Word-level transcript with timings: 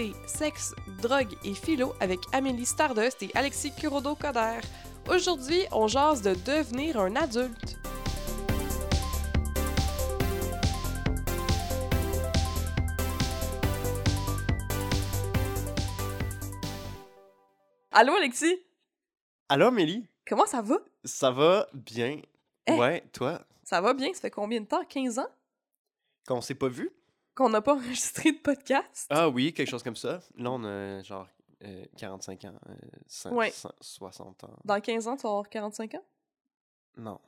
écoutez 0.00 0.14
Sexe, 0.26 0.74
drogue 1.00 1.36
et 1.44 1.54
philo 1.54 1.94
avec 2.00 2.20
Amélie 2.32 2.66
Stardust 2.66 3.22
et 3.22 3.30
Alexis 3.34 3.72
Curodo-Coder. 3.74 4.60
Aujourd'hui, 5.08 5.64
on 5.72 5.88
jase 5.88 6.22
de 6.22 6.34
devenir 6.34 6.98
un 7.00 7.16
adulte. 7.16 7.76
Allô 17.92 18.14
Alexis? 18.14 18.56
Allô, 19.48 19.66
Amélie? 19.66 20.06
Comment 20.26 20.46
ça 20.46 20.62
va? 20.62 20.76
Ça 21.04 21.30
va 21.30 21.66
bien? 21.74 22.20
Eh? 22.66 22.72
Ouais, 22.72 23.02
toi? 23.12 23.42
Ça 23.64 23.80
va 23.80 23.92
bien? 23.94 24.14
Ça 24.14 24.20
fait 24.20 24.30
combien 24.30 24.60
de 24.60 24.66
temps? 24.66 24.84
15 24.84 25.18
ans? 25.18 25.28
Qu'on 26.26 26.40
s'est 26.40 26.54
pas 26.54 26.68
vu? 26.68 26.90
Qu'on 27.40 27.48
n'a 27.48 27.62
pas 27.62 27.72
enregistré 27.76 28.32
de 28.32 28.38
podcast? 28.38 29.06
Ah 29.08 29.30
oui, 29.30 29.54
quelque 29.54 29.70
chose 29.70 29.82
comme 29.82 29.96
ça. 29.96 30.20
Là, 30.36 30.50
on 30.50 30.62
a 30.62 31.00
genre 31.00 31.26
euh, 31.64 31.86
45 31.96 32.44
ans, 32.44 32.52
euh, 32.68 33.30
Ouais. 33.30 33.48
cin- 33.48 33.72
60 33.80 34.44
ans. 34.44 34.58
Dans 34.62 34.78
15 34.78 35.08
ans, 35.08 35.16
tu 35.16 35.22
vas 35.22 35.30
avoir 35.30 35.48
45 35.48 35.94
ans? 35.94 36.04
Non. 36.98 37.18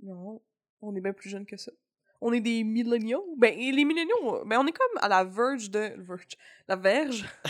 Non, 0.00 0.40
on 0.80 0.94
est 0.94 1.00
bien 1.00 1.12
plus 1.12 1.28
jeune 1.28 1.44
que 1.44 1.56
ça. 1.56 1.72
On 2.20 2.32
est 2.32 2.38
des 2.40 2.62
milléniaux. 2.62 3.34
Ben, 3.36 3.52
et 3.52 3.72
les 3.72 3.84
milléniaux, 3.84 4.44
ben, 4.46 4.60
on 4.60 4.66
est 4.68 4.72
comme 4.72 4.96
à 5.00 5.08
la 5.08 5.24
verge 5.24 5.68
de... 5.70 5.92
Verge. 5.96 6.38
La 6.68 6.76
verge? 6.76 7.26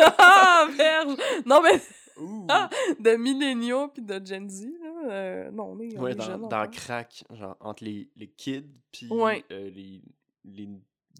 ah, 0.18 0.66
verge! 0.76 1.16
Non, 1.46 1.62
mais. 1.62 1.80
Ah! 2.48 2.68
de 2.98 3.14
milléniaux 3.14 3.86
puis 3.86 4.02
de 4.02 4.20
Gen 4.26 4.50
Z. 4.50 4.66
euh, 5.08 5.50
non, 5.50 5.64
on 5.72 5.80
est, 5.80 5.96
on 5.98 6.02
ouais, 6.02 6.12
est 6.12 6.14
dans, 6.14 6.70
crack, 6.70 7.24
genre 7.32 7.56
entre 7.60 7.84
les, 7.84 8.08
les 8.16 8.28
kids 8.28 8.66
puis 8.92 9.08
Ouais. 9.10 9.44
euh, 9.52 9.70
les, 9.70 10.02
les 10.44 10.68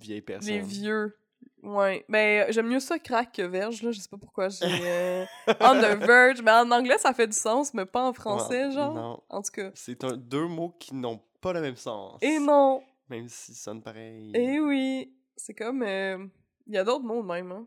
vieilles 0.00 0.22
personnes. 0.22 0.52
Les 0.54 0.60
vieux. 0.60 1.16
Ouais. 1.62 2.04
Ben, 2.08 2.50
j'aime 2.50 2.68
mieux 2.68 2.80
ça 2.80 2.98
crack 2.98 3.32
que 3.32 3.42
verge, 3.42 3.82
là. 3.82 3.92
Je 3.92 4.00
sais 4.00 4.08
pas 4.08 4.16
pourquoi 4.16 4.48
j'ai... 4.48 4.64
euh, 4.66 5.24
on 5.60 5.74
the 5.74 5.98
verge. 6.06 6.42
Mais 6.42 6.50
en 6.52 6.70
anglais, 6.70 6.96
ça 6.98 7.12
fait 7.12 7.26
du 7.26 7.36
sens, 7.36 7.74
mais 7.74 7.84
pas 7.86 8.02
en 8.08 8.12
français, 8.12 8.66
Ouais, 8.66 8.72
genre. 8.72 8.94
Non. 8.94 9.22
En 9.28 9.42
tout 9.42 9.52
cas. 9.52 9.70
C'est 9.74 10.02
un, 10.04 10.16
deux 10.16 10.46
mots 10.46 10.74
qui 10.78 10.94
n'ont 10.94 11.20
pas 11.40 11.52
le 11.52 11.60
même 11.60 11.76
sens. 11.76 12.18
Et 12.22 12.38
non! 12.38 12.82
Même 13.08 13.28
s'ils 13.28 13.54
sonnent 13.56 13.82
pareil. 13.82 14.30
Eh 14.34 14.58
oui! 14.60 15.12
C'est 15.36 15.54
comme. 15.54 15.82
euh, 15.82 16.24
Il 16.66 16.74
y 16.74 16.78
a 16.78 16.84
d'autres 16.84 17.04
mots 17.04 17.22
de 17.22 17.26
même, 17.26 17.52
hein. 17.52 17.66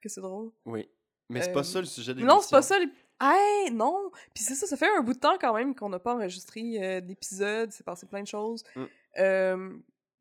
Que 0.00 0.08
c'est 0.08 0.20
drôle. 0.20 0.50
Oui. 0.66 0.86
Mais 1.28 1.40
c'est 1.42 1.50
Euh, 1.50 1.54
pas 1.54 1.64
ça 1.64 1.80
le 1.80 1.86
sujet 1.86 2.14
de 2.14 2.20
Non, 2.20 2.40
c'est 2.40 2.50
pas 2.50 2.62
ça. 2.62 2.76
Hey, 3.20 3.70
non! 3.70 4.10
Puis 4.34 4.44
c'est 4.44 4.54
ça, 4.54 4.66
ça 4.66 4.76
fait 4.76 4.88
un 4.94 5.00
bout 5.02 5.14
de 5.14 5.18
temps 5.18 5.36
quand 5.40 5.54
même 5.54 5.74
qu'on 5.74 5.88
n'a 5.88 5.98
pas 5.98 6.14
enregistré 6.14 6.82
euh, 6.82 7.00
d'épisode. 7.00 7.72
C'est 7.72 7.84
passé 7.84 8.06
plein 8.06 8.22
de 8.22 8.26
choses. 8.26 8.62
Mm. 8.74 8.84
Euh, 9.18 9.78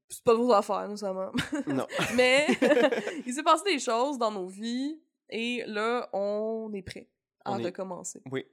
c'est 0.09 0.23
pas 0.23 0.33
de 0.33 0.37
vos 0.37 0.51
affaires, 0.53 0.87
nécessairement. 0.87 1.31
Non. 1.67 1.87
Mais 2.15 2.47
il 3.25 3.33
s'est 3.33 3.43
passé 3.43 3.63
des 3.65 3.79
choses 3.79 4.17
dans 4.17 4.31
nos 4.31 4.47
vies 4.47 4.99
et 5.29 5.63
là, 5.67 6.09
on 6.13 6.71
est 6.73 6.81
prêt 6.83 7.09
à 7.43 7.51
On 7.53 7.59
est- 7.59 7.65
recommencer. 7.65 8.21
Oui. 8.31 8.45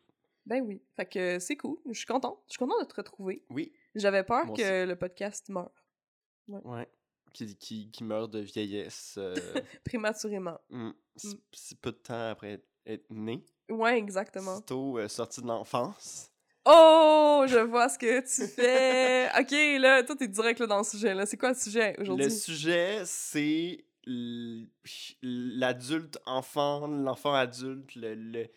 Ben 0.44 0.60
oui. 0.66 0.82
Fait 0.96 1.06
que 1.06 1.38
c'est 1.38 1.56
cool. 1.56 1.78
Je 1.88 1.92
suis 1.98 2.06
contente. 2.06 2.40
Je 2.48 2.52
suis 2.54 2.58
contente 2.58 2.80
de 2.80 2.86
te 2.86 2.96
retrouver. 2.96 3.44
Oui. 3.50 3.72
J'avais 3.94 4.24
peur 4.24 4.46
Moi 4.46 4.56
que 4.56 4.84
le 4.86 4.96
podcast 4.96 5.48
meure 5.50 5.70
Ouais. 6.48 6.88
Qui, 7.32 7.56
qui, 7.56 7.90
qui 7.92 8.02
meurt 8.02 8.30
de 8.30 8.40
vieillesse. 8.40 9.14
euh, 9.18 9.34
prématurément. 9.84 10.58
Mm, 10.70 10.90
C'est 11.14 11.36
Mm. 11.36 11.80
peu 11.80 11.92
de 11.92 11.96
temps 11.98 12.30
après 12.30 12.60
être 12.86 13.06
né. 13.10 13.44
Ouais, 13.72 13.98
exactement. 13.98 14.56
Sitôt 14.56 14.98
euh, 14.98 15.08
sorti 15.08 15.40
de 15.42 15.46
l'enfance. 15.46 16.28
Oh, 16.64 17.44
je 17.48 17.58
vois 17.58 17.88
ce 17.88 17.98
que 17.98 18.20
tu 18.20 18.46
fais. 18.46 19.28
ok, 19.40 19.80
là, 19.80 20.02
toi, 20.04 20.14
t'es 20.16 20.28
direct 20.28 20.60
là, 20.60 20.66
dans 20.66 20.78
le 20.78 20.84
sujet. 20.84 21.12
Là. 21.14 21.26
C'est 21.26 21.36
quoi 21.36 21.48
le 21.50 21.54
sujet 21.56 21.96
aujourd'hui? 22.00 22.26
Le 22.26 22.30
sujet, 22.30 23.02
c'est 23.04 23.84
l- 24.06 24.68
l'adulte 25.22 26.18
enfant, 26.26 26.86
l'enfant 26.86 27.34
adulte, 27.34 27.94
le, 27.96 28.14
le- 28.14 28.48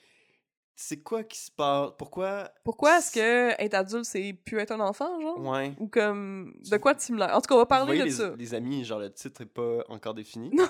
c'est 0.75 1.01
quoi 1.01 1.23
qui 1.23 1.37
se 1.39 1.49
passe? 1.51 1.91
Pourquoi? 1.97 2.51
Pourquoi 2.63 2.97
est-ce 2.97 3.11
que 3.11 3.61
être 3.61 3.73
adulte, 3.73 4.05
c'est 4.05 4.33
plus 4.33 4.59
être 4.59 4.71
un 4.71 4.79
enfant, 4.81 5.19
genre? 5.21 5.39
Ouais. 5.39 5.73
Ou 5.79 5.87
comme. 5.87 6.53
De 6.69 6.77
quoi 6.77 6.93
de 6.93 6.99
similaire? 6.99 7.35
En 7.35 7.41
tout 7.41 7.47
cas, 7.47 7.55
on 7.55 7.59
va 7.59 7.65
parler 7.65 7.83
Vous 7.83 7.87
voyez, 7.87 8.01
de 8.01 8.05
les, 8.05 8.11
ça. 8.11 8.33
les 8.37 8.53
amis, 8.53 8.83
genre 8.83 8.99
le 8.99 9.11
titre 9.11 9.41
est 9.41 9.45
pas 9.45 9.83
encore 9.89 10.13
défini. 10.13 10.49
Non! 10.53 10.65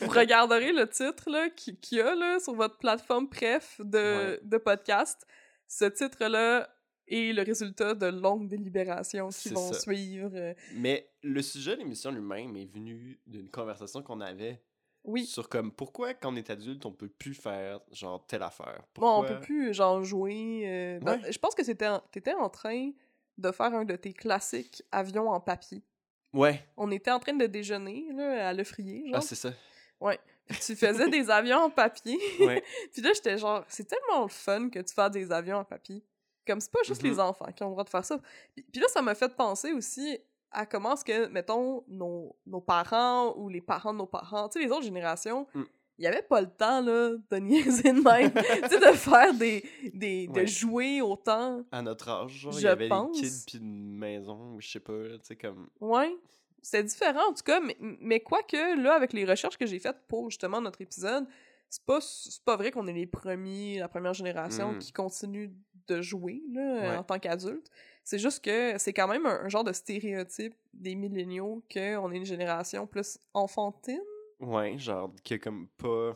Vous 0.00 0.08
regarderez 0.10 0.72
le 0.72 0.88
titre 0.88 1.30
là, 1.30 1.48
qui- 1.50 1.76
qu'il 1.78 1.98
y 1.98 2.00
a 2.00 2.14
là, 2.14 2.38
sur 2.40 2.54
votre 2.54 2.78
plateforme 2.78 3.28
préf 3.28 3.80
de, 3.84 3.98
Ouais. 3.98 4.40
de 4.42 4.56
podcast. 4.58 5.24
Ce 5.68 5.84
titre-là 5.84 6.68
est 7.06 7.32
le 7.32 7.42
résultat 7.42 7.94
de 7.94 8.06
longues 8.06 8.48
délibérations 8.48 9.28
qui 9.30 9.48
vont 9.50 9.72
ça. 9.72 9.80
suivre. 9.80 10.30
euh, 10.34 10.52
Mais 10.74 11.10
le 11.22 11.40
sujet 11.42 11.74
de 11.74 11.80
l'émission 11.80 12.10
lui-même 12.10 12.54
est 12.56 12.66
venu 12.66 13.18
d'une 13.26 13.48
conversation 13.50 14.02
qu'on 14.02 14.20
avait 14.20 14.62
Oui. 15.08 15.24
sur 15.26 15.48
comme 15.48 15.72
pourquoi 15.72 16.14
quand 16.14 16.32
on 16.32 16.36
est 16.36 16.50
adulte 16.50 16.84
on 16.86 16.92
peut 16.92 17.08
plus 17.08 17.34
faire 17.34 17.80
genre 17.92 18.24
telle 18.26 18.42
affaire? 18.42 18.82
Bon, 18.94 19.06
on 19.08 19.14
Pourquoi- 19.20 19.36
peut 19.36 19.40
plus, 19.40 19.74
genre, 19.74 20.02
jouer. 20.04 20.62
euh, 20.66 21.00
dans- 21.00 21.18
Ouais. 21.20 21.32
Je 21.32 21.38
pense 21.38 21.54
que 21.54 21.64
c'était 21.64 21.88
en- 21.88 22.00
t'étais 22.12 22.34
en 22.34 22.48
train 22.50 22.90
de 23.38 23.50
faire 23.52 23.74
un 23.74 23.84
de 23.84 23.96
tes 23.96 24.12
classiques 24.12 24.82
avions 24.92 25.30
en 25.30 25.40
papier. 25.40 25.82
Ouais. 26.34 26.62
On 26.76 26.90
était 26.90 27.10
en 27.10 27.18
train 27.20 27.32
de 27.34 27.46
déjeuner, 27.46 28.06
là, 28.14 28.48
à 28.48 28.52
Le 28.52 28.64
Frier, 28.64 29.04
genre. 29.06 29.16
Ah 29.16 29.20
c'est 29.20 29.34
ça. 29.34 29.52
Puis 30.46 30.58
tu 30.64 30.76
faisais 30.76 31.08
des 31.10 31.28
avions 31.30 31.58
en 31.58 31.70
papier. 31.70 32.18
Ouais. 32.40 32.62
Puis 32.92 33.02
là, 33.02 33.12
j'étais 33.14 33.36
genre, 33.38 33.64
c'est 33.68 33.84
tellement 33.86 34.22
le 34.22 34.28
fun 34.28 34.70
que 34.70 34.78
tu 34.80 34.94
fasses 34.94 35.10
des 35.12 35.30
avions 35.32 35.58
en 35.58 35.64
papier. 35.64 36.02
Comme 36.46 36.60
c'est 36.60 36.70
pas 36.72 36.82
juste 36.84 37.02
Mhm. 37.02 37.10
les 37.10 37.20
enfants 37.20 37.52
qui 37.54 37.62
ont 37.62 37.66
le 37.66 37.72
droit 37.72 37.84
de 37.84 37.90
faire 37.90 38.04
ça. 38.04 38.18
Puis, 38.54 38.64
puis 38.72 38.80
là, 38.80 38.88
ça 38.88 39.02
m'a 39.02 39.14
fait 39.14 39.34
penser 39.36 39.72
aussi 39.72 40.18
à 40.50 40.66
comment 40.66 40.94
est-ce 40.94 41.04
que, 41.04 41.26
mettons, 41.28 41.84
nos, 41.88 42.36
nos 42.46 42.60
parents 42.60 43.36
ou 43.36 43.48
les 43.48 43.60
parents 43.60 43.92
de 43.92 43.98
nos 43.98 44.06
parents, 44.06 44.48
tu 44.48 44.58
sais, 44.60 44.66
les 44.66 44.72
autres 44.72 44.84
générations, 44.84 45.46
il 45.54 45.60
Mm. 45.60 45.66
y 45.98 46.06
avait 46.06 46.22
pas 46.22 46.40
le 46.40 46.48
temps, 46.50 46.80
là, 46.80 47.10
de 47.30 47.36
niaiser 47.36 47.92
de 47.92 48.00
même. 48.00 48.32
tu 48.62 48.68
sais, 48.68 48.78
de 48.80 48.96
faire 48.96 49.34
des. 49.34 49.64
des 49.94 50.26
de 50.28 50.46
jouer 50.46 51.00
autant. 51.02 51.64
à 51.72 51.82
notre 51.82 52.08
âge, 52.08 52.32
genre, 52.32 52.54
il 52.54 52.62
y 52.62 52.66
avait 52.66 52.88
pense. 52.88 53.20
des 53.20 53.26
kids 53.28 53.44
puis 53.46 53.58
une 53.58 53.96
maison, 53.96 54.54
ou 54.54 54.60
je 54.60 54.68
sais 54.68 54.80
pas, 54.80 54.92
tu 54.92 55.18
sais, 55.24 55.36
comme... 55.36 55.68
Ouais. 55.80 56.16
C'était 56.62 56.82
différent, 56.84 57.28
en 57.30 57.34
tout 57.34 57.44
cas, 57.44 57.60
mais, 57.60 57.76
mais 57.80 58.20
quoique, 58.20 58.80
là, 58.82 58.94
avec 58.94 59.12
les 59.12 59.24
recherches 59.24 59.56
que 59.56 59.66
j'ai 59.66 59.78
faites 59.78 59.98
pour 60.08 60.28
justement 60.30 60.60
notre 60.60 60.80
épisode, 60.80 61.26
c'est 61.70 61.84
pas, 61.84 61.98
pas 62.44 62.56
vrai 62.56 62.70
qu'on 62.72 62.86
est 62.86 62.92
les 62.92 63.06
premiers, 63.06 63.78
la 63.78 63.88
première 63.88 64.14
génération 64.14 64.72
Mm. 64.72 64.78
qui 64.78 64.92
continue 64.92 65.52
de 65.86 66.00
jouer 66.02 66.42
là, 66.52 66.60
Ouais. 66.90 66.96
en 66.96 67.02
tant 67.04 67.18
qu'adulte. 67.18 67.70
C'est 68.08 68.18
juste 68.18 68.42
que 68.42 68.78
c'est 68.78 68.94
quand 68.94 69.06
même 69.06 69.26
un, 69.26 69.42
un 69.44 69.48
genre 69.50 69.64
de 69.64 69.72
stéréotype 69.74 70.54
des 70.72 70.94
milléniaux 70.94 71.62
qu'on 71.70 72.10
est 72.10 72.16
une 72.16 72.24
génération 72.24 72.86
plus 72.86 73.18
enfantine. 73.34 74.00
Ouais, 74.40 74.78
genre, 74.78 75.12
qui 75.22 75.34
a 75.34 75.38
comme 75.38 75.68
pas... 75.76 76.14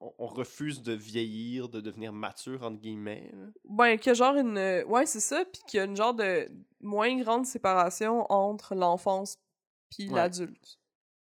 On, 0.00 0.12
on 0.18 0.26
refuse 0.26 0.82
de 0.82 0.92
vieillir, 0.92 1.70
de 1.70 1.80
devenir 1.80 2.12
mature, 2.12 2.62
entre 2.62 2.78
guillemets, 2.78 3.30
là. 3.32 3.46
Ben, 3.64 3.96
qu'il 3.96 4.08
y 4.08 4.10
a 4.10 4.14
genre 4.14 4.34
une. 4.36 4.84
Ouais, 4.86 5.06
c'est 5.06 5.20
ça, 5.20 5.42
puis 5.50 5.62
qu'il 5.66 5.78
y 5.78 5.80
a 5.80 5.84
une 5.86 5.96
genre 5.96 6.12
de 6.12 6.46
moins 6.82 7.16
grande 7.16 7.46
séparation 7.46 8.30
entre 8.30 8.74
l'enfance 8.74 9.38
puis 9.88 10.10
Ouais. 10.10 10.16
l'adulte. 10.16 10.78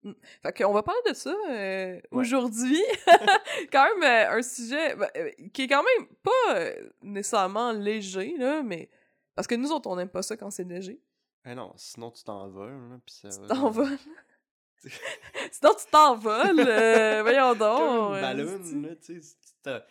Mm. 0.01 0.13
Fait 0.41 0.57
qu'on 0.57 0.73
va 0.73 0.81
parler 0.81 1.01
de 1.07 1.13
ça 1.13 1.35
euh, 1.51 1.99
aujourd'hui. 2.09 2.81
quand 3.71 3.85
même 3.93 4.03
euh, 4.03 4.37
un 4.39 4.41
sujet 4.41 4.95
ben, 4.95 5.09
euh, 5.17 5.29
qui 5.53 5.61
est 5.63 5.67
quand 5.67 5.83
même 5.83 6.07
pas 6.23 6.65
nécessairement 7.03 7.73
léger, 7.73 8.33
là, 8.39 8.63
mais. 8.63 8.89
Parce 9.39 9.47
que 9.47 9.55
nous 9.55 9.71
autres, 9.71 9.89
on 9.89 9.95
n'aime 9.95 10.09
pas 10.09 10.21
ça 10.21 10.35
quand 10.35 10.51
c'est 10.51 10.65
léger. 10.65 10.99
Eh 11.45 11.55
non, 11.55 11.71
sinon 11.77 12.11
tu 12.11 12.21
t'envoles, 12.25 12.99
puis 13.05 13.15
ça 13.15 13.29
Tu 13.29 13.47
t'envoles. 13.47 13.97
Sinon, 15.53 15.71
tu 15.79 15.85
t'envoles. 15.89 16.59
euh, 16.59 17.21
voyons 17.23 17.55
donc. 17.55 17.79
Comme 17.79 18.15
une 18.15 18.21
ballon, 18.21 18.59
c'est- 18.61 18.75
là, 18.75 18.95
tu 18.97 19.21
sais, 19.21 19.83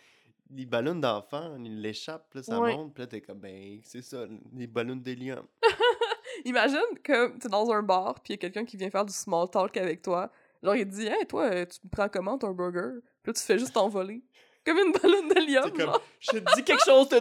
les 0.50 0.66
ballons 0.66 0.96
d'enfants, 0.96 1.56
ils 1.64 1.80
l'échappent, 1.80 2.34
là, 2.34 2.42
ça 2.42 2.60
Ouais. 2.60 2.76
monte, 2.76 2.92
puis 2.92 3.02
là, 3.02 3.06
t'es 3.06 3.22
comme, 3.22 3.38
ben, 3.38 3.80
c'est 3.84 4.02
ça, 4.02 4.26
les 4.54 4.66
ballons 4.66 4.96
d'hélium. 4.96 5.46
Imagine 6.44 6.98
que 7.02 7.38
t'es 7.38 7.48
dans 7.48 7.70
un 7.70 7.82
bar, 7.82 8.20
puis 8.20 8.34
il 8.34 8.36
y 8.36 8.38
a 8.38 8.38
quelqu'un 8.38 8.66
qui 8.66 8.76
vient 8.76 8.90
faire 8.90 9.06
du 9.06 9.14
small 9.14 9.48
talk 9.48 9.74
avec 9.78 10.02
toi. 10.02 10.30
Genre, 10.62 10.76
il 10.76 10.84
dit 10.86 11.06
Hey, 11.06 11.24
toi, 11.26 11.44
euh, 11.44 11.64
tu 11.64 11.78
me 11.84 11.88
prends 11.90 12.10
comment 12.10 12.36
ton 12.36 12.50
burger? 12.50 13.00
Puis 13.22 13.30
là, 13.30 13.32
tu 13.32 13.42
fais 13.42 13.58
juste 13.58 13.72
t'envoler. 13.72 14.22
Comme 14.66 14.76
une 14.76 14.92
ballonne 14.92 15.28
d'hélium. 15.28 15.72
Comme, 15.72 15.92
je 16.20 16.32
te 16.32 16.54
dis 16.54 16.64
quelque 16.64 16.84
chose 16.84 17.08
de... 17.08 17.18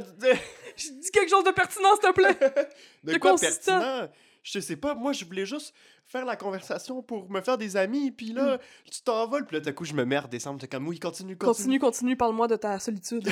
Je 0.78 0.90
dis 0.92 1.12
quelque 1.12 1.30
chose 1.30 1.44
de 1.44 1.52
pertinent, 1.52 1.96
s'il 1.96 2.10
te 2.10 2.14
plaît. 2.14 2.68
De, 3.04 3.14
De 3.14 3.18
quoi 3.18 3.32
consistant. 3.32 3.80
pertinent? 3.80 4.12
Je 4.44 4.60
sais 4.60 4.78
pas, 4.78 4.96
moi 4.96 5.12
je 5.12 5.26
voulais 5.26 5.46
juste 5.46 5.74
faire 6.06 6.24
la 6.26 6.38
conversation 6.38 7.02
pour 7.04 7.30
me 7.30 7.42
faire 7.42 7.58
des 7.58 7.76
amis, 7.76 8.12
puis 8.12 8.32
là, 8.32 8.60
tu 8.90 9.02
t'envoles, 9.02 9.46
puis 9.46 9.58
là, 9.58 9.60
d'un 9.60 9.74
coup, 9.74 9.84
je 9.84 9.94
me 9.94 10.06
mets 10.06 10.16
à 10.16 10.22
redescendre, 10.22 10.62
t'es 10.62 10.68
comme, 10.68 10.88
oui, 10.88 11.00
continue, 11.00 11.36
continue. 11.36 11.54
Continue, 11.56 11.80
continue, 11.80 12.16
parle-moi 12.16 12.48
de 12.48 12.56
ta 12.56 12.80
solitude. 12.80 13.28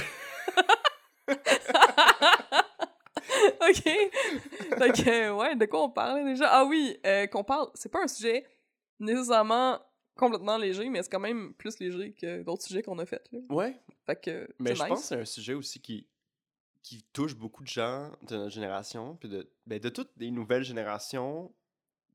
ok. 1.27 1.36
Fait 3.83 4.91
que, 4.91 5.31
ouais, 5.31 5.56
de 5.56 5.65
quoi 5.65 5.83
on 5.83 5.89
parle 5.89 6.25
déjà? 6.25 6.48
Ah 6.50 6.65
oui, 6.65 6.98
euh, 7.06 7.27
qu'on 7.27 7.44
parle, 7.44 7.69
c'est 7.75 7.91
pas 7.91 8.03
un 8.03 8.07
sujet 8.07 8.45
nécessairement 9.00 9.80
complètement 10.15 10.57
léger, 10.57 10.89
mais 10.89 11.03
c'est 11.03 11.12
quand 11.12 11.19
même 11.19 11.53
plus 11.53 11.80
léger 11.80 12.13
que 12.13 12.44
d'autres 12.44 12.63
sujets 12.63 12.81
qu'on 12.81 13.00
a 13.00 13.06
fait. 13.06 13.21
Là. 13.31 13.39
Ouais, 13.50 13.77
Fait 14.06 14.19
que, 14.21 14.48
mais 14.59 14.75
je 14.75 14.81
nice. 14.81 14.89
pense 14.89 15.01
que 15.01 15.06
c'est 15.07 15.19
un 15.21 15.25
sujet 15.25 15.53
aussi 15.53 15.80
qui, 15.80 16.07
qui 16.85 17.01
touche 17.13 17.35
beaucoup 17.35 17.63
de 17.63 17.67
gens 17.67 18.11
de 18.27 18.37
notre 18.37 18.51
génération, 18.51 19.15
puis 19.15 19.27
de, 19.27 19.49
ben, 19.65 19.79
de 19.79 19.89
toutes 19.89 20.11
les 20.17 20.29
nouvelles 20.29 20.63
générations, 20.63 21.51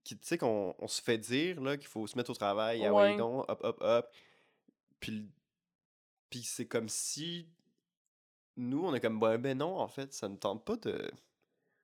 qui 0.05 0.17
tu 0.17 0.25
sais, 0.25 0.39
qu'on 0.39 0.77
on 0.79 0.87
se 0.87 1.03
fait 1.03 1.19
dire 1.19 1.61
là, 1.61 1.77
qu'il 1.77 1.89
faut 1.89 2.07
se 2.07 2.17
mettre 2.17 2.31
au 2.31 2.35
travail, 2.35 2.87
ah 2.87 2.95
Ouais. 2.95 3.17
donc, 3.17 3.47
hop, 3.49 3.61
hop, 3.65 3.79
hop. 3.81 4.15
Puis, 5.01 5.29
puis 6.31 6.43
c'est 6.45 6.67
comme 6.67 6.89
si 6.89 7.49
nous, 8.57 8.85
on 8.85 8.95
est 8.95 9.01
comme, 9.01 9.19
ben, 9.19 9.39
ben 9.39 9.59
non, 9.59 9.77
en 9.77 9.89
fait, 9.89 10.13
ça 10.13 10.29
ne 10.29 10.37
tente 10.37 10.65
pas 10.65 10.77
de 10.77 11.11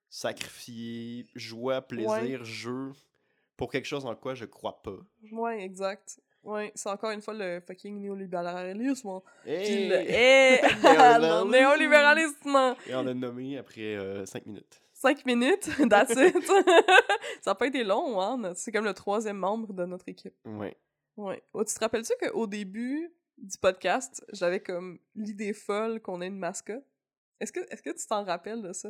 sacrifier 0.09 1.27
joie, 1.35 1.83
plaisir, 1.83 2.45
jeu 2.45 2.93
pour 3.57 3.73
quelque 3.73 3.87
chose 3.87 4.07
en 4.07 4.15
quoi 4.15 4.37
je 4.37 4.45
crois 4.45 4.81
pas. 4.83 4.99
Ouais, 5.33 5.61
exact. 5.65 6.21
Ouais, 6.47 6.73
c'est 6.75 6.89
encore 6.89 7.11
une 7.11 7.21
fois 7.23 7.35
le 7.35 7.61
fucking 7.61 8.01
néolibéralisme. 8.01 9.21
Puis 9.43 9.53
Hey! 9.53 9.89
le 9.89 9.95
hey, 9.97 10.61
Néolibéralisme. 10.83 11.45
le 11.45 11.51
néolibéralisme. 11.51 12.77
Et 12.87 12.95
on 12.95 13.03
l'a 13.03 13.15
nommé 13.15 13.59
après 13.59 14.25
5 14.27 14.47
minutes. 14.47 14.81
Cinq 14.95 15.27
minutes, 15.27 15.69
that's 15.91 16.13
it. 16.17 16.43
ça 17.43 17.51
n'a 17.51 17.55
pas 17.55 17.67
été 17.67 17.85
long, 17.85 18.19
hein. 18.21 18.55
C'est 18.55 18.73
comme 18.73 18.87
le 18.87 18.95
troisième 18.95 19.37
membre 19.37 19.73
de 19.75 19.85
notre 19.85 20.09
équipe. 20.09 20.35
Ouais. 20.47 20.75
Ouais. 21.17 21.43
Oh, 21.53 21.65
tu 21.65 21.75
te 21.75 21.81
rappelles-tu 21.81 22.13
qu'au 22.21 22.47
début 22.47 23.13
du 23.37 23.59
podcast, 23.59 24.25
j'avais 24.33 24.61
comme 24.61 24.99
l'idée 25.15 25.53
folle 25.53 26.01
qu'on 26.01 26.23
ait 26.23 26.29
une 26.29 26.39
mascotte? 26.39 26.85
Est-ce 27.41 27.53
que, 27.53 27.61
est-ce 27.71 27.83
que 27.83 27.91
tu 27.91 28.07
t'en 28.07 28.25
rappelles 28.25 28.63
de 28.63 28.73
ça? 28.73 28.89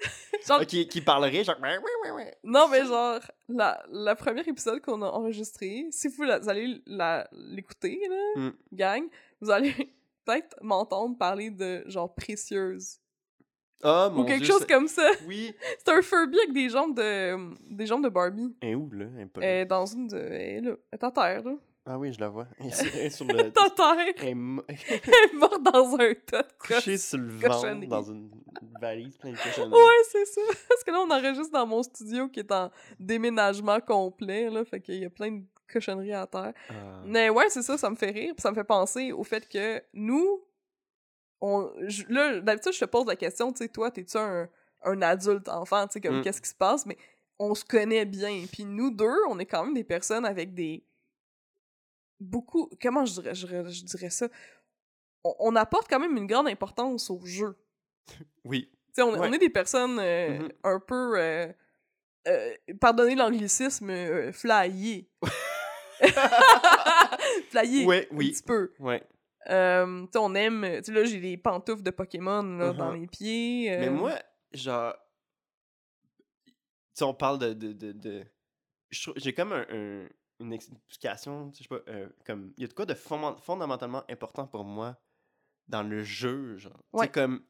Genre, 0.46 0.64
qui, 0.66 0.86
qui 0.86 1.00
parlerait, 1.00 1.42
genre. 1.42 1.56
Non, 2.44 2.68
mais 2.68 2.84
genre, 2.84 3.20
la, 3.48 3.82
la 3.90 4.14
première 4.14 4.46
épisode 4.46 4.80
qu'on 4.80 5.02
a 5.02 5.06
enregistré, 5.08 5.86
si 5.90 6.08
vous, 6.08 6.22
la- 6.22 6.38
vous 6.38 6.48
allez 6.48 6.80
l'écouter, 7.32 8.00
là, 8.08 8.40
Mm. 8.42 8.50
gang, 8.72 9.02
vous 9.40 9.50
allez 9.50 9.72
peut-être 10.24 10.56
m'entendre 10.62 11.16
parler 11.18 11.50
de 11.50 11.82
genre 11.86 12.14
précieuse. 12.14 12.98
Ah, 13.82 14.08
mon 14.12 14.22
ou 14.22 14.24
quelque 14.24 14.44
Dieu, 14.44 14.52
chose 14.52 14.66
comme 14.66 14.88
ça. 14.88 15.10
Oui. 15.26 15.52
C'est 15.84 15.90
un 15.92 16.00
Furby 16.00 16.38
avec 16.38 16.52
des 16.52 16.68
jambes 16.70 16.96
de, 16.96 17.74
des 17.74 17.86
jambes 17.86 18.04
de 18.04 18.08
Barbie. 18.08 18.56
Est 18.62 18.74
où, 18.74 18.88
là? 18.92 19.06
Est 19.42 19.66
dans 19.66 19.84
une 19.86 20.08
de. 20.08 20.16
Elle 20.18 20.76
est 20.92 21.04
à 21.04 21.10
terre, 21.10 21.42
là. 21.44 21.52
Ah 21.88 21.98
oui, 21.98 22.12
je 22.12 22.18
la 22.20 22.28
vois. 22.28 22.46
Elle 22.58 22.66
est 22.66 23.10
sur, 23.10 23.24
le. 23.26 23.50
terre. 23.52 24.14
Elle 24.18 24.28
est 24.28 24.34
mo- 24.34 24.62
Elle 24.68 25.30
est 25.30 25.32
morte 25.34 25.62
dans 25.62 25.94
un 25.94 26.14
tas 26.14 26.42
de 26.42 26.52
couchée 26.58 26.98
sur 26.98 27.18
le 27.18 27.28
ventre 27.28 27.86
dans 27.86 28.02
une 28.02 28.30
valise 28.80 29.16
pleine 29.18 29.34
de 29.34 29.38
cochonneries. 29.38 29.72
Ouais, 29.80 30.02
c'est 30.10 30.24
ça. 30.26 30.40
Parce 30.68 30.82
que 30.84 30.90
là, 30.90 31.00
on 31.00 31.10
enregistre 31.10 31.52
dans 31.52 31.66
mon 31.66 31.82
studio 31.84 32.28
qui 32.28 32.40
est 32.40 32.50
en 32.52 32.70
déménagement 32.98 33.78
complet, 33.80 34.50
là. 34.50 34.64
Fait 34.64 34.80
qu'il 34.80 34.96
y 34.96 35.04
a 35.04 35.10
plein 35.10 35.30
de 35.30 35.42
cochonneries 35.72 36.12
à 36.12 36.26
terre. 36.26 36.52
Ah. 36.70 36.74
Mais 37.06 37.30
ouais, 37.30 37.48
c'est 37.50 37.62
ça, 37.62 37.78
ça 37.78 37.88
me 37.88 37.96
fait 37.96 38.10
rire. 38.10 38.34
Puis 38.34 38.42
ça 38.42 38.50
me 38.50 38.56
fait 38.56 38.64
penser 38.64 39.12
au 39.12 39.22
fait 39.22 39.48
que 39.48 39.80
nous, 39.92 40.42
on, 41.40 41.70
je- 41.86 42.04
là, 42.08 42.40
d'habitude, 42.40 42.72
je 42.72 42.80
te 42.80 42.84
pose 42.84 43.06
la 43.06 43.16
question, 43.16 43.52
tu 43.52 43.58
sais, 43.58 43.68
toi, 43.68 43.90
t'es-tu 43.90 44.16
un, 44.16 44.48
un 44.82 45.02
adulte 45.02 45.48
enfant, 45.48 45.86
tu 45.86 45.94
sais, 45.94 46.00
comme 46.00 46.18
Mm. 46.18 46.22
qu'est-ce 46.22 46.40
qui 46.42 46.48
se 46.48 46.54
passe? 46.54 46.86
Mais 46.86 46.96
on 47.38 47.54
se 47.54 47.64
connaît 47.64 48.06
bien. 48.06 48.44
Puis 48.50 48.64
nous 48.64 48.90
deux, 48.90 49.14
on 49.28 49.38
est 49.38 49.46
quand 49.46 49.64
même 49.64 49.74
des 49.74 49.84
personnes 49.84 50.24
avec 50.24 50.54
des. 50.54 50.84
Beaucoup. 52.20 52.70
Comment 52.80 53.04
je 53.04 53.20
dirais, 53.20 53.34
je, 53.34 53.46
dirais- 53.46 53.70
je 53.70 53.84
dirais 53.84 54.10
ça? 54.10 54.28
On, 55.24 55.34
on 55.40 55.56
apporte 55.56 55.88
quand 55.88 55.98
même 56.00 56.16
une 56.16 56.26
grande 56.26 56.48
importance 56.48 57.10
au 57.10 57.20
jeu. 57.24 57.56
Oui. 58.44 58.68
Tu 58.70 58.76
sais, 58.94 59.02
on, 59.02 59.12
Ouais. 59.12 59.28
on 59.28 59.32
est 59.32 59.38
des 59.38 59.50
personnes 59.50 59.98
euh, 59.98 60.38
Mhm. 60.38 60.48
un 60.64 60.80
peu. 60.80 61.18
euh, 61.20 61.52
euh, 62.28 62.54
pardonnez 62.80 63.14
l'anglicisme, 63.14 63.90
euh, 63.90 64.32
flyées. 64.32 65.08
flyées. 67.50 67.86
Ouais, 67.86 68.08
Un 68.10 68.16
oui. 68.16 68.30
petit 68.32 68.42
peu. 68.42 68.72
Ouais. 68.78 69.02
Euh, 69.50 70.02
tu 70.06 70.12
sais, 70.12 70.18
on 70.18 70.34
aime. 70.34 70.62
Tu 70.78 70.84
sais, 70.84 70.92
là, 70.92 71.04
j'ai 71.04 71.20
des 71.20 71.36
pantoufles 71.36 71.82
de 71.82 71.90
Pokémon 71.90 72.42
là, 72.42 72.72
dans 72.72 72.92
Mhm. 72.92 73.00
les 73.00 73.06
pieds. 73.06 73.72
euh, 73.72 73.80
Mais 73.80 73.90
moi, 73.90 74.18
genre. 74.52 74.94
Tu 76.46 76.52
sais, 76.94 77.04
on 77.04 77.14
parle 77.14 77.38
de. 77.38 77.52
de, 77.52 77.92
de, 77.92 78.24
J'ai 78.90 79.34
comme 79.34 79.52
un, 79.52 79.66
un- 79.70 80.08
une 80.40 80.52
explication, 80.52 81.50
je 81.52 81.62
sais 81.62 81.68
pas, 81.68 81.80
euh, 81.88 82.08
comme. 82.24 82.52
Il 82.56 82.62
y 82.62 82.64
a 82.64 82.68
de 82.68 82.72
quoi 82.74 82.86
de 82.86 82.94
fondam- 82.94 83.38
fondamentalement 83.40 84.04
important 84.08 84.46
pour 84.46 84.64
moi 84.64 84.96
dans 85.68 85.82
le 85.82 86.02
jeu, 86.02 86.56
genre. 86.58 86.82
Ouais. 86.92 87.08
comme. 87.10 87.44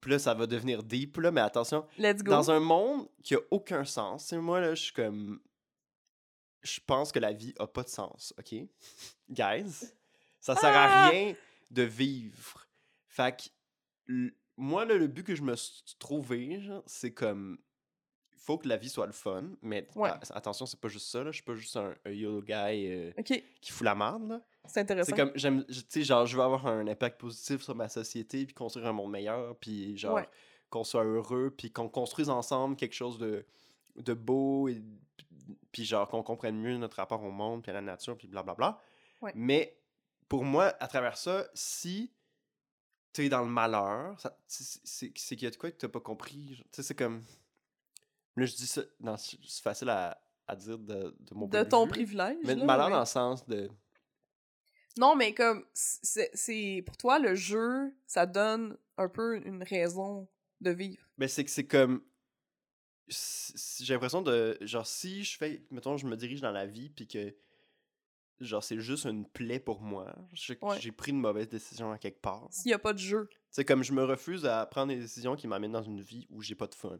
Puis 0.00 0.10
là, 0.10 0.18
ça 0.18 0.34
va 0.34 0.46
devenir 0.46 0.82
deep, 0.82 1.16
là, 1.16 1.30
mais 1.30 1.40
attention. 1.40 1.86
Let's 1.96 2.22
go. 2.22 2.30
Dans 2.30 2.50
un 2.50 2.60
monde 2.60 3.08
qui 3.22 3.34
a 3.34 3.38
aucun 3.50 3.84
sens, 3.84 4.26
sais, 4.26 4.36
moi, 4.38 4.60
là, 4.60 4.74
je 4.74 4.82
suis 4.82 4.92
comme. 4.92 5.40
Je 6.62 6.80
pense 6.86 7.12
que 7.12 7.18
la 7.18 7.32
vie 7.32 7.54
a 7.58 7.66
pas 7.66 7.82
de 7.82 7.88
sens, 7.88 8.32
ok? 8.38 8.54
Guys, 9.30 9.92
ça 10.40 10.54
sert 10.56 10.74
à 10.76 11.06
Ah! 11.06 11.08
rien 11.10 11.34
de 11.70 11.82
vivre. 11.82 12.66
Fait 13.08 13.34
que, 14.06 14.30
moi, 14.56 14.84
là, 14.84 14.96
le 14.96 15.06
but 15.06 15.24
que 15.24 15.34
je 15.34 15.42
me 15.42 15.56
suis 15.56 15.82
trouvé, 15.98 16.60
genre, 16.60 16.82
c'est 16.86 17.12
comme. 17.14 17.58
Il 18.44 18.46
faut 18.46 18.58
que 18.58 18.68
la 18.68 18.76
vie 18.76 18.90
soit 18.90 19.06
le 19.06 19.12
fun, 19.12 19.44
mais 19.62 19.88
Ouais. 19.96 20.10
attention, 20.34 20.66
c'est 20.66 20.78
pas 20.78 20.88
juste 20.88 21.08
ça, 21.08 21.24
là. 21.24 21.30
Je 21.30 21.36
suis 21.36 21.42
pas 21.42 21.54
juste 21.54 21.74
un, 21.78 21.94
un 22.04 22.10
YOLO 22.10 22.42
guy 22.42 22.52
euh, 22.52 23.10
qui 23.22 23.72
fout 23.72 23.86
la 23.86 23.94
merde, 23.94 24.28
là. 24.28 24.40
c'est 24.66 24.80
intéressant. 24.80 25.08
C'est 25.10 25.16
comme, 25.16 25.32
j'aime, 25.34 25.64
tu 25.64 25.82
sais, 25.88 26.02
genre, 26.02 26.26
je 26.26 26.36
veux 26.36 26.42
avoir 26.42 26.66
un 26.66 26.86
impact 26.86 27.18
positif 27.18 27.62
sur 27.62 27.74
ma 27.74 27.88
société, 27.88 28.44
puis 28.44 28.54
construire 28.54 28.86
un 28.88 28.92
monde 28.92 29.10
meilleur, 29.12 29.56
puis 29.56 29.96
genre, 29.96 30.16
Ouais. 30.16 30.28
qu'on 30.68 30.84
soit 30.84 31.04
heureux, 31.04 31.54
puis 31.56 31.70
qu'on 31.72 31.88
construise 31.88 32.28
ensemble 32.28 32.76
quelque 32.76 32.92
chose 32.92 33.16
de, 33.18 33.46
de 33.96 34.12
beau, 34.12 34.68
et 34.68 34.82
puis 35.72 35.86
genre, 35.86 36.06
qu'on 36.06 36.22
comprenne 36.22 36.58
mieux 36.60 36.76
notre 36.76 36.98
rapport 36.98 37.22
au 37.24 37.30
monde, 37.30 37.62
puis 37.62 37.70
à 37.70 37.74
la 37.74 37.80
nature, 37.80 38.14
puis 38.18 38.28
blablabla. 38.28 38.78
Ouais. 39.22 39.32
Mais 39.34 39.80
pour 40.28 40.44
moi, 40.44 40.74
à 40.80 40.86
travers 40.86 41.16
ça, 41.16 41.46
si 41.54 42.12
tu 43.14 43.24
es 43.24 43.28
dans 43.30 43.40
le 43.42 43.48
malheur, 43.48 44.18
c'est 44.46 45.10
qu'il 45.14 45.42
y 45.44 45.46
a 45.46 45.50
de 45.50 45.56
quoi 45.56 45.70
que 45.70 45.78
tu 45.78 45.88
pas 45.88 46.00
compris. 46.00 46.56
Tu 46.58 46.64
sais, 46.72 46.82
c'est 46.82 46.94
comme. 46.94 47.22
Là, 48.36 48.46
je 48.46 48.54
dis 48.54 48.66
ça, 48.66 48.82
non, 49.00 49.16
c'est 49.16 49.38
facile 49.62 49.88
à, 49.90 50.20
à 50.48 50.56
dire 50.56 50.78
de, 50.78 51.14
de 51.20 51.34
mon 51.34 51.48
point 51.48 51.62
de 51.64 51.68
ton 51.68 51.84
vue, 51.84 51.90
privilège. 51.90 52.36
Mais 52.44 52.54
là, 52.54 52.60
de 52.60 52.66
malheur 52.66 52.86
ouais. 52.86 52.92
dans 52.92 53.00
le 53.00 53.04
sens 53.06 53.46
de. 53.46 53.68
Non, 54.98 55.14
mais 55.16 55.34
comme, 55.34 55.64
c'est 55.72 56.30
c'est- 56.34 56.82
pour 56.86 56.96
toi, 56.96 57.18
le 57.18 57.34
jeu, 57.34 57.94
ça 58.06 58.26
donne 58.26 58.76
un 58.96 59.08
peu 59.08 59.36
une 59.44 59.62
raison 59.62 60.28
de 60.60 60.70
vivre. 60.70 61.02
Ben, 61.18 61.28
c'est 61.28 61.44
que 61.44 61.50
c'est 61.50 61.66
comme. 61.66 62.02
J'ai 63.08 63.92
l'impression 63.94 64.22
de. 64.22 64.56
Genre, 64.62 64.86
si 64.86 65.24
je 65.24 65.36
fais. 65.36 65.62
Mettons, 65.70 65.96
je 65.96 66.06
me 66.06 66.16
dirige 66.16 66.40
dans 66.40 66.52
la 66.52 66.66
vie, 66.66 66.90
puis 66.90 67.06
que. 67.06 67.34
Genre, 68.40 68.64
c'est 68.64 68.80
juste 68.80 69.04
une 69.04 69.28
plaie 69.28 69.60
pour 69.60 69.80
moi. 69.80 70.12
J'ai 70.32 70.58
Ouais. 70.60 70.90
pris 70.92 71.12
une 71.12 71.20
mauvaise 71.20 71.48
décision 71.48 71.92
à 71.92 71.98
quelque 71.98 72.20
part. 72.20 72.48
S'il 72.50 72.70
y 72.72 72.74
a 72.74 72.78
pas 72.80 72.92
de 72.92 72.98
jeu. 72.98 73.28
C'est 73.50 73.64
comme 73.64 73.84
je 73.84 73.92
me 73.92 74.02
refuse 74.02 74.44
à 74.44 74.66
prendre 74.66 74.88
des 74.92 74.98
décisions 74.98 75.36
qui 75.36 75.46
m'amènent 75.46 75.70
dans 75.72 75.84
une 75.84 76.00
vie 76.00 76.26
où 76.30 76.42
j'ai 76.42 76.56
pas 76.56 76.66
de 76.66 76.74
fun. 76.74 76.98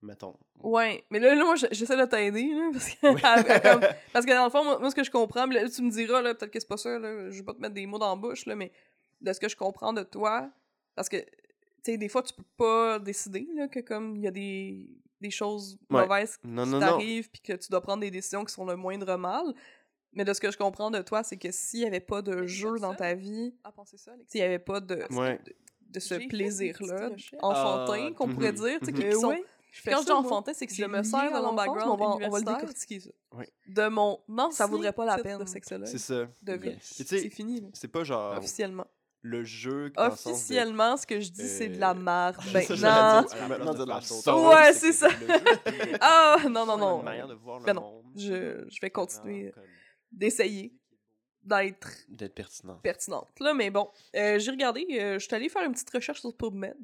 Mettons. 0.00 0.36
Ouais, 0.62 1.04
mais 1.10 1.18
là, 1.18 1.34
là 1.34 1.44
moi, 1.44 1.56
je- 1.56 1.66
j'essaie 1.72 1.96
de 1.96 2.04
t'aider, 2.04 2.48
là, 2.54 2.70
parce 2.72 2.88
que, 2.90 3.00
comme- 3.00 3.80
parce 4.12 4.24
que 4.26 4.32
dans 4.32 4.44
le 4.44 4.50
fond, 4.50 4.62
moi, 4.64 4.78
moi, 4.78 4.90
ce 4.90 4.94
que 4.94 5.02
je 5.04 5.10
comprends, 5.10 5.46
là, 5.46 5.68
tu 5.68 5.82
me 5.82 5.90
diras, 5.90 6.22
là, 6.22 6.34
peut-être 6.34 6.52
que 6.52 6.60
c'est 6.60 6.68
pas 6.68 6.76
ça, 6.76 6.98
là, 6.98 7.30
je 7.30 7.36
vais 7.38 7.42
pas 7.44 7.54
te 7.54 7.60
mettre 7.60 7.74
des 7.74 7.86
mots 7.86 7.98
dans 7.98 8.10
la 8.10 8.16
bouche, 8.20 8.46
là, 8.46 8.54
mais 8.54 8.70
de 9.20 9.32
ce 9.32 9.40
que 9.40 9.48
je 9.48 9.56
comprends 9.56 9.92
de 9.92 10.04
toi, 10.04 10.50
parce 10.94 11.08
que, 11.08 11.16
tu 11.16 11.26
sais, 11.82 11.96
des 11.98 12.08
fois, 12.08 12.22
tu 12.22 12.32
peux 12.34 12.44
pas 12.56 12.98
décider, 13.00 13.48
là, 13.56 13.66
que 13.66 13.80
comme, 13.80 14.14
il 14.16 14.22
y 14.22 14.28
a 14.28 14.30
des, 14.30 14.88
des 15.20 15.30
choses 15.30 15.76
Ouais. 15.90 16.02
mauvaises 16.02 16.38
Non, 16.44 16.64
qui 16.64 16.78
t'arrivent, 16.78 17.30
puis 17.30 17.40
que 17.42 17.52
tu 17.54 17.68
dois 17.70 17.80
prendre 17.80 18.00
des 18.02 18.10
décisions 18.12 18.44
qui 18.44 18.54
sont 18.54 18.64
le 18.66 18.76
moindre 18.76 19.16
mal, 19.16 19.52
mais 20.12 20.24
de 20.24 20.32
ce 20.32 20.40
que 20.40 20.52
je 20.52 20.56
comprends 20.58 20.92
de 20.92 21.02
toi, 21.02 21.24
c'est 21.24 21.36
que 21.36 21.50
s'il 21.50 21.80
y 21.80 21.86
avait 21.86 21.98
pas 22.00 22.22
de 22.22 22.46
jeu 22.46 22.78
dans 22.78 22.94
ta 22.94 23.14
vie, 23.14 23.52
s'il 24.28 24.40
y 24.40 24.44
avait 24.44 24.58
pas 24.60 24.78
de, 24.80 25.04
Ouais. 25.10 25.40
de, 25.44 25.54
de 25.90 26.00
ce 26.00 26.14
plaisir-là, 26.28 27.10
enfantin, 27.42 28.08
Ah, 28.10 28.14
qu'on 28.16 28.28
pourrait 28.28 28.52
mhm, 28.52 28.58
dire, 28.58 28.78
tu 28.80 28.86
sais, 28.86 28.92
mhm. 28.92 28.98
qui 28.98 29.06
Euh, 29.06 29.12
sont 29.20 29.36
je 29.70 29.82
quand 29.90 30.00
je 30.00 30.04
dis 30.06 30.10
enfantin, 30.12 30.52
c'est 30.54 30.66
que 30.66 30.74
Je 30.74 30.82
je 30.82 30.88
me 30.88 31.02
sers 31.02 31.28
de 31.28 31.32
dans 31.34 31.42
mon 31.50 31.54
background 31.54 31.90
on 31.90 31.96
va- 31.96 32.26
on 32.26 32.30
va 32.30 32.38
le 32.38 32.44
décortiquer, 32.44 33.00
ça. 33.00 33.10
de 33.66 33.88
mon 33.88 34.20
non, 34.28 34.50
ça 34.50 34.66
vaudrait 34.66 34.92
pas 34.92 35.04
la 35.04 35.18
peine 35.18 35.38
de 35.38 35.44
sexologue 35.44 35.86
C'est 35.86 35.98
ça. 35.98 36.26
de 36.42 36.52
vie. 36.54 36.76
C'est 36.80 37.28
fini, 37.30 37.68
c'est 37.74 37.88
pas 37.88 38.04
genre 38.04 38.36
officiellement. 38.38 38.86
le 39.22 39.44
jeu. 39.44 39.90
de- 39.90 40.00
Officiellement, 40.00 40.96
ce 40.96 41.06
que 41.06 41.20
je 41.20 41.30
dis, 41.30 41.48
c'est 41.48 41.68
de 41.68 41.78
la 41.78 41.90
Euh, 41.90 42.32
j'allais 42.76 43.14
non. 43.14 43.20
dire, 43.22 43.30
tu 43.30 43.36
peux 43.36 43.46
maintenant 43.48 43.74
de 43.74 43.84
la 43.84 44.00
sauce. 44.00 44.26
Ouais, 44.26 44.72
c'est 44.72 44.92
ça. 44.92 45.08
Ah, 46.00 46.36
non, 46.48 46.64
non, 46.66 46.76
non. 46.78 47.02
De 47.02 47.34
voir 47.34 47.58
le 47.60 47.64
Ben 47.66 47.74
non. 47.74 48.02
Je, 48.16 48.64
je 48.68 48.80
vais 48.80 48.90
continuer 48.90 49.50
comme 49.52 49.64
d'essayer 50.12 50.72
d'être 51.42 51.88
D'être 52.08 52.34
pertinent. 52.34 52.76
pertinente. 52.82 53.28
Là, 53.40 53.54
mais 53.54 53.70
bon, 53.70 53.88
euh, 54.16 54.38
j'ai 54.38 54.50
regardé, 54.50 54.86
euh, 54.92 55.18
je 55.18 55.24
suis 55.26 55.34
allée 55.34 55.48
faire 55.48 55.62
une 55.64 55.72
petite 55.72 55.90
recherche 55.90 56.20
sur 56.20 56.34
PubMed. 56.34 56.76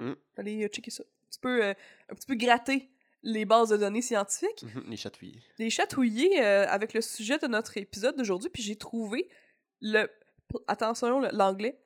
Mm. 0.00 0.12
Allez 0.36 0.64
euh, 0.64 0.68
checker 0.68 0.90
ça. 0.90 1.04
Petit 1.32 1.40
peu, 1.40 1.64
euh, 1.64 1.74
un 2.10 2.14
petit 2.14 2.26
peu 2.26 2.34
gratter 2.34 2.90
les 3.22 3.44
bases 3.46 3.70
de 3.70 3.76
données 3.78 4.02
scientifiques. 4.02 4.62
Mhm, 4.64 4.84
Les 4.90 4.96
chatouilles. 4.96 5.40
les 5.58 5.70
chatouiller 5.70 6.42
euh, 6.44 6.66
avec 6.68 6.92
le 6.92 7.00
sujet 7.00 7.38
de 7.38 7.46
notre 7.46 7.76
épisode 7.78 8.16
d'aujourd'hui, 8.16 8.50
puis 8.50 8.62
j'ai 8.62 8.76
trouvé 8.76 9.28
le. 9.80 10.08
Attention, 10.68 11.20
l'anglais. 11.32 11.80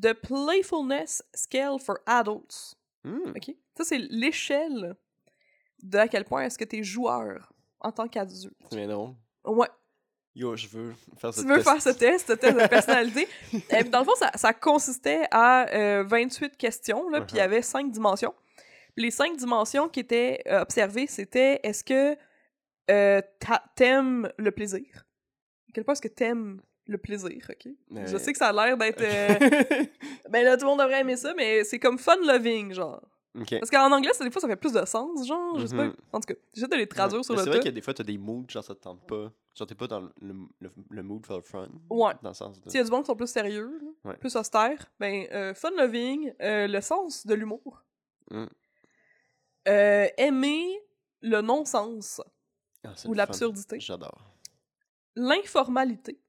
The 0.00 0.12
Playfulness 0.12 1.24
Scale 1.34 1.80
for 1.80 1.96
Adults. 2.06 2.76
Hmm. 3.02 3.30
OK? 3.34 3.50
Ça, 3.76 3.82
c'est 3.84 3.98
l'échelle 3.98 4.94
de 5.82 5.98
à 5.98 6.06
quel 6.06 6.24
point 6.24 6.42
est-ce 6.44 6.56
que 6.58 6.64
t'es 6.64 6.84
joueur 6.84 7.52
en 7.80 7.90
tant 7.90 8.06
qu'adulte. 8.06 8.52
C'est 8.70 8.76
bien 8.76 8.86
drôle. 8.86 9.14
Ouais. 9.44 9.66
Yo, 10.36 10.54
je 10.54 10.68
veux 10.68 10.94
faire 11.16 11.34
ce 11.34 11.40
Tu 11.40 11.48
veux 11.48 11.56
test. 11.56 11.68
faire 11.68 11.82
ce 11.82 11.88
test, 11.98 12.26
ce 12.28 12.32
test 12.34 12.56
de 12.56 12.66
personnalité? 12.68 13.26
Euh, 13.72 13.82
dans 13.84 14.00
le 14.00 14.04
fond, 14.04 14.14
ça, 14.14 14.30
ça 14.36 14.52
consistait 14.52 15.26
à 15.32 15.66
euh, 15.70 16.04
28 16.04 16.56
questions, 16.56 17.08
là, 17.08 17.20
puis 17.22 17.34
il 17.34 17.38
y 17.38 17.40
Uh-huh. 17.40 17.44
avait 17.44 17.62
5 17.62 17.90
dimensions. 17.90 18.34
Les 18.98 19.10
cinq 19.10 19.36
dimensions 19.36 19.88
qui 19.88 20.00
étaient 20.00 20.42
euh, 20.46 20.60
observées, 20.62 21.06
c'était 21.06 21.60
est-ce 21.62 21.82
que 21.84 22.16
euh, 22.90 23.20
t'a- 23.38 23.64
t'aimes 23.76 24.30
le 24.38 24.50
plaisir? 24.50 25.04
À 25.68 25.72
quel 25.74 25.84
point 25.84 25.92
est-ce 25.92 26.02
que 26.02 26.08
t'aimes 26.08 26.60
le 26.86 26.96
plaisir, 26.98 27.50
ok? 27.50 27.72
Je 28.06 28.16
sais 28.16 28.32
que 28.32 28.38
ça 28.38 28.48
a 28.48 28.52
l'air 28.52 28.76
d'être... 28.78 29.02
euh, 29.02 29.84
ben 30.30 30.42
là, 30.44 30.56
tout 30.56 30.64
le 30.64 30.70
monde 30.70 30.78
devrait 30.80 31.00
aimer 31.00 31.16
ça, 31.16 31.34
mais 31.36 31.64
c'est 31.64 31.78
comme 31.78 31.98
fun-loving, 31.98 32.72
genre. 32.72 33.02
Parce 33.50 33.70
qu'en 33.70 33.92
anglais, 33.92 34.12
ça, 34.14 34.24
des 34.24 34.30
fois, 34.32 34.40
ça 34.40 34.48
fait 34.48 34.56
plus 34.56 34.72
de 34.72 34.84
sens, 34.86 35.24
genre, 35.28 35.58
je 35.60 35.66
sais 35.66 35.76
pas. 35.76 35.84
Mhm. 35.84 35.94
En 36.12 36.18
tout 36.20 36.32
cas, 36.34 36.40
j'essaie 36.54 36.66
de 36.66 36.74
les 36.76 36.88
traduire 36.88 37.18
Ouais. 37.18 37.22
sur 37.24 37.34
Mais 37.34 37.40
le 37.40 37.44
C'est 37.44 37.50
vrai 37.50 37.58
qu'il 37.60 37.68
y 37.68 37.72
a 37.72 37.74
des 37.74 37.82
fois, 37.82 37.94
t'as 37.94 38.02
des 38.04 38.18
moods, 38.18 38.46
genre 38.48 38.64
ça 38.64 38.74
te 38.74 38.80
tente 38.80 39.06
pas. 39.06 39.30
Genre 39.54 39.66
t'es 39.68 39.74
pas 39.74 39.86
dans 39.86 40.00
le, 40.00 40.10
le, 40.60 40.70
le 40.90 41.02
mood 41.02 41.24
for 41.26 41.40
the 41.42 41.46
fun. 41.46 41.68
Ouais. 41.90 42.14
Dans 42.22 42.30
le 42.30 42.34
sens 42.34 42.60
de. 42.60 42.68
S'il 42.70 42.78
y 42.78 42.80
a 42.80 42.84
du 42.84 42.90
monde 42.90 43.02
qui 43.02 43.06
sont 43.08 43.16
plus 43.16 43.30
sérieux, 43.30 43.78
Ouais. 44.04 44.16
plus 44.16 44.34
austères, 44.34 44.90
ben, 44.98 45.26
euh, 45.32 45.52
fun-loving, 45.54 46.32
euh, 46.40 46.66
le 46.66 46.80
sens 46.80 47.26
de 47.26 47.34
l'humour. 47.34 47.84
Mm. 48.30 48.46
Euh, 49.68 50.08
aimer 50.16 50.64
le 51.20 51.40
non-sens 51.40 52.20
Ah, 52.84 52.92
ou 53.06 53.14
l'absurdité. 53.14 53.80
J'adore. 53.80 54.34
L'informalité. 55.14 56.20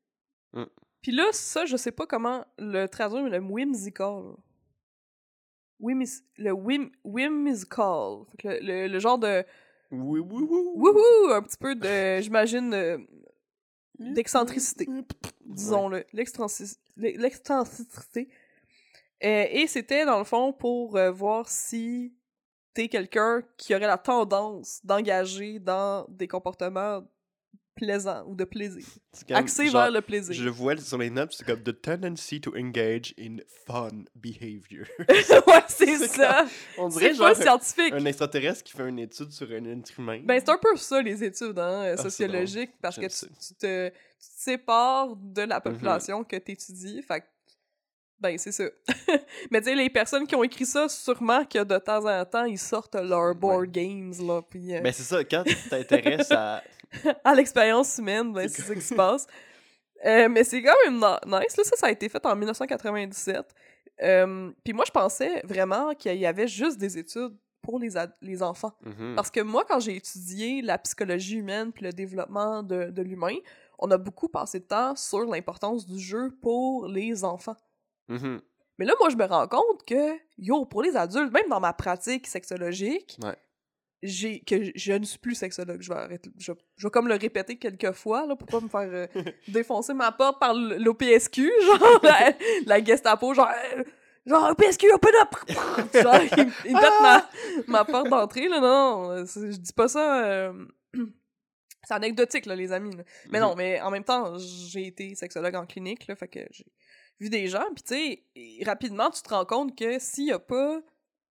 Mm. 0.54 0.64
Puis 1.02 1.12
là, 1.14 1.26
ça, 1.32 1.66
je 1.66 1.78
sais 1.78 1.92
pas 1.94 2.06
comment 2.06 2.46
le 2.58 2.88
traduire, 2.88 3.24
mais 3.24 3.30
le 3.30 3.40
whimsical. 3.40 4.34
Whimis, 5.80 6.24
le 6.38 6.52
whim, 6.52 6.92
whimsical. 7.06 8.26
Le, 8.44 8.60
le- 8.60 8.88
le 8.88 9.00
genre 9.00 9.18
de 9.18 9.46
Oui, 9.92 10.20
oui, 10.20 10.44
oui. 10.50 10.62
wouhou, 10.76 11.32
un 11.32 11.42
petit 11.42 11.58
peu 11.58 11.74
de, 11.76 12.18
j'imagine, 12.22 12.70
de- 12.72 13.08
d'excentricité. 14.00 14.88
disons-le, 15.46 16.06
l'excentricité. 16.12 18.28
Euh, 19.24 19.46
et 19.52 19.68
c'était, 19.68 20.06
dans 20.06 20.18
le 20.18 20.26
fond, 20.26 20.52
pour 20.52 20.98
euh, 20.98 21.12
voir 21.12 21.48
si 21.50 22.14
t'es 22.74 22.88
quelqu'un 22.88 23.42
qui 23.58 23.74
aurait 23.76 23.88
la 23.88 23.98
tendance 23.98 24.80
d'engager 24.84 25.60
dans 25.60 26.06
des 26.10 26.28
comportements 26.28 27.04
plaisants 27.76 28.26
ou 28.28 28.36
de 28.36 28.44
plaisir. 28.44 28.84
Comme, 29.26 29.38
Axé 29.38 29.68
genre, 29.68 29.84
vers 29.84 29.92
le 29.92 30.02
plaisir. 30.02 30.34
Je 30.36 30.50
vois 30.50 30.76
sur 30.76 30.98
les 30.98 31.10
notes, 31.10 31.32
c'est 31.32 31.46
comme 31.46 31.64
the 31.64 31.82
tendency 31.82 32.42
to 32.42 32.54
engage 32.58 33.14
in 33.18 33.38
fun 33.66 34.04
behavior. 34.16 34.86
ouais, 35.00 35.64
c'est 35.70 35.96
ça! 36.08 36.46
On 36.78 36.90
dirait 36.90 37.10
pas 37.12 37.34
genre 37.34 37.36
scientifique! 37.38 37.94
un 37.94 38.04
extraterrestre 38.04 38.64
qui 38.66 38.74
fait 38.74 38.88
une 38.90 39.00
étude 39.00 39.32
sur 39.32 39.50
un 39.50 39.64
être 39.64 39.98
humain. 39.98 40.22
Ben, 40.26 40.40
c'est 40.40 40.50
un 40.50 40.58
peu 40.58 40.76
ça, 40.76 41.02
les 41.02 41.24
études 41.24 41.58
hein, 41.58 41.94
Ah, 41.94 41.98
sociologiques, 41.98 42.74
parce 42.82 42.98
que 42.98 43.06
tu, 43.06 43.28
te, 43.28 43.48
tu 43.48 43.54
te 43.56 43.92
sépares 44.20 45.16
de 45.16 45.44
Mhm. 45.44 45.50
la 45.50 45.62
population 45.62 46.24
que 46.26 46.36
tu 46.36 46.52
étudies. 46.52 47.02
Fait 47.02 47.24
ben, 48.20 48.38
c'est 48.38 48.52
ça. 48.52 48.66
Mais 49.52 49.62
tu 49.62 49.70
sais, 49.70 49.76
les 49.76 49.90
personnes 49.90 50.28
qui 50.28 50.36
ont 50.36 50.44
écrit 50.44 50.66
ça, 50.66 50.90
sûrement 50.90 51.46
que 51.46 51.64
de 51.64 51.78
temps 51.78 52.06
en 52.06 52.26
temps, 52.26 52.46
ils 52.46 52.60
sortent 52.60 52.96
leurs 52.96 53.36
board 53.36 53.68
games, 53.68 54.14
là, 54.22 54.42
puis 54.42 54.76
euh, 54.76 54.82
Ben 54.82 54.92
c'est 54.92 55.04
ça, 55.04 55.24
quand 55.24 55.44
tu 55.44 55.56
t'intéresses 55.70 56.32
à... 56.32 56.64
à 57.24 57.36
l'expérience 57.36 57.98
humaine, 57.98 58.34
ben, 58.34 58.48
c'est 58.50 58.62
ça 58.62 58.74
qui 58.74 58.82
se 58.82 58.94
passe. 58.94 59.28
Euh, 60.06 60.30
mais 60.30 60.44
c'est 60.44 60.62
quand 60.62 60.76
même 60.86 60.96
nice, 60.96 61.58
là, 61.58 61.64
ça, 61.64 61.76
ça 61.76 61.88
a 61.88 61.92
été 61.92 62.10
fait 62.10 62.26
en 62.26 62.36
1997. 62.36 63.54
Euh, 64.02 64.52
puis 64.64 64.74
moi, 64.74 64.86
je 64.86 64.92
pensais 64.92 65.42
vraiment 65.44 65.94
qu'il 65.94 66.16
y 66.16 66.26
avait 66.26 66.48
juste 66.48 66.78
des 66.78 66.98
études 66.98 67.36
pour 67.62 67.80
les, 67.80 67.90
les 68.22 68.42
enfants. 68.42 68.72
Mhm. 68.84 69.16
Parce 69.16 69.30
que 69.30 69.42
moi, 69.42 69.66
quand 69.68 69.80
j'ai 69.80 69.96
étudié 69.98 70.62
la 70.62 70.78
psychologie 70.78 71.38
humaine 71.38 71.72
puis 71.72 71.84
le 71.84 71.92
développement 71.92 72.64
de, 72.64 72.86
de 72.86 73.02
l'humain, 73.02 73.36
on 73.78 73.92
a 73.92 73.98
beaucoup 73.98 74.30
passé 74.30 74.60
de 74.60 74.66
temps 74.66 74.96
sur 74.96 75.26
l'importance 75.26 75.86
du 75.86 76.00
jeu 76.00 76.32
pour 76.42 76.88
les 76.88 77.24
enfants. 77.24 77.56
Mhm. 78.10 78.42
Mais 78.78 78.86
là, 78.86 78.94
moi, 79.00 79.10
je 79.10 79.16
me 79.16 79.26
rends 79.26 79.48
compte 79.48 79.86
que, 79.86 80.18
yo, 80.38 80.66
pour 80.66 80.82
les 80.84 80.96
adultes, 80.96 81.32
même 81.34 81.48
dans 81.50 81.60
ma 81.60 81.74
pratique 81.74 82.28
sexologique, 82.28 83.18
Ouais. 83.24 83.36
j'ai 84.02 84.40
que 84.42 84.64
je- 84.64 84.72
je 84.76 84.94
ne 84.94 85.04
suis 85.06 85.20
plus 85.20 85.36
sexologue. 85.36 85.82
Je 85.82 85.90
vais 85.90 86.00
arrêter. 86.00 86.30
Je, 86.38 86.54
je 86.78 86.88
vais 86.88 86.92
comme 86.92 87.08
le 87.10 87.16
répéter 87.16 87.58
quelques 87.58 87.92
fois, 87.92 88.26
là, 88.26 88.36
pour 88.36 88.48
pas 88.48 88.62
me 88.62 88.70
faire 88.70 88.90
euh, 88.92 89.08
défoncer 89.48 89.94
ma 89.94 90.12
porte 90.12 90.40
par 90.40 90.54
l'OPSQ, 90.54 91.52
genre, 91.66 92.00
la, 92.04 92.34
la 92.66 92.84
Gestapo, 92.84 93.34
genre, 93.34 93.50
euh, 93.76 93.84
genre, 94.26 94.52
OPSQ, 94.52 94.92
open 94.94 95.12
up! 95.22 95.36
genre, 96.02 96.16
ils, 96.38 96.52
ils 96.70 96.74
mettent 96.74 97.02
ma, 97.02 97.30
ma 97.68 97.84
porte 97.86 98.08
d'entrée, 98.10 98.48
là, 98.48 98.62
non, 98.62 99.26
je 99.26 99.58
dis 99.58 99.74
pas 99.74 99.88
ça... 99.90 100.24
euh, 100.26 100.54
C'est 101.88 101.94
anecdotique, 101.96 102.46
là, 102.46 102.56
les 102.56 102.72
amis. 102.72 102.96
là. 102.96 103.04
Mais 103.32 103.40
Mhm. 103.40 103.46
non, 103.46 103.56
mais 103.56 103.82
en 103.82 103.90
même 103.90 104.04
temps, 104.04 104.38
j'ai 104.38 104.88
été 104.88 105.16
sexologue 105.16 105.56
en 105.56 105.66
clinique, 105.66 106.08
là, 106.08 106.16
fait 106.16 106.28
que 106.28 106.40
j'ai 106.52 106.66
vu 107.20 107.30
des 107.30 107.48
gens, 107.48 107.66
puis 107.76 107.84
tu 107.84 107.96
sais, 108.60 108.64
rapidement, 108.66 109.10
tu 109.10 109.22
te 109.22 109.30
rends 109.30 109.46
compte 109.46 109.78
que 109.78 110.00
s'il 110.00 110.26
y 110.28 110.32
a 110.32 110.40
pas, 110.40 110.82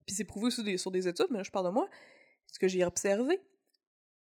puis 0.07 0.15
c'est 0.15 0.25
prouvé 0.25 0.51
sur 0.51 0.63
des, 0.65 0.77
sur 0.79 0.91
des 0.91 1.09
études, 1.09 1.27
mais 1.31 1.39
là, 1.39 1.43
je 1.45 1.51
parle 1.51 1.67
de 1.67 1.71
moi, 1.71 1.89
ce 2.47 2.59
que 2.59 2.69
j'ai 2.69 2.85
observé, 2.85 3.41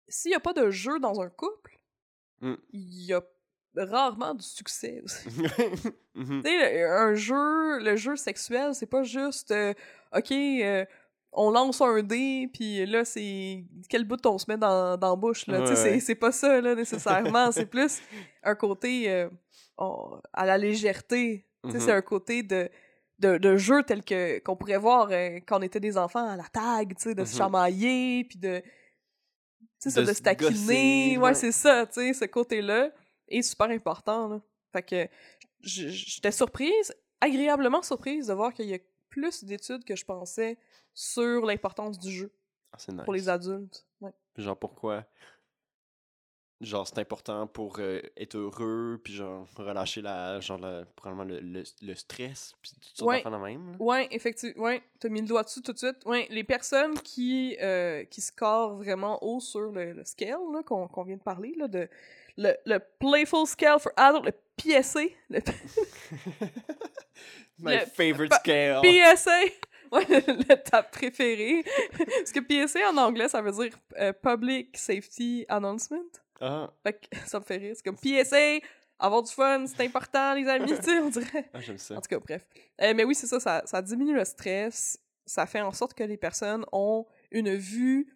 s'il 0.07 0.31
y 0.31 0.35
a 0.35 0.39
pas 0.39 0.53
de 0.53 0.69
jeu 0.71 0.99
dans 0.99 1.19
un 1.21 1.29
couple, 1.29 1.73
Mm. 2.39 2.53
il 2.71 3.03
y 3.05 3.13
a 3.13 3.21
rarement 3.75 4.35
du 4.35 4.45
succès 4.45 5.01
aussi. 5.03 5.27
Tu 6.15 6.41
sais, 6.43 6.81
le- 6.83 6.87
un 6.91 7.13
jeu, 7.15 7.79
le 7.79 7.95
jeu 7.95 8.15
sexuel, 8.15 8.73
c'est 8.75 8.85
pas 8.85 9.01
juste, 9.03 9.49
euh, 9.51 9.73
ok, 10.15 10.31
euh, 10.31 10.85
on 11.31 11.49
lance 11.51 11.81
un 11.81 12.01
dé, 12.03 12.47
puis 12.53 12.85
là, 12.85 13.05
c'est 13.05 13.65
quel 13.89 14.03
bout 14.05 14.23
on 14.27 14.37
se 14.37 14.45
met 14.47 14.57
dans, 14.57 14.97
dans 14.97 15.09
la 15.11 15.15
bouche, 15.15 15.47
là. 15.47 15.59
Tu 15.61 15.65
sais, 15.67 15.69
Ouais, 15.71 15.75
c'est- 15.75 15.91
ouais. 15.93 15.99
c'est 15.99 16.15
pas 16.15 16.31
ça, 16.31 16.61
là, 16.61 16.75
nécessairement. 16.75 17.51
c'est 17.51 17.65
plus 17.65 17.99
un 18.43 18.53
côté 18.55 19.11
euh, 19.11 19.29
on- 19.77 20.19
à 20.33 20.45
la 20.45 20.57
légèreté. 20.59 21.46
Mhm. 21.63 21.79
c'est 21.79 21.91
un 21.91 22.01
côté 22.01 22.43
de, 22.43 22.69
de, 23.19 23.37
de 23.37 23.57
jeu 23.57 23.83
tel 23.83 24.03
que 24.03 24.39
qu'on 24.39 24.55
pourrait 24.55 24.77
voir 24.77 25.09
euh, 25.11 25.39
quand 25.47 25.59
on 25.59 25.61
était 25.61 25.79
des 25.79 25.97
enfants 25.97 26.27
à 26.27 26.35
la 26.37 26.43
tag, 26.45 26.93
de 26.95 26.99
se 26.99 27.09
Mhm. 27.11 27.25
chamailler, 27.37 28.23
puis 28.25 28.37
de... 28.39 28.61
Ça, 29.79 30.01
De 30.01 30.07
de 30.07 30.13
se 30.13 30.21
taquiner. 30.21 30.49
gosser, 30.51 31.17
Ouais, 31.17 31.23
ouais. 31.23 31.33
c'est 31.35 31.51
ça, 31.51 31.85
tu 31.85 31.93
sais, 31.93 32.13
ce 32.13 32.25
côté-là 32.25 32.91
est 33.27 33.41
super 33.43 33.69
important, 33.69 34.27
là. 34.27 34.41
Fait 34.73 34.81
que 34.83 35.07
j'étais 35.61 36.31
surprise, 36.31 36.93
agréablement 37.21 37.81
surprise 37.83 38.27
de 38.27 38.33
voir 38.33 38.53
qu'il 38.53 38.65
y 38.67 38.73
a 38.73 38.79
plus 39.09 39.43
d'études 39.43 39.83
que 39.83 39.95
je 39.95 40.03
pensais 40.05 40.57
sur 40.93 41.45
l'importance 41.45 41.99
du 41.99 42.11
jeu 42.11 42.31
Ah, 42.71 42.77
nice. 42.91 43.01
pour 43.03 43.13
les 43.13 43.29
adultes. 43.29 43.85
Ouais. 44.01 44.11
Genre 44.35 44.57
pourquoi 44.57 45.05
genre 46.59 46.87
c'est 46.87 46.97
important 46.99 47.45
pour 47.47 47.75
euh, 47.79 48.01
être 48.17 48.35
heureux 48.35 48.99
puis 49.03 49.13
genre 49.13 49.47
relâcher 49.55 50.01
la 50.01 50.39
genre 50.39 50.57
la- 50.57 50.85
probablement 50.95 51.23
le, 51.25 51.39
le, 51.39 51.63
le 51.83 51.95
stress 51.95 52.53
puis 52.61 52.71
toutes 52.81 52.97
sortes 52.97 53.09
Ouais. 53.09 53.17
d'affaires 53.17 53.31
de 53.39 53.45
même 53.45 53.71
là. 53.71 53.77
Ouais, 53.79 54.07
effectivement. 54.11 54.63
Ouais, 54.63 54.81
t'as 54.99 55.09
mis 55.09 55.21
le 55.21 55.27
doigt 55.27 55.43
dessus 55.43 55.61
tout 55.61 55.73
de 55.73 55.77
suite. 55.77 55.97
Ouais, 56.05 56.27
les 56.31 56.43
personnes 56.43 56.99
qui, 57.01 57.55
euh, 57.61 58.03
qui 58.05 58.21
scorent 58.21 58.75
vraiment 58.75 59.23
haut 59.23 59.39
sur 59.39 59.71
le, 59.71 59.93
le 59.93 60.03
scale 60.03 60.39
là, 60.51 60.63
qu'on 60.63 60.87
qu'on 60.87 61.03
vient 61.03 61.17
de 61.17 61.21
parler, 61.21 61.53
là, 61.57 61.67
de, 61.67 61.87
le, 62.37 62.53
le 62.65 62.79
Playful 62.99 63.45
Scale 63.47 63.79
for 63.79 63.91
Adult, 63.95 64.25
le 64.25 64.31
PSA, 64.57 65.01
le 65.29 65.39
My 67.59 67.79
favorite 67.85 68.33
scale. 68.33 68.81
PSA! 68.81 69.31
Ouais, 69.89 70.03
le 70.09 70.55
ta 70.69 70.83
préféré. 70.83 71.63
Parce 71.97 72.33
que 72.33 72.41
PSA 72.41 72.89
en 72.91 72.97
anglais, 72.97 73.29
ça 73.29 73.41
veut 73.41 73.53
dire 73.53 73.71
euh, 73.97 74.11
Public 74.11 74.75
Safety 74.77 75.45
Announcement. 75.47 76.03
Ah, 76.41 76.71
Fait 76.83 76.93
que 76.93 77.07
ça 77.27 77.39
me 77.39 77.45
fait 77.45 77.57
rire. 77.57 77.73
C'est 77.75 77.83
comme 77.83 77.97
PSA, 77.97 78.59
avoir 78.99 79.23
du 79.23 79.31
fun, 79.31 79.65
c'est 79.67 79.85
important, 79.85 80.33
les 80.33 80.47
amis, 80.47 80.75
tu 80.77 80.83
sais, 80.83 80.99
on 80.99 81.09
dirait. 81.09 81.49
ah, 81.53 81.61
j'aime 81.61 81.77
ça. 81.77 81.95
En 81.95 82.01
tout 82.01 82.07
cas, 82.09 82.19
bref. 82.19 82.45
Euh, 82.81 82.93
mais 82.95 83.03
oui, 83.03 83.15
c'est 83.15 83.27
ça, 83.27 83.39
ça, 83.39 83.61
ça 83.65 83.81
diminue 83.81 84.15
le 84.15 84.25
stress. 84.25 84.99
Ça 85.25 85.45
fait 85.45 85.61
en 85.61 85.71
sorte 85.71 85.93
que 85.93 86.03
les 86.03 86.17
personnes 86.17 86.65
ont 86.71 87.05
une 87.31 87.53
vue 87.55 88.15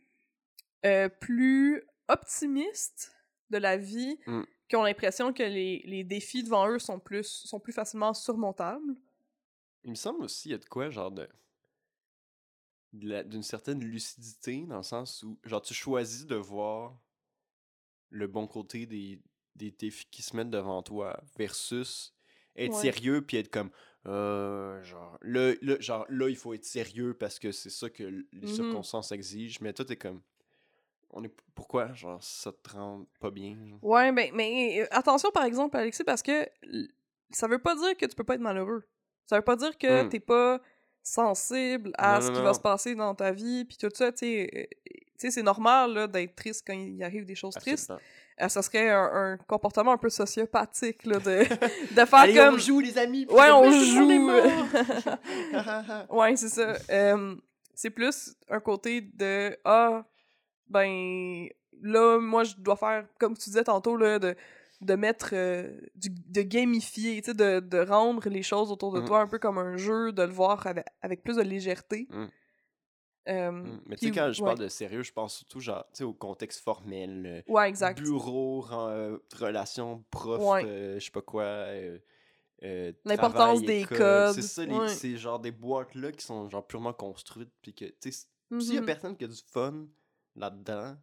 euh, 0.85 1.09
plus 1.09 1.83
optimiste 2.07 3.15
de 3.49 3.57
la 3.57 3.75
vie, 3.77 4.17
Mm. 4.27 4.43
qui 4.69 4.75
ont 4.77 4.83
l'impression 4.83 5.33
que 5.33 5.43
les, 5.43 5.81
les 5.85 6.03
défis 6.05 6.43
devant 6.43 6.67
eux 6.69 6.79
sont 6.79 6.99
plus, 6.99 7.27
sont 7.27 7.59
plus 7.59 7.73
facilement 7.73 8.13
surmontables. 8.13 8.95
Il 9.83 9.89
me 9.91 9.95
semble 9.95 10.23
aussi 10.23 10.47
il 10.49 10.51
y 10.51 10.55
a 10.55 10.57
de 10.57 10.65
quoi 10.65 10.89
genre 10.89 11.11
de 11.11 11.27
d'une 12.93 13.41
certaine 13.43 13.79
lucidité 13.79 14.65
dans 14.67 14.77
le 14.77 14.83
sens 14.83 15.23
où 15.23 15.37
genre 15.45 15.61
tu 15.61 15.73
choisis 15.73 16.25
de 16.25 16.35
voir 16.35 16.93
le 18.11 18.27
bon 18.27 18.45
côté 18.47 18.85
des, 18.85 19.19
des 19.55 19.71
défis 19.71 20.05
qui 20.11 20.21
se 20.21 20.35
mettent 20.35 20.49
devant 20.51 20.83
toi 20.83 21.19
versus 21.37 22.13
être 22.55 22.73
Ouais. 22.73 22.81
sérieux 22.81 23.21
puis 23.25 23.37
être 23.37 23.49
comme 23.49 23.71
euh, 24.05 24.81
genre 24.83 25.17
là, 25.21 25.53
là, 25.61 25.79
genre 25.79 26.05
là 26.09 26.27
il 26.29 26.35
faut 26.35 26.53
être 26.53 26.65
sérieux 26.65 27.13
parce 27.13 27.39
que 27.39 27.51
c'est 27.51 27.69
ça 27.69 27.89
que 27.89 28.03
les 28.03 28.25
Mhm. 28.33 28.47
circonstances 28.47 29.11
exigent 29.11 29.59
mais 29.61 29.73
toi 29.73 29.85
t'es 29.85 29.95
comme 29.95 30.21
on 31.11 31.23
est 31.23 31.33
pourquoi 31.55 31.93
genre 31.93 32.21
ça 32.23 32.51
te 32.51 32.69
rend 32.71 33.05
pas 33.19 33.31
bien 33.31 33.57
genre? 33.67 33.79
Ouais, 33.81 34.11
ben, 34.11 34.31
mais 34.33 34.81
euh, 34.81 34.87
attention 34.91 35.31
par 35.31 35.43
exemple, 35.45 35.75
Alexis, 35.77 36.03
parce 36.03 36.21
que 36.21 36.47
ça 37.31 37.47
veut 37.47 37.59
pas 37.59 37.75
dire 37.75 37.95
que 37.97 38.05
tu 38.05 38.15
peux 38.15 38.23
pas 38.23 38.35
être 38.35 38.41
malheureux. 38.41 38.83
Ça 39.25 39.37
veut 39.37 39.43
pas 39.43 39.55
dire 39.55 39.77
que 39.77 40.03
Mm. 40.05 40.09
t'es 40.09 40.19
pas 40.19 40.61
sensible 41.03 41.91
à 41.97 42.15
Non, 42.15 42.21
ce 42.21 42.27
non, 42.27 42.33
qui 42.33 42.39
non. 42.39 42.45
va 42.45 42.53
se 42.53 42.59
passer 42.59 42.95
dans 42.95 43.15
ta 43.15 43.31
vie, 43.31 43.65
puis 43.65 43.77
tout 43.77 43.89
ça, 43.93 44.11
tu 44.11 44.17
sais. 44.19 44.49
euh, 44.55 44.63
Tu 45.17 45.27
sais, 45.27 45.31
c'est 45.31 45.43
normal 45.43 45.93
là, 45.93 46.07
d'être 46.07 46.35
triste 46.35 46.63
quand 46.65 46.73
il 46.73 47.01
arrive 47.03 47.25
des 47.25 47.35
choses 47.35 47.53
tristes. 47.55 47.91
Euh, 48.41 48.47
ça 48.49 48.61
serait 48.63 48.89
un, 48.89 49.03
un 49.13 49.37
comportement 49.37 49.91
un 49.91 49.97
peu 49.97 50.09
sociopathique 50.09 51.05
là, 51.05 51.19
de, 51.19 51.43
de 51.95 52.05
faire 52.05 52.19
Allez, 52.19 52.33
comme. 52.33 52.55
on 52.55 52.57
joue 52.57 52.79
les 52.79 52.97
amis 52.97 53.27
Ouais, 53.29 53.51
on 53.51 53.69
joue. 53.71 54.31
Ouais, 56.09 56.35
c'est 56.35 56.49
ça. 56.49 56.73
Euh, 56.89 57.35
C'est 57.75 57.89
plus 57.91 58.35
un 58.49 58.59
côté 58.59 59.01
de 59.01 59.55
Ah, 59.63 60.03
ben 60.69 61.47
là, 61.81 62.19
moi, 62.19 62.43
je 62.43 62.55
dois 62.57 62.75
faire, 62.75 63.05
comme 63.19 63.37
tu 63.37 63.45
disais 63.49 63.63
tantôt, 63.63 63.95
là, 63.97 64.17
de, 64.19 64.35
de 64.81 64.95
mettre. 64.95 65.29
euh, 65.33 65.79
du, 65.95 66.09
de 66.09 66.41
gamifier, 66.41 67.21
tu 67.21 67.31
sais, 67.31 67.33
de, 67.35 67.59
de 67.59 67.77
rendre 67.79 68.27
les 68.29 68.43
choses 68.43 68.71
autour 68.71 68.91
de 68.93 68.99
Mhm. 69.01 69.07
toi 69.07 69.19
un 69.21 69.27
peu 69.27 69.39
comme 69.39 69.57
un 69.57 69.77
jeu, 69.77 70.11
de 70.11 70.23
le 70.23 70.31
voir 70.31 70.65
avec, 70.67 70.85
avec 71.01 71.23
plus 71.23 71.35
de 71.37 71.41
légèreté. 71.43 72.07
Mhm. 72.09 72.29
Euh, 73.29 73.51
Mm. 73.51 73.81
Mais 73.85 73.95
tu 73.97 74.07
sais, 74.07 74.11
quand 74.11 74.31
je 74.31 74.41
ouais. 74.41 74.45
parle 74.47 74.57
de 74.59 74.67
sérieux, 74.67 75.03
je 75.03 75.13
pense 75.13 75.35
surtout 75.35 75.59
genre, 75.59 75.85
au 76.01 76.13
contexte 76.13 76.63
formel. 76.63 77.23
euh, 77.47 77.51
Ouais, 77.53 77.69
exact. 77.69 78.01
Bureau, 78.01 78.65
euh, 78.71 79.19
relation, 79.37 80.03
prof, 80.09 80.41
Ouais. 80.41 80.65
euh, 80.65 80.99
je 80.99 81.05
sais 81.05 81.11
pas 81.11 81.21
quoi. 81.21 81.43
euh, 81.43 81.99
L'importance 83.05 83.61
des 83.61 83.81
école. 83.81 83.97
codes, 83.97 84.33
C'est 84.35 84.41
ça, 84.41 84.63
ouais. 84.63 84.87
c'est 84.87 85.17
genre 85.17 85.39
des 85.39 85.51
boîtes-là 85.51 86.11
qui 86.11 86.25
sont 86.25 86.49
genre 86.49 86.65
purement 86.65 86.93
construites. 86.93 87.51
Puis 87.61 87.73
que, 87.75 87.85
tu 87.85 88.11
sais, 88.11 88.27
s'il 88.59 88.73
y 88.73 88.77
a 88.77 88.81
Mhm. 88.81 88.85
personne 88.87 89.15
qui 89.17 89.23
a 89.25 89.27
du 89.27 89.39
fun 89.51 89.85
là-dedans, 90.35 90.95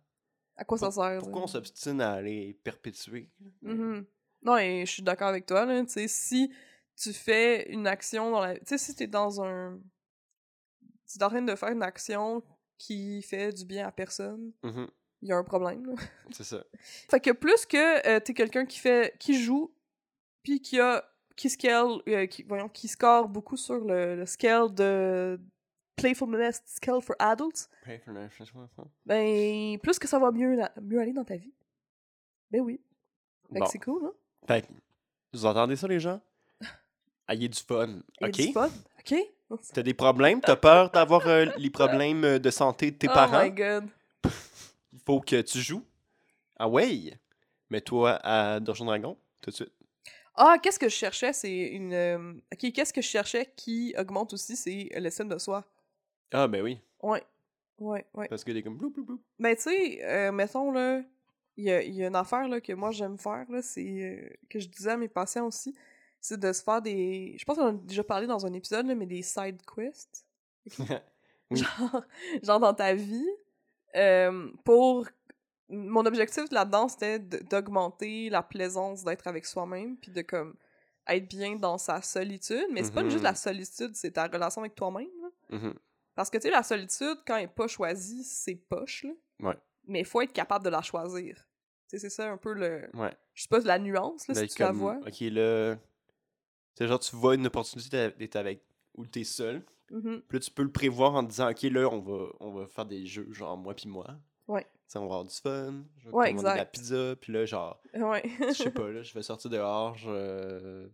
À 0.58 0.64
quoi 0.64 0.76
ça 0.76 0.90
sert? 0.90 1.20
pourquoi 1.20 1.42
on 1.42 1.46
s'obstine 1.46 2.00
à 2.00 2.12
aller 2.14 2.52
perpétuer? 2.64 3.30
Mhm. 3.62 4.04
Non, 4.42 4.56
et 4.58 4.84
je 4.84 4.90
suis 4.92 5.02
d'accord 5.02 5.28
avec 5.28 5.46
toi, 5.46 5.64
là. 5.64 5.80
Tu 5.84 5.88
sais, 5.92 6.08
si 6.08 6.52
tu 6.96 7.12
fais 7.12 7.70
une 7.72 7.86
action 7.86 8.30
dans 8.32 8.40
la. 8.40 8.56
Tu 8.58 8.66
sais, 8.66 8.78
si 8.78 8.94
t'es 8.94 9.06
dans 9.06 9.40
un. 9.42 9.80
Tu 11.10 11.18
es 11.18 11.22
en 11.22 11.28
train 11.28 11.42
de 11.42 11.54
faire 11.54 11.70
une 11.70 11.82
action 11.82 12.42
qui 12.76 13.22
fait 13.22 13.52
du 13.52 13.64
bien 13.64 13.86
à 13.88 13.92
personne, 13.92 14.52
Mhm, 14.62 14.88
il 15.22 15.28
y 15.28 15.32
a 15.32 15.36
un 15.36 15.44
problème. 15.44 15.94
C'est 16.32 16.44
ça. 16.44 16.64
Fait 17.10 17.20
que 17.20 17.30
plus 17.30 17.64
que 17.66 18.06
euh, 18.08 18.20
t'es 18.20 18.34
quelqu'un 18.34 18.66
qui 18.66 18.78
fait. 18.78 19.16
qui 19.18 19.40
joue, 19.42 19.72
puis 20.42 20.60
qui 20.60 20.78
a. 20.80 21.04
qui 21.36 21.50
scale. 21.50 22.02
euh, 22.08 22.26
qui, 22.26 22.42
voyons, 22.42 22.68
qui 22.68 22.88
score 22.88 23.28
beaucoup 23.28 23.56
sur 23.56 23.78
le, 23.84 24.16
le 24.16 24.26
scale 24.26 24.74
de. 24.74 25.40
Playfulness 25.98 26.62
Scale 26.66 27.02
for 27.02 27.14
Adults, 27.18 27.68
ben, 29.06 29.78
plus 29.78 29.98
que 29.98 30.08
ça 30.08 30.18
va 30.18 30.30
mieux, 30.30 30.58
mieux 30.82 31.00
aller 31.00 31.12
dans 31.12 31.24
ta 31.24 31.36
vie. 31.36 31.52
Ben 32.50 32.60
oui. 32.60 32.80
Fait 33.52 33.58
Bon. 33.60 33.66
c'est 33.66 33.78
cool, 33.78 34.04
hein? 34.06 34.12
Fait 34.46 34.62
que, 34.62 34.68
vous 35.32 35.44
entendez 35.46 35.76
ça, 35.76 35.86
les 35.88 36.00
gens? 36.00 36.20
Ayez 37.28 37.48
du 37.48 37.58
fun, 37.58 38.00
Il 38.20 38.22
y 38.22 38.24
a 38.24 38.28
OK? 38.28 38.34
du 38.36 38.52
fun, 38.52 38.70
ok? 39.00 39.14
T'as 39.72 39.82
des 39.82 39.94
problèmes? 39.94 40.40
T'as 40.40 40.56
peur 40.56 40.90
d'avoir 40.90 41.26
euh, 41.26 41.46
les 41.56 41.70
problèmes 41.70 42.24
euh, 42.24 42.38
de 42.38 42.50
santé 42.50 42.90
de 42.90 42.96
tes 42.96 43.08
oh 43.08 43.12
parents? 43.14 43.42
my 43.44 43.50
god. 43.50 43.88
Il 44.92 45.00
faut 45.04 45.20
que 45.20 45.40
tu 45.42 45.58
joues. 45.60 45.84
Ah 46.58 46.68
ouais? 46.68 47.18
Mets-toi 47.70 48.12
à 48.22 48.60
Donjon 48.60 48.84
Dragon, 48.86 49.16
tout 49.40 49.50
de 49.50 49.54
suite. 49.56 49.72
Ah, 50.34 50.56
qu'est-ce 50.62 50.78
que 50.78 50.88
je 50.88 50.94
cherchais? 50.94 51.32
C'est 51.32 51.50
une. 51.68 51.92
euh, 51.92 52.32
Ok, 52.52 52.72
qu'est-ce 52.72 52.92
que 52.92 53.00
je 53.02 53.08
cherchais 53.08 53.52
qui 53.56 53.94
augmente 53.98 54.32
aussi? 54.34 54.56
C'est 54.56 54.88
l'estime 55.00 55.28
de 55.28 55.38
soi. 55.38 55.64
Ah 56.32 56.46
ben 56.48 56.62
oui, 56.62 56.78
Ouais. 57.02 57.22
Ouais, 57.80 58.04
ouais. 58.14 58.26
parce 58.28 58.42
que 58.42 58.50
t'es 58.52 58.62
comme 58.62 58.76
blou 58.76 58.90
blou 58.90 59.04
blou. 59.04 59.20
Ben, 59.38 59.54
tu 59.54 59.62
sais, 59.62 60.00
euh, 60.04 60.32
mettons, 60.32 60.72
là, 60.72 61.00
il 61.56 61.64
y 61.64 61.70
a, 61.70 61.80
y 61.82 62.02
a 62.02 62.08
une 62.08 62.16
affaire 62.16 62.48
là, 62.48 62.60
que 62.60 62.72
moi 62.72 62.90
j'aime 62.90 63.16
faire, 63.18 63.46
là, 63.50 63.62
c'est. 63.62 63.84
euh, 64.02 64.28
que 64.50 64.58
je 64.58 64.68
disais 64.68 64.90
à 64.90 64.96
mes 64.96 65.06
patients 65.08 65.46
aussi, 65.46 65.74
c'est 66.20 66.38
de 66.40 66.52
se 66.52 66.62
faire 66.62 66.82
des. 66.82 67.36
Je 67.38 67.44
pense 67.44 67.56
qu'on 67.56 67.64
en 67.66 67.68
a 67.68 67.72
déjà 67.72 68.02
parlé 68.02 68.26
dans 68.26 68.44
un 68.44 68.52
épisode, 68.52 68.86
là, 68.86 68.94
mais 68.96 69.06
des 69.06 69.22
side 69.22 69.58
quests. 69.64 70.24
Oui. 71.50 71.60
Genre, 71.62 72.02
genre 72.42 72.60
dans 72.60 72.74
ta 72.74 72.94
vie. 72.94 73.26
euh, 73.96 74.50
pour. 74.64 75.06
Mon 75.70 76.04
objectif 76.06 76.44
là-dedans, 76.50 76.88
c'était 76.88 77.18
d'augmenter 77.18 78.28
la 78.30 78.42
plaisance 78.42 79.04
d'être 79.04 79.26
avec 79.26 79.46
soi-même, 79.46 79.96
puis 79.96 80.10
de 80.10 80.20
comme 80.22 80.54
être 81.06 81.26
bien 81.28 81.56
dans 81.56 81.78
sa 81.78 82.02
solitude. 82.02 82.66
Mais 82.72 82.82
c'est 82.84 82.92
pas 82.92 83.02
Mhm. 83.02 83.10
juste 83.10 83.22
la 83.24 83.34
solitude, 83.34 83.92
c'est 83.94 84.10
ta 84.12 84.26
relation 84.26 84.60
avec 84.62 84.74
toi-même. 84.74 85.08
Parce 86.18 86.30
que, 86.30 86.38
tu 86.38 86.42
sais, 86.48 86.50
la 86.50 86.64
solitude, 86.64 87.18
quand 87.24 87.36
elle 87.36 87.44
est 87.44 87.46
pas 87.46 87.68
choisie, 87.68 88.24
c'est 88.24 88.56
poche, 88.56 89.04
là. 89.04 89.12
Ouais. 89.50 89.56
Mais 89.86 90.00
il 90.00 90.04
faut 90.04 90.20
être 90.20 90.32
capable 90.32 90.64
de 90.64 90.70
la 90.70 90.82
choisir. 90.82 91.36
Tu 91.36 91.42
sais, 91.90 91.98
c'est 92.00 92.10
ça 92.10 92.28
un 92.28 92.36
peu 92.36 92.54
le... 92.54 92.90
Ouais. 92.94 93.14
Je 93.34 93.46
pas, 93.46 93.60
la 93.60 93.78
nuance, 93.78 94.26
là, 94.26 94.34
si 94.34 94.40
D'être 94.40 94.52
tu 94.56 94.60
la 94.62 94.66
comme, 94.66 94.78
vois. 94.78 94.96
Ok, 95.06 95.20
là. 95.20 95.76
C'est 96.74 96.88
genre, 96.88 96.98
tu 96.98 97.14
vois 97.14 97.36
une 97.36 97.46
opportunité 97.46 98.10
d'être 98.18 98.34
avec. 98.34 98.64
ou 98.96 99.06
t'es 99.06 99.22
seul. 99.22 99.62
Mhm. 99.92 100.22
Puis 100.28 100.38
là, 100.38 100.40
tu 100.40 100.50
peux 100.50 100.64
le 100.64 100.72
prévoir 100.72 101.14
en 101.14 101.22
te 101.24 101.30
disant, 101.30 101.50
ok, 101.52 101.62
là, 101.62 101.88
on 101.88 102.00
va, 102.00 102.26
on 102.40 102.50
va 102.50 102.66
faire 102.66 102.84
des 102.86 103.06
jeux, 103.06 103.28
genre 103.32 103.56
moi 103.56 103.74
puis 103.74 103.88
moi. 103.88 104.08
Ouais. 104.48 104.64
Tu 104.64 104.68
sais, 104.88 104.98
on 104.98 105.02
va 105.02 105.14
avoir 105.14 105.24
du 105.24 105.34
fun. 105.36 105.84
Je 105.98 106.08
vais 106.08 106.14
Ouais, 106.16 106.30
commander 106.34 106.50
de 106.50 106.56
la 106.56 106.64
pizza. 106.64 107.14
Puis 107.20 107.32
là, 107.32 107.44
genre, 107.44 107.80
Ouais. 107.94 108.24
je 108.40 108.54
sais 108.54 108.70
pas, 108.72 108.88
là, 108.90 109.02
je 109.04 109.14
vais 109.14 109.22
sortir 109.22 109.50
dehors, 109.50 109.94
je. 109.96 110.88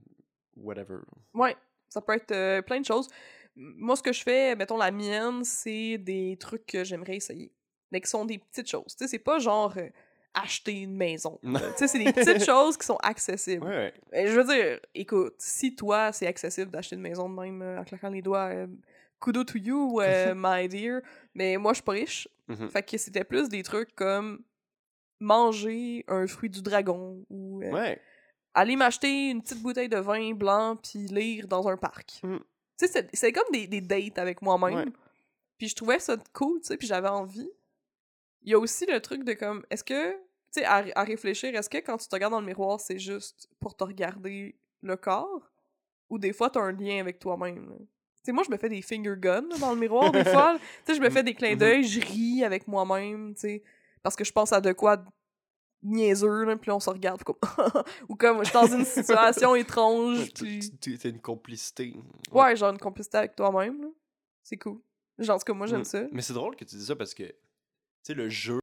Whatever. 0.55 0.99
ouais. 1.33 1.57
Ça 1.89 2.01
peut 2.03 2.13
être 2.13 2.33
euh, 2.33 2.61
plein 2.61 2.81
de 2.81 2.85
choses. 2.85 3.09
Moi, 3.57 3.95
ce 3.97 4.03
que 4.03 4.13
je 4.13 4.23
fais, 4.23 4.57
mettons, 4.57 4.77
la 4.77 4.91
mienne, 4.91 5.45
c'est 5.45 5.99
des 5.99 6.37
trucs 6.39 6.67
que 6.67 6.83
j'aimerais 6.85 7.17
essayer. 7.17 7.53
Mais 7.93 8.01
qui 8.01 8.11
sont 8.11 8.25
des 8.25 8.39
petites 8.39 8.69
choses. 8.69 8.97
Tu 8.97 9.05
sais, 9.05 9.09
c'est 9.09 9.19
pas 9.21 9.39
genre 9.39 9.73
euh, 9.77 9.89
acheter 10.35 10.73
une 10.83 10.97
maison. 10.97 11.39
Tu 11.45 11.59
sais, 11.77 11.87
c'est 11.89 11.99
des 12.03 12.13
petites 12.13 12.45
choses 12.45 12.77
qui 12.77 12.85
sont 12.87 12.97
accessibles. 13.03 13.65
Ouais, 13.65 13.93
ouais. 14.13 14.27
Je 14.27 14.41
veux 14.41 14.45
dire, 14.45 14.81
écoute, 14.95 15.35
si 15.39 15.77
toi, 15.77 16.11
c'est 16.13 16.27
accessible 16.27 16.71
d'acheter 16.73 16.97
une 16.97 17.03
maison 17.03 17.29
de 17.29 17.35
même 17.41 17.63
euh, 17.63 17.81
en 17.81 17.85
claquant 17.85 18.09
les 18.11 18.23
doigts, 18.23 18.49
euh, 18.53 18.67
kudo 19.21 19.45
to 19.45 19.59
you, 19.59 20.01
euh, 20.01 20.35
my 20.37 20.69
dear. 20.69 21.01
Mais 21.35 21.57
moi, 21.57 21.73
je 21.73 21.77
suis 21.77 21.85
pas 21.85 21.93
riche. 21.93 22.29
Mhm. 22.49 22.69
Fait 22.69 22.83
que 22.83 22.99
c'était 22.99 23.25
plus 23.25 23.49
des 23.49 23.63
trucs 23.63 23.95
comme 23.95 24.43
manger 25.21 26.05
un 26.09 26.27
fruit 26.27 26.51
du 26.51 26.61
dragon 26.63 27.25
ou 27.31 27.61
Ouais. 27.63 28.01
aller 28.55 28.77
m'acheter 28.77 29.31
une 29.31 29.41
petite 29.43 29.63
bouteille 29.63 29.89
de 29.89 29.97
vin 29.99 30.33
blanc 30.35 30.77
puis 30.77 31.07
lire 31.07 31.47
dans 31.47 31.69
un 31.69 31.77
parc. 31.77 32.21
Mhm. 32.23 32.41
Tu 32.79 32.87
sais, 32.89 33.09
c'est- 33.13 33.33
comme 33.33 33.51
des, 33.53 33.67
des 33.67 33.81
dates 33.81 34.19
avec 34.19 34.43
moi-même. 34.43 34.75
Ouais. 34.77 34.93
Puis 35.59 35.69
je 35.69 35.75
trouvais 35.77 35.99
ça 35.99 36.17
cool, 36.33 36.61
tu 36.61 36.67
sais, 36.67 36.77
puis 36.77 36.87
j'avais 36.89 37.09
envie. 37.09 37.49
Il 38.43 38.51
y 38.51 38.55
a 38.55 38.59
aussi 38.59 38.85
le 38.87 39.01
truc 39.01 39.25
de 39.25 39.33
comme, 39.33 39.65
est-ce 39.71 39.85
que, 39.85 40.13
tu 40.13 40.19
sais, 40.51 40.65
à, 40.65 40.85
à 40.95 41.05
réfléchir, 41.05 41.55
est-ce 41.55 41.71
que 41.71 41.79
quand 41.79 41.97
tu 41.97 42.09
te 42.09 42.15
regardes 42.15 42.33
dans 42.33 42.41
le 42.41 42.47
miroir, 42.47 42.81
c'est 42.81 42.99
juste 42.99 43.49
pour 43.61 43.77
te 43.77 43.85
regarder 43.85 44.57
le 44.83 44.97
corps? 44.97 45.51
Ou 46.11 46.19
des 46.19 46.33
fois, 46.33 46.51
t'as 46.51 46.61
un 46.61 46.73
lien 46.73 47.01
avec 47.01 47.19
toi-même? 47.19 47.87
sais, 48.23 48.33
moi, 48.33 48.43
je 48.45 48.51
me 48.51 48.57
fais 48.57 48.69
des 48.69 48.83
finger 48.83 49.15
guns 49.19 49.47
là, 49.49 49.59
dans 49.59 49.73
le 49.73 49.79
miroir, 49.79 50.11
des 50.13 50.25
fois. 50.25 50.59
Tu 50.59 50.93
sais, 50.93 50.95
je 50.99 51.01
me 51.03 51.11
fais 51.11 51.23
des 51.23 51.35
clins 51.35 51.53
Mhm. 51.53 51.59
d'œil, 51.59 51.85
je 51.85 52.01
ris 52.01 52.43
avec 52.45 52.67
moi-même, 52.69 53.35
tu 53.35 53.41
sais, 53.41 53.63
parce 54.03 54.17
que 54.17 54.25
je 54.25 54.33
pense 54.33 54.53
à 54.53 54.61
de 54.61 54.73
quoi 54.73 55.03
niaiseux, 55.85 56.45
là, 56.45 56.57
puis 56.57 56.71
on 56.71 56.81
se 56.81 56.91
regarde, 56.91 57.23
comme... 57.23 57.37
Ou 58.09 58.17
comme, 58.17 58.39
je 58.39 58.45
suis 58.45 58.55
dans 58.55 58.67
une 58.67 58.85
situation 58.85 59.55
étrange, 59.57 60.33
puis... 60.35 60.71
T'as 60.81 61.09
une 61.11 61.21
complicité. 61.21 61.95
Ouais, 62.33 62.57
genre 62.57 62.71
une 62.73 62.79
complicité 62.79 63.19
avec 63.19 63.37
toi-même. 63.37 63.91
C'est 64.43 64.57
cool. 64.57 64.81
Genre, 65.19 65.37
en 65.37 65.39
tout 65.39 65.45
cas, 65.45 65.53
moi, 65.53 65.67
j'aime 65.67 65.81
Mm. 65.81 65.85
ça. 65.85 66.05
Mais 66.13 66.23
c'est 66.23 66.33
drôle 66.33 66.57
que 66.57 66.65
tu 66.65 66.75
dis 66.77 66.85
ça 66.87 66.97
parce 66.97 67.15
que, 67.15 67.23
tu 67.25 67.33
sais, 68.03 68.15
le 68.15 68.29
jeu, 68.29 68.59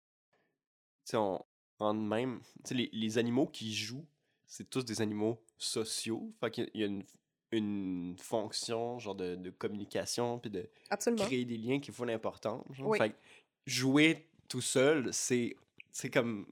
tu 1.05 1.11
sais, 1.11 1.17
on 1.17 1.43
en 1.79 1.93
même. 1.93 2.39
Tu 2.63 2.69
sais, 2.69 2.73
les, 2.75 2.89
les 2.91 3.17
animaux 3.17 3.47
qui 3.47 3.73
jouent, 3.73 4.05
c'est 4.45 4.69
tous 4.69 4.83
des 4.85 5.01
animaux 5.01 5.41
sociaux. 5.57 6.31
Fait 6.39 6.51
qu'il 6.51 6.69
y 6.73 6.83
a- 6.83 6.87
une, 6.87 7.03
une 7.53 8.15
fonction, 8.19 8.99
genre, 8.99 9.15
de, 9.15 9.35
de 9.35 9.49
communication, 9.49 10.39
puis 10.39 10.51
de 10.51 10.69
Absolument. 10.89 11.25
créer 11.25 11.45
des 11.45 11.57
liens 11.57 11.79
qui 11.79 11.91
font. 11.91 12.05
Oui. 12.79 12.97
Fait 12.97 13.09
que 13.11 13.15
jouer 13.65 14.27
tout 14.47 14.61
seul, 14.61 15.13
c'est 15.13 15.55
c'est 15.91 16.09
comme. 16.09 16.45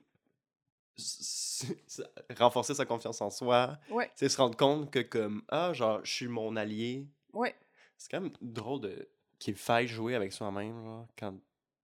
Renforcer 2.37 2.73
sa 2.73 2.85
confiance 2.85 3.21
en 3.21 3.29
soi. 3.29 3.77
Ouais, 3.89 4.05
Tu 4.07 4.11
sais, 4.25 4.29
se 4.29 4.37
rendre 4.37 4.57
compte 4.57 4.91
que, 4.91 4.99
comme, 4.99 5.43
ah, 5.49 5.73
genre, 5.73 5.99
je 6.03 6.11
suis 6.13 6.27
mon 6.27 6.55
allié. 6.55 7.07
ouais. 7.33 7.55
C'est 7.97 8.09
quand 8.11 8.21
même 8.21 8.31
drôle 8.41 8.79
de 8.81 9.09
qu'il 9.39 9.55
faille 9.55 9.87
jouer 9.87 10.15
avec 10.15 10.31
soi-même, 10.31 10.81
genre, 10.83 11.07
quand, 11.17 11.33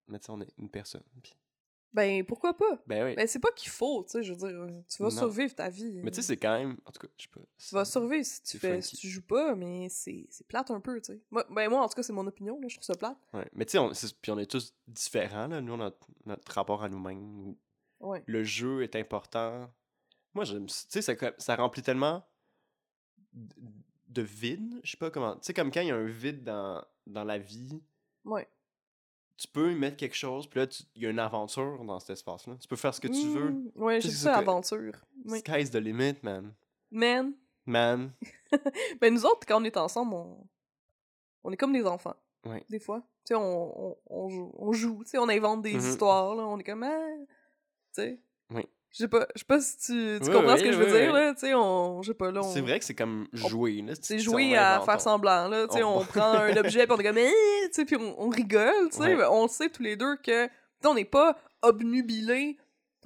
mais 0.08 0.18
on 0.30 0.40
est 0.40 0.48
une 0.58 0.70
personne. 0.70 1.02
Ben, 1.92 2.24
pourquoi 2.24 2.54
pas? 2.56 2.82
Ben 2.86 3.04
oui. 3.04 3.14
Ben, 3.14 3.26
c'est 3.26 3.38
pas 3.38 3.50
qu'il 3.52 3.70
faut, 3.70 4.02
tu 4.04 4.10
sais, 4.12 4.22
je 4.22 4.32
veux 4.34 4.38
dire, 4.38 4.82
tu 4.88 5.02
vas 5.02 5.08
Non. 5.08 5.16
survivre 5.16 5.54
ta 5.54 5.68
vie. 5.70 6.00
mais 6.02 6.10
tu 6.10 6.16
sais, 6.16 6.20
euh, 6.20 6.34
c'est 6.34 6.36
quand 6.36 6.58
même, 6.58 6.76
en 6.84 6.90
tout 6.90 7.00
cas, 7.06 7.08
je 7.16 7.22
sais 7.24 7.28
pas. 7.32 7.40
Tu 7.58 7.74
vas 7.74 7.84
survivre 7.86 8.24
si 8.24 8.40
tu 8.42 8.48
c'est 8.52 8.58
fais, 8.58 8.74
funky. 8.76 8.88
si 8.88 8.96
tu 8.96 9.08
joues 9.08 9.22
pas, 9.26 9.54
mais 9.54 9.88
c'est 9.90 10.26
c'est 10.30 10.46
plate 10.46 10.70
un 10.70 10.80
peu, 10.80 11.00
tu 11.00 11.12
sais. 11.14 11.20
Moi, 11.30 11.46
ben, 11.50 11.68
moi, 11.70 11.82
en 11.82 11.88
tout 11.88 11.94
cas, 11.94 12.02
c'est 12.02 12.12
mon 12.12 12.26
opinion, 12.26 12.58
là, 12.60 12.68
je 12.68 12.76
trouve 12.76 12.84
ça 12.84 12.94
plate. 12.94 13.16
Ouais. 13.34 13.48
Mais 13.54 13.64
tu 13.64 13.72
sais, 13.72 13.78
on, 13.78 13.92
c'est- 13.94 14.14
puis 14.20 14.30
on 14.32 14.38
est 14.38 14.50
tous 14.50 14.74
différents, 14.88 15.48
là, 15.48 15.60
nous, 15.62 15.76
notre, 15.76 16.06
notre 16.26 16.52
rapport 16.52 16.82
à 16.82 16.88
nous-mêmes. 16.90 17.54
Ouais. 18.00 18.22
Le 18.26 18.44
jeu 18.44 18.82
est 18.82 18.94
important. 18.96 19.70
Moi, 20.34 20.44
j'aime, 20.44 20.66
tu 20.66 20.74
sais, 20.88 21.02
ça, 21.38 21.56
remplit 21.56 21.82
tellement 21.82 22.22
de 23.32 24.22
vide, 24.22 24.80
je 24.82 24.92
sais 24.92 24.96
pas 24.96 25.10
comment, 25.10 25.34
tu 25.36 25.40
sais, 25.42 25.54
comme 25.54 25.70
quand 25.70 25.80
il 25.80 25.88
y 25.88 25.90
a 25.90 25.96
un 25.96 26.06
vide 26.06 26.42
dans, 26.44 26.82
dans 27.06 27.24
la 27.24 27.38
vie, 27.38 27.82
Ouais. 28.24 28.48
tu 29.36 29.46
peux 29.48 29.72
y 29.72 29.74
mettre 29.74 29.96
quelque 29.96 30.16
chose, 30.16 30.46
puis 30.46 30.60
là, 30.60 30.66
il 30.94 31.02
y 31.02 31.06
a 31.06 31.10
une 31.10 31.18
aventure 31.18 31.84
dans 31.84 31.98
cet 32.00 32.10
espace-là. 32.10 32.56
Tu 32.60 32.68
peux 32.68 32.76
faire 32.76 32.94
ce 32.94 33.00
que 33.00 33.08
tu 33.08 33.28
veux. 33.28 33.50
Mm, 33.50 33.70
Ouais, 33.76 34.00
j'ai 34.00 34.10
ça, 34.10 34.32
l'aventure. 34.32 34.94
Oui. 35.26 35.40
Sky's 35.40 35.70
the 35.70 35.76
limit, 35.76 36.16
man. 36.22 36.54
Man, 36.90 37.34
Man. 37.66 38.12
ben 39.00 39.12
nous 39.12 39.26
autres, 39.26 39.44
quand 39.46 39.60
on 39.60 39.64
est 39.64 39.76
ensemble, 39.76 40.14
on, 40.14 40.46
on 41.44 41.50
est 41.52 41.56
comme 41.56 41.72
des 41.72 41.84
enfants. 41.84 42.14
Ouais. 42.44 42.64
Des 42.70 42.78
fois. 42.78 43.00
Tu 43.24 43.30
sais, 43.30 43.34
on, 43.34 43.88
on, 43.90 43.96
on 44.06 44.28
joue, 44.28 44.52
on 44.56 44.72
joue, 44.72 45.02
tu 45.02 45.10
sais, 45.10 45.18
on 45.18 45.28
invente 45.28 45.62
des 45.62 45.74
Mhm. 45.74 45.80
histoires, 45.80 46.34
là. 46.36 46.46
On 46.46 46.58
est 46.58 46.64
comme, 46.64 46.84
ah, 46.84 47.05
tu 47.96 48.02
sais? 48.02 48.18
Oui. 48.50 48.62
Je 48.92 48.98
sais 48.98 49.08
pas, 49.08 49.26
je 49.34 49.40
sais 49.40 49.44
pas 49.44 49.60
si 49.60 49.76
tu, 49.78 49.84
tu 50.22 50.28
Oui, 50.28 50.32
comprends 50.32 50.56
ce 50.56 50.62
oui, 50.62 50.68
que 50.68 50.72
je 50.72 50.78
veux 50.78 50.98
dire, 51.00 51.12
là. 51.12 51.34
Tu 51.34 51.40
sais, 51.40 51.54
on. 51.54 52.00
Je 52.02 52.12
sais 52.12 52.14
pas, 52.14 52.30
là. 52.30 52.40
on- 52.42 52.52
C'est 52.52 52.60
vrai 52.62 52.78
que 52.78 52.84
c'est 52.84 52.94
comme 52.94 53.26
jouer. 53.32 53.82
là. 53.82 53.92
C'est 54.00 54.18
jouer 54.18 54.56
à 54.56 54.80
faire 54.80 55.00
semblant, 55.00 55.48
là. 55.48 55.66
Tu 55.68 55.74
sais, 55.78 55.82
on- 55.82 55.98
on 55.98 56.04
prend 56.04 56.32
un 56.32 56.56
objet, 56.56 56.86
puis 56.86 56.96
on 56.96 57.00
est 57.00 57.04
comme, 57.04 57.18
Eh 57.18 57.32
tu 57.66 57.68
sais, 57.72 57.84
puis 57.84 57.96
on, 57.96 58.28
rigole, 58.30 58.88
tu 58.90 58.98
sais. 59.02 59.16
On 59.26 59.48
sait 59.48 59.68
tous 59.68 59.82
les 59.82 59.96
deux 59.96 60.16
que, 60.16 60.48
on 60.84 60.94
n'est 60.94 61.04
pas 61.04 61.36
obnubilés 61.62 62.56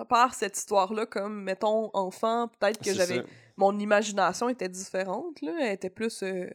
par 0.08 0.34
cette 0.34 0.56
histoire-là, 0.56 1.06
comme, 1.06 1.42
mettons, 1.42 1.90
enfant, 1.92 2.48
peut-être 2.58 2.78
que 2.78 2.84
C'est 2.86 2.94
j'avais. 2.94 3.22
Mon 3.56 3.78
imagination 3.78 4.48
était 4.48 4.68
différente, 4.68 5.40
là. 5.42 5.52
Elle 5.60 5.72
était 5.74 5.90
plus. 5.90 6.22
euh, 6.22 6.48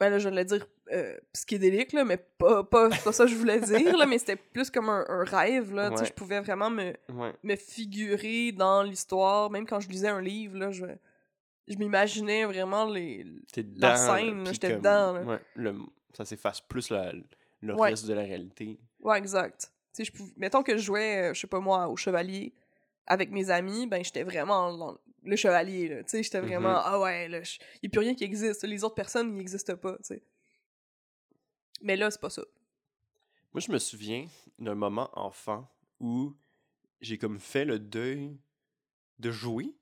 Ben 0.00 0.08
là, 0.08 0.18
je 0.18 0.28
vais 0.30 0.44
dire 0.46 0.66
euh, 0.92 1.14
psychédélique, 1.34 1.92
là, 1.92 2.04
mais 2.04 2.16
pas, 2.16 2.64
pas, 2.64 2.88
pas 2.88 3.12
ça 3.12 3.24
que 3.24 3.30
je 3.30 3.36
voulais 3.36 3.60
dire, 3.60 3.96
là, 3.98 4.06
mais 4.06 4.16
c'était 4.18 4.36
plus 4.36 4.70
comme 4.70 4.88
un, 4.88 5.04
un 5.08 5.24
rêve, 5.24 5.74
là. 5.74 5.90
Ouais. 5.90 6.04
je 6.06 6.12
pouvais 6.12 6.40
vraiment 6.40 6.70
me, 6.70 6.94
Ouais. 7.12 7.32
me 7.42 7.54
figurer 7.54 8.52
dans 8.52 8.82
l'histoire, 8.82 9.50
même 9.50 9.66
quand 9.66 9.78
je 9.80 9.88
lisais 9.90 10.08
un 10.08 10.22
livre, 10.22 10.56
là, 10.56 10.70
je, 10.70 10.86
je 11.68 11.76
m'imaginais 11.76 12.44
vraiment 12.46 12.86
les... 12.86 13.24
La 13.54 13.62
dedans, 13.62 13.88
là, 13.88 13.96
scène, 13.96 14.46
j'étais 14.46 14.76
dedans, 14.76 15.12
là. 15.12 15.22
Ouais, 15.22 15.38
le- 15.54 15.76
ça 16.16 16.24
s'efface 16.24 16.60
plus 16.62 16.88
la- 16.90 17.12
le 17.60 17.74
reste 17.74 18.06
de 18.06 18.14
la 18.14 18.22
réalité. 18.22 18.80
Ouais, 19.00 19.18
exact. 19.18 19.70
Je 19.98 20.10
pouvais... 20.10 20.32
Mettons 20.38 20.62
que 20.62 20.78
je 20.78 20.82
jouais, 20.82 21.30
euh, 21.30 21.34
je 21.34 21.40
sais 21.42 21.46
pas 21.46 21.60
moi, 21.60 21.88
au 21.88 21.96
chevalier 21.96 22.54
avec 23.06 23.30
mes 23.30 23.50
amis, 23.50 23.86
ben 23.86 24.02
j'étais 24.02 24.22
vraiment 24.22 24.72
dans 24.76 24.96
le 25.22 25.36
chevalier, 25.36 25.88
là. 25.88 26.02
Tu 26.04 26.10
sais, 26.10 26.22
j'étais 26.22 26.40
vraiment, 26.40 26.70
Mhm. 26.70 26.82
ah 26.84 27.00
ouais, 27.00 27.28
là, 27.28 27.42
je- 27.42 27.58
y 27.82 27.86
a 27.86 27.90
plus 27.90 28.00
rien 28.00 28.14
qui 28.14 28.24
existe. 28.24 28.64
Les 28.64 28.84
autres 28.84 28.94
personnes, 28.94 29.28
ils 29.28 29.34
n'existent 29.36 29.76
pas, 29.76 29.96
tu 29.98 30.04
sais. 30.04 30.22
Mais 31.82 31.96
là, 31.96 32.10
c'est 32.10 32.20
pas 32.20 32.30
ça. 32.30 32.42
Moi, 33.52 33.60
je 33.60 33.72
me 33.72 33.78
souviens 33.78 34.26
d'un 34.58 34.74
moment 34.74 35.10
enfant 35.18 35.68
où 35.98 36.36
j'ai 37.00 37.18
comme 37.18 37.38
fait 37.38 37.64
le 37.64 37.78
deuil 37.78 38.36
de 39.18 39.30
jouer, 39.30 39.74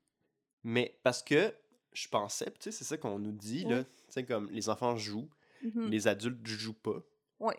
mais 0.63 0.97
parce 1.03 1.21
que 1.21 1.53
je 1.93 2.07
pensais, 2.07 2.45
tu 2.51 2.55
sais, 2.61 2.71
c'est 2.71 2.83
ça 2.85 2.97
qu'on 2.97 3.19
nous 3.19 3.31
dit, 3.31 3.63
là, 3.65 3.77
Ouais. 3.79 3.83
tu 3.83 3.89
sais, 4.09 4.25
comme 4.25 4.49
les 4.51 4.69
enfants 4.69 4.95
jouent, 4.95 5.29
Mhm. 5.63 5.89
les 5.89 6.07
adultes 6.07 6.45
jouent 6.47 6.73
pas. 6.73 7.01
Ouais. 7.39 7.57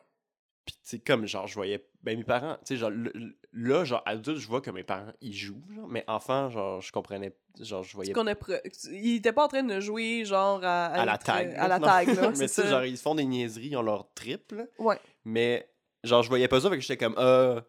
Puis 0.64 0.74
tu 0.74 0.80
sais, 0.82 0.98
comme, 0.98 1.26
genre, 1.26 1.46
je 1.46 1.54
voyais, 1.54 1.86
ben 2.02 2.16
mes 2.18 2.24
parents, 2.24 2.56
tu 2.58 2.66
sais, 2.66 2.76
genre, 2.76 2.90
le- 2.90 3.12
le- 3.14 3.38
là, 3.52 3.84
genre, 3.84 4.02
adulte, 4.06 4.38
je 4.38 4.46
vois 4.46 4.60
que 4.60 4.70
mes 4.70 4.84
parents, 4.84 5.12
ils 5.20 5.34
jouent, 5.34 5.62
genre, 5.74 5.88
mais 5.88 6.04
enfant, 6.08 6.48
genre, 6.50 6.80
je 6.80 6.92
comprenais, 6.92 7.36
genre, 7.58 7.82
je 7.82 7.94
voyais 7.94 8.12
qu'on 8.12 8.26
a 8.26 8.34
pre- 8.34 8.60
Il 8.92 9.16
était 9.16 9.32
pas 9.32 9.44
en 9.44 9.48
train 9.48 9.62
de 9.62 9.80
jouer, 9.80 10.24
genre, 10.24 10.62
à, 10.64 10.86
à 10.86 11.04
la 11.04 11.14
être, 11.14 11.24
tag. 11.24 11.48
euh, 11.48 11.54
À 11.58 11.68
la 11.68 11.78
non. 11.78 11.86
tag, 11.86 12.08
là, 12.08 12.30
mais 12.30 12.34
c'est 12.36 12.46
tu 12.46 12.48
sais, 12.54 12.62
ça. 12.62 12.68
genre, 12.68 12.84
ils 12.84 12.96
font 12.96 13.14
des 13.14 13.24
niaiseries, 13.24 13.68
ils 13.68 13.76
ont 13.76 13.82
leur 13.82 14.12
trip, 14.14 14.52
là. 14.52 14.64
Ouais. 14.78 15.00
Mais, 15.24 15.68
genre, 16.04 16.22
je 16.22 16.28
voyais 16.28 16.48
pas 16.48 16.60
ça, 16.60 16.68
fait 16.70 16.76
que 16.76 16.82
j'étais 16.82 16.96
comme, 16.96 17.14
ah. 17.18 17.62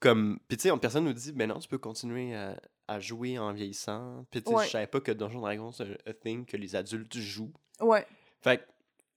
Comme. 0.00 0.38
Puis, 0.48 0.56
tu 0.58 0.68
sais, 0.68 0.76
personne 0.78 1.04
nous 1.04 1.12
dit, 1.12 1.32
ben 1.32 1.48
non, 1.48 1.58
tu 1.58 1.68
peux 1.68 1.78
continuer 1.78 2.34
à, 2.34 2.60
à 2.88 3.00
jouer 3.00 3.38
en 3.38 3.52
vieillissant. 3.52 4.26
Puis, 4.30 4.42
tu 4.42 4.50
sais, 4.50 4.56
Ouais. 4.56 4.64
je 4.66 4.70
savais 4.70 4.86
pas 4.86 5.00
que 5.00 5.12
Donjon 5.12 5.40
Dragon, 5.40 5.72
c'est 5.72 5.84
un, 5.84 6.12
thing 6.12 6.44
que 6.44 6.56
les 6.56 6.76
adultes 6.76 7.16
jouent. 7.16 7.52
Ouais. 7.80 8.06
Fait 8.42 8.58
que, 8.58 8.62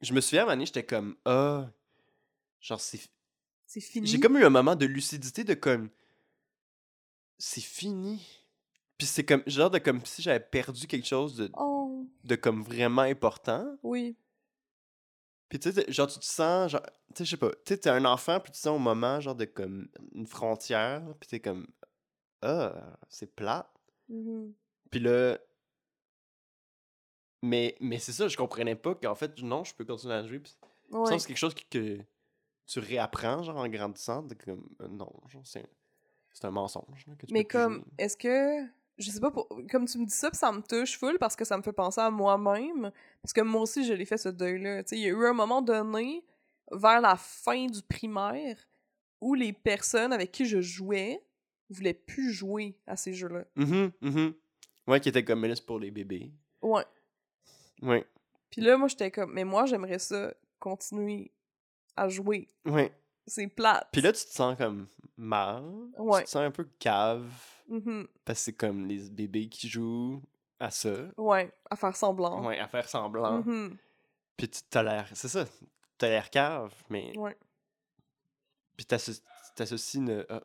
je 0.01 0.13
me 0.13 0.21
souviens 0.21 0.41
à 0.41 0.43
un 0.43 0.45
moment 0.45 0.55
donné, 0.55 0.65
j'étais 0.65 0.83
comme, 0.85 1.15
ah. 1.25 1.65
Genre, 2.61 2.79
c'est. 2.79 2.99
C'est 3.65 3.81
fini. 3.81 4.07
J'ai 4.07 4.19
comme 4.21 4.37
eu 4.37 4.45
un 4.45 4.49
moment 4.49 4.75
de 4.75 4.85
lucidité 4.85 5.43
de 5.43 5.53
comme. 5.53 5.89
C'est 7.37 7.61
fini. 7.61 8.25
Puis, 8.97 9.05
c'est 9.07 9.23
comme, 9.23 9.43
genre, 9.47 9.69
de 9.69 9.77
comme 9.79 10.03
si 10.05 10.21
j'avais 10.21 10.39
perdu 10.39 10.87
quelque 10.87 11.05
chose 11.07 11.35
de, 11.35 11.51
Oh, 11.57 12.05
de 12.23 12.35
comme 12.35 12.61
vraiment 12.63 13.03
important. 13.03 13.77
oui. 13.83 14.15
Puis 15.49 15.59
tu 15.59 15.71
sais, 15.71 15.85
genre 15.89 16.07
tu 16.07 16.19
te 16.19 16.25
sens, 16.25 16.71
genre, 16.71 16.81
tu 17.15 17.19
sais, 17.19 17.23
je 17.25 17.29
sais 17.29 17.37
pas, 17.37 17.49
tu 17.51 17.57
sais, 17.69 17.77
t'es 17.77 17.89
un 17.89 18.03
enfant, 18.03 18.37
puis 18.41 18.51
tu 18.51 18.59
sens 18.59 18.75
au 18.75 18.79
moment, 18.79 19.21
genre, 19.21 19.33
de 19.33 19.45
comme 19.45 19.87
une 20.13 20.27
frontière, 20.27 21.01
puis 21.21 21.29
t'es 21.29 21.39
comme, 21.39 21.65
ah, 22.41 22.97
c'est 23.07 23.33
plat. 23.33 23.71
Mhm. 24.09 24.53
Puis 24.91 24.99
là, 24.99 25.37
mais, 27.41 27.77
mais 27.79 27.99
c'est 27.99 28.11
ça, 28.11 28.27
je 28.27 28.35
comprenais 28.35 28.75
pas 28.75 28.95
qu'en 28.95 29.15
fait, 29.15 29.41
non, 29.41 29.63
je 29.63 29.73
peux 29.73 29.85
continuer 29.85 30.15
à 30.15 30.27
jouer. 30.27 30.39
Puis 30.39 30.51
ça, 30.51 30.97
Ouais. 30.97 31.17
c'est 31.19 31.27
quelque 31.27 31.37
chose 31.37 31.53
que, 31.53 31.61
que 31.69 31.97
tu 32.65 32.79
réapprends, 32.79 33.41
genre, 33.43 33.57
en 33.57 33.69
grandissant, 33.69 34.23
de 34.23 34.33
comme, 34.33 34.67
euh, 34.81 34.87
non, 34.89 35.09
genre, 35.29 35.45
c'est 35.45 35.65
c'est 36.33 36.45
un 36.45 36.51
mensonge, 36.51 37.07
là, 37.07 37.15
que 37.15 37.25
tu 37.25 37.33
Mais 37.33 37.43
peux 37.45 37.57
comme, 37.57 37.85
est-ce 37.97 38.15
que. 38.17 38.65
Je 38.97 39.11
sais 39.11 39.19
pas, 39.19 39.29
pour- 39.31 39.47
comme 39.69 39.85
tu 39.85 39.97
me 39.99 40.05
dis 40.05 40.13
ça, 40.15 40.29
puis 40.31 40.37
ça 40.39 40.51
me 40.51 40.61
touche 40.61 40.97
full 40.97 41.17
parce 41.19 41.35
que 41.35 41.45
ça 41.45 41.55
me 41.57 41.61
fait 41.61 41.71
penser 41.73 42.01
à 42.01 42.09
moi-même. 42.09 42.91
Parce 43.21 43.33
que 43.33 43.41
moi 43.41 43.61
aussi, 43.61 43.85
je 43.85 43.93
l'ai 43.93 44.05
fait 44.05 44.17
ce 44.17 44.29
deuil-là. 44.29 44.81
Il 44.91 44.97
y 44.99 45.05
a 45.05 45.09
eu 45.09 45.25
un 45.27 45.33
moment 45.33 45.61
donné, 45.61 46.23
vers 46.71 46.99
la 47.01 47.15
fin 47.15 47.67
du 47.67 47.81
primaire, 47.83 48.57
où 49.21 49.33
les 49.35 49.53
personnes 49.53 50.11
avec 50.13 50.31
qui 50.31 50.45
je 50.45 50.61
jouais 50.61 51.23
voulaient 51.69 51.93
plus 51.93 52.31
jouer 52.31 52.75
à 52.87 52.95
ces 52.95 53.13
jeux-là. 53.13 53.45
Mhm, 53.55 53.91
mhm. 54.01 54.33
Ouais, 54.87 54.99
qui 54.99 55.09
était 55.09 55.23
comme, 55.23 55.41
mais 55.41 55.47
là, 55.49 55.55
c'est 55.55 55.65
pour 55.65 55.79
les 55.79 55.91
bébés. 55.91 56.31
Ouais. 56.61 56.85
Ouais, 57.81 58.05
Puis 58.49 58.61
là, 58.61 58.77
moi, 58.77 58.87
j'étais 58.87 59.11
comme, 59.11 59.31
mais 59.33 59.43
moi, 59.43 59.65
j'aimerais 59.67 59.99
ça 59.99 60.33
continuer 60.59 61.31
à 61.95 62.09
jouer. 62.09 62.47
ouais. 62.65 62.91
C'est 63.27 63.47
plate. 63.47 63.87
Puis 63.91 64.01
là, 64.01 64.11
tu 64.13 64.23
te 64.25 64.31
sens 64.31 64.57
comme 64.57 64.87
mal. 65.17 65.63
Ouais. 65.97 66.19
Tu 66.21 66.25
te 66.25 66.29
sens 66.31 66.41
un 66.41 66.51
peu 66.51 66.67
cave. 66.79 67.29
Mhm. 67.67 68.07
Parce 68.23 68.39
que 68.39 68.43
c'est 68.45 68.53
comme 68.53 68.87
les 68.87 69.09
bébés 69.09 69.49
qui 69.49 69.67
jouent 69.67 70.21
à 70.59 70.71
ça. 70.71 70.93
Ouais, 71.17 71.51
à 71.69 71.75
faire 71.75 71.95
semblant. 71.95 72.45
Ouais, 72.45 72.57
à 72.57 72.67
faire 72.67 72.87
semblant. 72.87 73.39
Mhm. 73.43 73.77
Puis 74.37 74.49
tu 74.49 74.61
t'as 74.69 74.83
l'air. 74.83 75.09
C'est 75.13 75.27
ça. 75.27 75.45
T'as 75.97 76.07
l'air 76.07 76.29
cave, 76.29 76.73
mais. 76.89 77.15
Ouais. 77.17 77.35
Puis 78.77 78.85
t'associes 78.85 79.97
une. 79.99 80.25
Ah, 80.29 80.41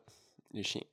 les 0.51 0.63
chiens. 0.63 0.83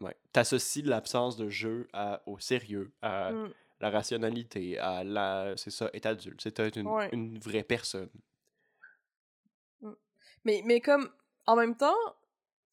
Ouais. 0.00 0.16
T'associes 0.32 0.82
l'absence 0.84 1.36
de 1.36 1.48
jeu 1.48 1.88
à, 1.92 2.22
au 2.26 2.38
sérieux, 2.38 2.92
à 3.02 3.32
Mm. 3.32 3.52
la 3.80 3.90
rationalité, 3.90 4.78
à 4.78 5.04
la. 5.04 5.54
C'est 5.56 5.70
ça, 5.70 5.90
être 5.92 6.06
adulte. 6.06 6.40
C'est 6.42 6.58
être 6.60 6.76
une, 6.78 6.86
Ouais. 6.88 7.08
une 7.12 7.38
vraie 7.38 7.64
personne. 7.64 8.08
Mais, 10.44 10.62
mais 10.64 10.80
comme, 10.80 11.08
en 11.46 11.56
même 11.56 11.76
temps, 11.76 11.94
tu 12.06 12.12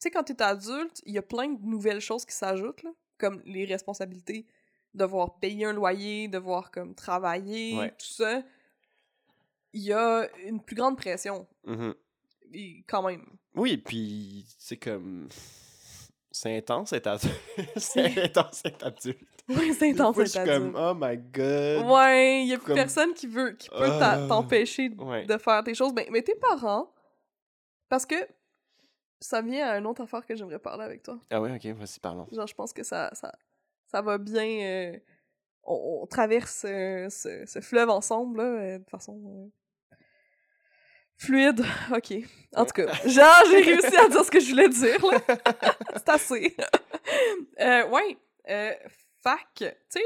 sais, 0.00 0.10
quand 0.10 0.24
t'es 0.24 0.40
adulte, 0.42 1.00
il 1.04 1.12
y 1.14 1.18
a 1.18 1.22
plein 1.22 1.48
de 1.48 1.64
nouvelles 1.66 2.00
choses 2.00 2.24
qui 2.24 2.34
s'ajoutent, 2.34 2.82
là, 2.82 2.90
comme 3.18 3.42
les 3.44 3.64
responsabilités, 3.64 4.46
devoir 4.94 5.38
payer 5.38 5.66
un 5.66 5.72
loyer, 5.72 6.28
devoir 6.28 6.70
comme 6.70 6.94
travailler, 6.94 7.76
Ouais. 7.78 7.90
tout 7.90 8.06
ça. 8.06 8.42
Il 9.72 9.82
y 9.82 9.92
a 9.92 10.26
une 10.46 10.60
plus 10.62 10.76
grande 10.76 10.96
pression, 10.96 11.46
Mhm. 11.66 11.94
et 12.54 12.84
quand 12.88 13.02
même. 13.02 13.24
Oui, 13.54 13.76
puis 13.76 14.46
c'est 14.58 14.76
comme. 14.78 15.28
C'est 16.30 16.56
intense 16.58 16.92
être 16.92 17.06
adulte. 17.08 17.34
c'est 17.76 18.24
intense 18.24 18.62
être 18.64 18.86
adulte. 18.86 19.18
Oui, 19.48 19.72
c'est 19.72 19.90
intense 19.90 20.14
fois, 20.14 20.24
d'être 20.24 20.32
je 20.34 20.38
suis 20.40 20.48
comme, 20.48 20.76
adulte. 20.76 20.76
oh 20.78 20.94
my 20.94 21.16
god. 21.32 21.90
Ouais, 21.90 22.42
il 22.42 22.48
y 22.48 22.52
a 22.52 22.58
plus 22.58 22.66
comme- 22.66 22.74
personne 22.76 23.14
qui 23.14 23.26
veut, 23.26 23.52
qui 23.52 23.68
peut 23.70 23.76
Ah. 23.80 24.26
t'empêcher 24.28 24.90
de- 24.90 25.02
Ouais. 25.02 25.24
de 25.24 25.38
faire 25.38 25.64
tes 25.64 25.74
choses. 25.74 25.92
Mais, 25.94 26.06
mais 26.12 26.20
tes 26.22 26.34
parents, 26.34 26.92
parce 27.88 28.06
que 28.06 28.14
ça 29.20 29.42
vient 29.42 29.66
à 29.68 29.78
une 29.78 29.86
autre 29.86 30.02
affaire 30.02 30.24
que 30.26 30.34
j'aimerais 30.36 30.58
parler 30.58 30.84
avec 30.84 31.02
toi. 31.02 31.18
Ah 31.30 31.40
ouais, 31.40 31.52
ok, 31.54 31.66
vas-y, 31.76 31.98
parlons. 32.00 32.26
Genre, 32.30 32.46
je 32.46 32.54
pense 32.54 32.72
que 32.72 32.82
ça, 32.82 33.10
ça, 33.14 33.32
ça 33.86 34.00
va 34.02 34.18
bien. 34.18 34.44
euh, 34.44 34.98
on, 35.64 36.00
on 36.02 36.06
traverse 36.06 36.64
euh, 36.68 37.08
ce, 37.10 37.44
ce 37.46 37.60
fleuve 37.60 37.90
ensemble, 37.90 38.38
là, 38.38 38.44
euh, 38.44 38.78
de 38.78 38.88
façon. 38.88 39.20
euh, 39.26 39.96
fluide. 41.16 41.64
Ok. 41.94 42.14
En 42.54 42.64
tout 42.64 42.72
cas, 42.72 42.92
genre, 43.06 43.42
j'ai 43.50 43.60
réussi 43.72 43.96
à 43.96 44.08
dire 44.08 44.24
ce 44.24 44.30
que 44.30 44.40
je 44.40 44.50
voulais 44.50 44.68
dire, 44.68 45.04
là. 45.04 45.20
C'est 45.96 46.08
assez. 46.08 46.56
ouais. 47.58 48.18
Fac, 49.20 49.48
tu 49.56 49.64
sais. 49.88 50.00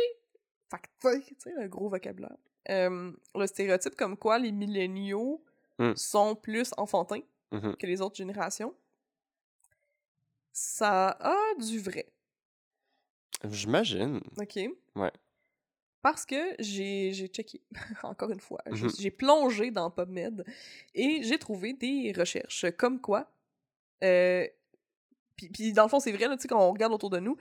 Fac, 0.71 0.89
tu 1.03 1.35
sais, 1.39 1.53
le 1.59 1.69
gros 1.69 1.91
vocabulaire. 1.91 2.37
Le 2.69 3.47
stéréotype 3.47 3.95
comme 3.97 4.17
quoi 4.17 4.39
les 4.39 4.53
milléniaux 4.53 5.45
Mm. 5.79 5.95
sont 5.97 6.37
plus 6.37 6.71
enfantins 6.77 7.23
Mhm. 7.53 7.77
que 7.77 7.87
les 7.87 8.01
autres 8.01 8.17
générations. 8.17 8.75
Ça 10.53 11.17
a 11.21 11.37
du 11.59 11.79
vrai. 11.81 12.07
J'imagine. 13.49 14.21
OK. 14.39 14.59
Ouais. 14.97 15.13
Parce 16.03 16.27
que 16.27 16.55
j'ai 16.59 17.13
j'ai 17.13 17.29
checké, 17.29 17.61
encore 18.03 18.31
une 18.31 18.41
fois, 18.41 18.61
j'ai- 18.73 18.85
Mhm. 18.87 18.93
j'ai 18.99 19.11
plongé 19.11 19.71
dans 19.71 19.91
PubMed 19.91 20.45
et 20.95 21.23
j'ai 21.23 21.39
trouvé 21.39 21.73
des 21.75 22.13
recherches 22.17 22.67
comme 22.77 23.01
quoi, 23.01 23.31
euh, 24.03 24.47
puis, 25.37 25.49
puis 25.49 25.73
dans 25.73 25.85
le 25.85 25.89
fond, 25.89 26.01
c'est 26.01 26.13
vrai, 26.13 26.27
là, 26.29 26.37
tu 26.37 26.43
sais, 26.43 26.49
quand 26.49 26.61
on 26.61 26.73
regarde 26.73 26.93
autour 26.93 27.11
de 27.11 27.21
nous, 27.21 27.37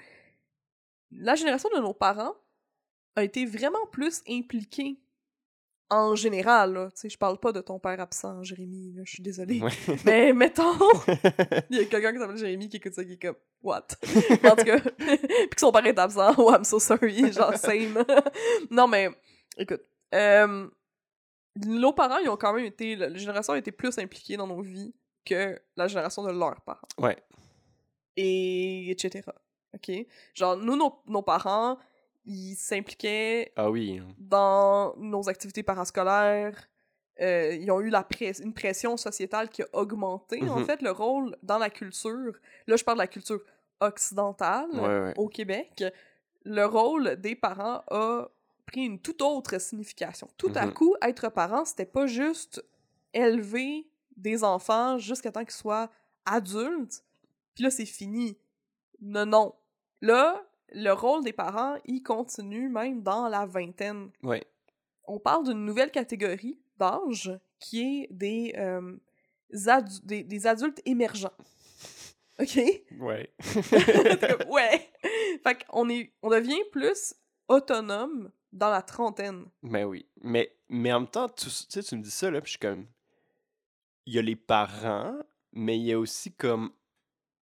la 1.12 1.36
génération 1.36 1.70
de 1.76 1.80
nos 1.82 1.94
parents 1.94 2.36
a 3.16 3.24
été 3.24 3.46
vraiment 3.46 3.86
plus 3.92 4.22
impliquée 4.30 4.98
en 5.92 6.16
général, 6.16 6.74
là. 6.74 6.90
Tu 6.92 7.02
sais, 7.02 7.10
je 7.10 7.18
parle 7.18 7.38
pas 7.38 7.52
de 7.52 7.60
ton 7.60 7.78
père 7.78 8.00
absent, 8.00 8.42
Jérémy, 8.44 8.96
je 9.04 9.12
suis 9.12 9.22
désolée. 9.22 9.62
Ouais. 9.62 9.72
Mais 10.06 10.32
mettons, 10.32 10.74
il 11.70 11.78
y 11.78 11.80
a 11.82 11.86
quelqu'un 11.86 12.14
qui 12.14 12.20
s'appelle 12.20 12.38
Jérémy 12.38 12.70
qui 12.70 12.78
écoute 12.78 12.94
ça 12.94 13.04
qui 13.04 13.14
est 13.14 13.22
comme 13.22 13.36
What? 13.62 13.88
en 14.46 14.56
tout 14.56 14.64
cas, 14.64 14.80
puis 14.98 15.50
que 15.50 15.60
son 15.60 15.72
père 15.72 15.86
est 15.86 16.00
absent. 16.00 16.34
Oh, 16.38 16.50
I'm 16.52 16.64
so 16.64 16.80
sorry. 16.80 17.32
Genre, 17.34 17.56
same. 17.58 18.04
non, 18.72 18.88
mais 18.88 19.10
écoute, 19.58 19.82
euh, 20.16 20.68
nos 21.58 21.92
parents, 21.92 22.20
ils 22.20 22.30
ont 22.30 22.38
quand 22.38 22.54
même 22.54 22.66
été. 22.66 22.96
La 22.96 23.14
génération 23.14 23.54
a 23.54 23.58
été 23.58 23.74
plus 23.74 23.98
impliquée 24.00 24.38
dans 24.38 24.48
nos 24.48 24.62
vies 24.62 24.96
que 25.26 25.62
la 25.76 25.88
génération 25.88 26.24
de 26.24 26.32
leurs 26.32 26.62
parents. 26.62 26.88
ouais. 27.00 27.18
et 28.16 28.90
etc. 28.90 29.24
OK? 29.74 29.92
Genre, 30.34 30.56
nous, 30.56 30.78
nos, 30.78 31.02
nos 31.06 31.22
parents, 31.22 31.78
ils 32.26 32.56
s'impliquaient 32.56 33.52
Ah 33.56 33.70
oui. 33.72 34.02
dans 34.18 34.94
nos 34.98 35.28
activités 35.30 35.64
parascolaires. 35.64 36.68
Euh, 37.20 37.54
ils 37.56 37.70
ont 37.72 37.82
eu 37.82 37.90
la 37.90 38.04
press- 38.04 38.40
une 38.40 38.54
pression 38.54 38.98
sociétale 38.98 39.50
qui 39.50 39.62
a 39.62 39.68
augmenté, 39.74 40.42
en 40.50 40.60
Mhm. 40.60 40.66
fait, 40.66 40.82
le 40.82 40.92
rôle 40.92 41.36
dans 41.44 41.58
la 41.58 41.70
culture. 41.70 42.34
Là, 42.68 42.76
je 42.78 42.84
parle 42.84 42.98
de 42.98 43.04
la 43.04 43.08
culture 43.08 43.42
occidentale 43.80 44.70
Ouais, 44.74 44.80
ouais. 45.02 45.14
au 45.18 45.28
Québec. 45.28 45.84
Le 46.44 46.66
rôle 46.66 47.16
des 47.18 47.36
parents 47.36 47.84
a 47.92 48.28
pris 48.66 48.86
une 48.86 49.00
toute 49.00 49.22
autre 49.22 49.60
signification. 49.60 50.28
Tout 50.38 50.52
à 50.56 50.68
Mhm. 50.68 50.74
coup, 50.74 50.96
être 51.02 51.30
parent, 51.30 51.66
c'était 51.66 51.86
pas 51.86 52.08
juste 52.08 52.64
élever 53.14 53.88
des 54.16 54.44
enfants 54.44 54.98
jusqu'à 54.98 55.32
temps 55.32 55.42
qu'ils 55.44 55.52
soient 55.52 55.90
adultes, 56.26 57.04
puis 57.56 57.64
là, 57.64 57.70
c'est 57.72 57.86
fini. 57.86 58.38
Non, 59.02 59.26
non. 59.26 59.54
Là, 60.02 60.42
le 60.72 60.92
rôle 60.92 61.24
des 61.24 61.34
parents, 61.34 61.78
il 61.86 62.02
continue 62.04 62.70
même 62.70 63.02
dans 63.02 63.28
la 63.28 63.46
vingtaine. 63.46 64.10
Ouais. 64.24 64.46
On 65.06 65.20
parle 65.20 65.46
d'une 65.46 65.66
nouvelle 65.66 65.92
catégorie 65.92 66.60
d'âge 66.78 67.32
qui 67.60 67.82
est 68.04 68.08
des, 68.12 68.54
euh, 68.58 68.96
adu- 69.54 70.06
des, 70.06 70.24
des 70.24 70.48
adultes 70.48 70.82
émergents. 70.86 71.34
OK? 72.40 72.58
Ouais. 73.00 73.34
Ouais! 74.50 74.90
Fait 75.44 75.64
qu'on 75.66 75.90
est, 75.90 76.14
on 76.22 76.30
devient 76.30 76.64
plus 76.72 77.14
autonome 77.48 78.32
dans 78.52 78.70
la 78.70 78.82
trentaine. 78.82 79.46
Mais 79.62 79.84
oui. 79.84 80.06
Mais, 80.22 80.56
mais 80.70 80.92
en 80.94 81.02
même 81.02 81.10
temps, 81.10 81.30
tu, 81.30 81.46
tu 81.46 81.52
sais, 81.70 81.84
tu 81.84 81.96
me 81.98 82.02
dis 82.04 82.12
ça, 82.12 82.30
là, 82.32 82.42
puis 82.42 82.48
je 82.48 82.58
suis 82.58 82.60
comme. 82.60 82.86
Il 84.06 84.14
y 84.14 84.20
a 84.20 84.22
les 84.22 84.36
parents, 84.36 85.16
mais 85.52 85.78
il 85.78 85.84
y 85.86 85.94
a 85.94 86.00
aussi 86.00 86.34
comme. 86.34 86.72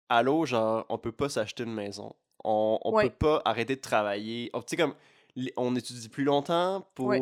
Allô, 0.10 0.46
genre, 0.46 0.86
on 0.90 0.98
peut 0.98 1.12
pas 1.12 1.30
s'acheter 1.30 1.64
une 1.64 1.74
maison. 1.74 2.14
On, 2.44 2.80
Ouais. 2.86 3.10
peut 3.10 3.16
pas 3.28 3.42
arrêter 3.46 3.76
de 3.76 3.82
travailler. 3.82 4.50
Oh, 4.54 4.60
Tu 4.60 4.66
sais, 4.72 4.78
comme. 4.78 4.94
On 5.56 5.76
étudie 5.76 6.10
plus 6.10 6.24
longtemps 6.26 6.86
pour 6.96 7.08
Ouais. 7.08 7.22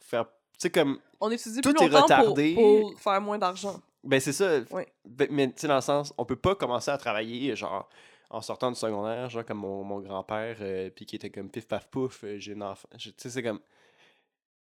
faire. 0.00 0.26
Tu 0.26 0.30
sais, 0.58 0.70
comme. 0.70 0.98
On 1.20 1.30
étudie 1.30 1.60
Tout 1.60 1.72
plus 1.72 1.84
est 1.86 1.88
longtemps 1.88 2.06
pour, 2.06 2.16
retardé. 2.18 2.54
pour 2.54 3.00
faire 3.00 3.20
moins 3.20 3.38
d'argent. 3.38 3.80
Ben, 4.04 4.20
c'est 4.20 4.32
ça. 4.32 4.60
Ouais. 4.70 4.86
Ben, 5.04 5.28
Mais, 5.30 5.48
tu 5.48 5.54
sais, 5.56 5.68
dans 5.68 5.74
le 5.76 5.80
sens, 5.80 6.14
on 6.16 6.24
peut 6.24 6.36
pas 6.36 6.54
commencer 6.54 6.90
à 6.90 6.96
travailler, 6.98 7.54
genre, 7.56 7.88
en 8.30 8.40
sortant 8.40 8.70
du 8.70 8.76
secondaire, 8.78 9.28
genre, 9.28 9.44
comme 9.44 9.58
mon, 9.58 9.82
mon 9.84 10.00
grand-père, 10.00 10.56
euh, 10.60 10.88
puis 10.90 11.04
qui 11.06 11.16
était 11.16 11.30
comme 11.30 11.50
pif 11.50 11.66
paf 11.66 11.88
pouf, 11.88 12.22
euh, 12.24 12.36
j'ai 12.38 12.54
un 12.54 12.60
enfant. 12.62 12.88
Tu 12.98 13.12
sais, 13.16 13.28
c'est 13.30 13.42
comme. 13.42 13.60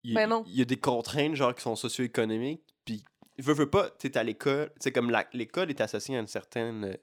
Il 0.03 0.13
Ben 0.13 0.27
non. 0.29 0.43
il 0.47 0.55
y 0.55 0.61
a 0.61 0.65
des 0.65 0.77
contraintes, 0.77 1.35
genre, 1.35 1.53
qui 1.55 1.63
sont 1.63 1.75
socio-économiques, 1.75 2.61
puis, 2.85 3.03
veux, 3.39 3.53
veux 3.53 3.69
pas, 3.69 3.89
tu 3.89 4.11
à 4.13 4.23
l'école, 4.23 4.69
tu 4.75 4.75
sais, 4.81 4.91
comme 4.91 5.09
la- 5.09 5.25
l'école 5.33 5.69
est 5.71 5.81
associée 5.81 6.15
à 6.15 6.19
une 6.19 6.27
certaine. 6.27 6.95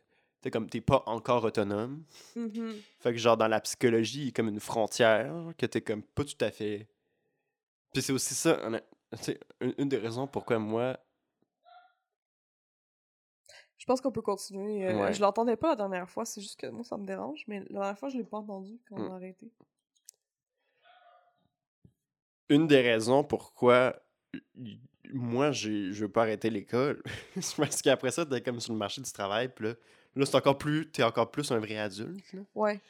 Sais, 0.45 0.51
comme 0.51 0.69
t'es 0.69 0.81
pas 0.81 1.03
encore 1.07 1.45
autonome. 1.45 2.03
Mhm. 2.37 2.75
Fait 3.01 3.13
que, 3.13 3.19
genre, 3.19 3.37
dans 3.37 3.49
la 3.49 3.61
psychologie, 3.61 4.21
il 4.21 4.27
y 4.27 4.29
a 4.29 4.33
comme 4.33 4.49
une 4.49 4.61
frontière 4.61 5.33
que 5.59 5.67
t'es 5.67 5.81
comme 5.81 6.03
pas 6.03 6.25
tout 6.25 6.43
à 6.45 6.51
fait. 6.51 6.89
Puis 7.93 8.03
c'est 8.03 8.13
aussi 8.13 8.35
ça, 8.35 8.59
une, 9.61 9.75
une 9.79 9.89
des 9.89 9.99
raisons 9.99 10.27
pourquoi 10.27 10.59
moi. 10.59 10.99
Je 13.77 13.85
pense 13.87 14.01
qu'on 14.01 14.13
peut 14.13 14.23
continuer. 14.23 14.87
Euh, 14.87 14.97
Ouais. 15.07 15.13
Je 15.13 15.21
l'entendais 15.21 15.57
pas 15.57 15.71
la 15.71 15.77
dernière 15.77 16.09
fois, 16.09 16.25
c'est 16.25 16.41
juste 16.41 16.59
que 16.59 16.69
moi 16.69 16.85
ça 16.85 16.97
me 16.97 17.05
dérange, 17.05 17.43
mais 17.49 17.61
la 17.69 17.81
dernière 17.81 17.99
fois 17.99 18.09
je 18.11 18.17
l'ai 18.17 18.25
pas 18.25 18.39
entendu 18.39 18.79
quand 18.89 18.97
on 18.97 19.09
Mm. 19.09 19.13
a 19.13 19.15
arrêté. 19.17 19.51
une 22.49 22.67
des 22.67 22.81
raisons 22.83 23.25
pourquoi 23.25 23.97
moi 25.13 25.53
j'ai 25.53 25.91
je 25.93 26.05
veux 26.05 26.11
pas 26.13 26.23
arrêter 26.23 26.51
l'école 26.51 27.03
c'est 27.41 27.57
parce 27.57 27.81
qu'après 27.81 28.11
ça 28.11 28.27
t'es 28.27 28.43
comme 28.43 28.61
sur 28.61 28.73
le 28.75 28.79
marché 28.79 29.01
du 29.01 29.11
travail 29.11 29.49
puis 29.49 29.69
là, 29.69 29.75
là 30.17 30.27
c'est 30.27 30.37
encore 30.37 30.59
plus 30.59 30.91
t'es 30.91 31.03
encore 31.03 31.31
plus 31.31 31.51
un 31.53 31.59
vrai 31.59 31.79
adulte 31.79 32.33
là. 32.33 32.41
Ouais. 32.55 32.81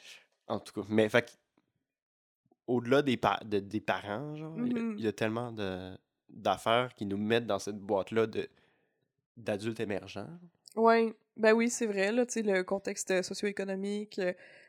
en 0.47 0.59
tout 0.59 0.73
cas 0.81 0.87
mais 0.89 1.07
fait 1.09 1.37
au-delà 2.67 3.01
des, 3.01 3.17
pa- 3.17 3.39
de- 3.45 3.59
des 3.59 3.81
parents 3.81 4.35
genre 4.35 4.55
il 4.57 4.73
y 4.73 4.75
a- 4.77 4.79
Mhm. 4.81 4.95
il 4.97 5.03
y, 5.03 5.07
a 5.07 5.11
tellement 5.13 5.51
de 5.51 5.97
d'affaires 6.29 6.93
qui 6.95 7.05
nous 7.05 7.17
mettent 7.17 7.45
dans 7.45 7.59
cette 7.59 7.77
boîte 7.79 8.11
là 8.11 8.25
de 8.27 8.47
d'adultes 9.37 9.79
émergents 9.79 10.27
Ouais. 10.75 11.13
Ben 11.37 11.53
oui, 11.53 11.69
c'est 11.69 11.85
vrai, 11.85 12.11
là, 12.11 12.25
tu 12.25 12.33
sais, 12.33 12.41
le 12.41 12.63
contexte 12.63 13.11
euh, 13.11 13.21
socio-économique, 13.23 14.19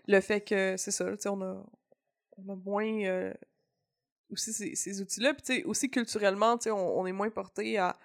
le 0.07 0.21
fait 0.21 0.43
que, 0.43 0.77
c'est 0.77 0.90
ça, 0.90 1.11
tu 1.12 1.23
sais, 1.23 1.29
on 1.31 1.40
a, 1.40 1.64
on 2.37 2.53
a 2.53 2.57
moins 2.57 3.05
euh, 3.05 3.33
aussi 4.31 4.53
ces, 4.53 4.75
ces 4.75 5.01
outils-là, 5.01 5.33
puis 5.33 5.43
tu 5.43 5.55
sais, 5.57 5.64
aussi 5.64 5.90
culturellement, 5.90 6.59
tu 6.59 6.64
sais, 6.64 6.71
on, 6.71 6.99
on 7.01 7.07
est 7.07 7.12
moins 7.12 7.31
porté 7.31 7.79
à 7.79 7.99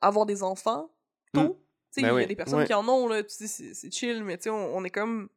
avoir 0.00 0.26
des 0.26 0.42
enfants 0.42 0.90
tôt. 1.32 1.54
Mm. 1.54 1.65
Tu 1.92 2.00
sais, 2.00 2.02
Ben 2.02 2.08
il 2.08 2.10
y 2.10 2.10
a 2.10 2.14
oui, 2.14 2.26
des 2.26 2.36
personnes 2.36 2.60
ouais. 2.60 2.66
qui 2.66 2.74
en 2.74 2.86
ont, 2.88 3.08
là, 3.08 3.22
tu 3.22 3.46
sais, 3.46 3.72
c'est 3.74 3.92
chill, 3.92 4.22
mais 4.24 4.36
tu 4.36 4.44
sais, 4.44 4.50
on, 4.50 4.76
on 4.76 4.84
est 4.84 4.90
comme 4.90 5.28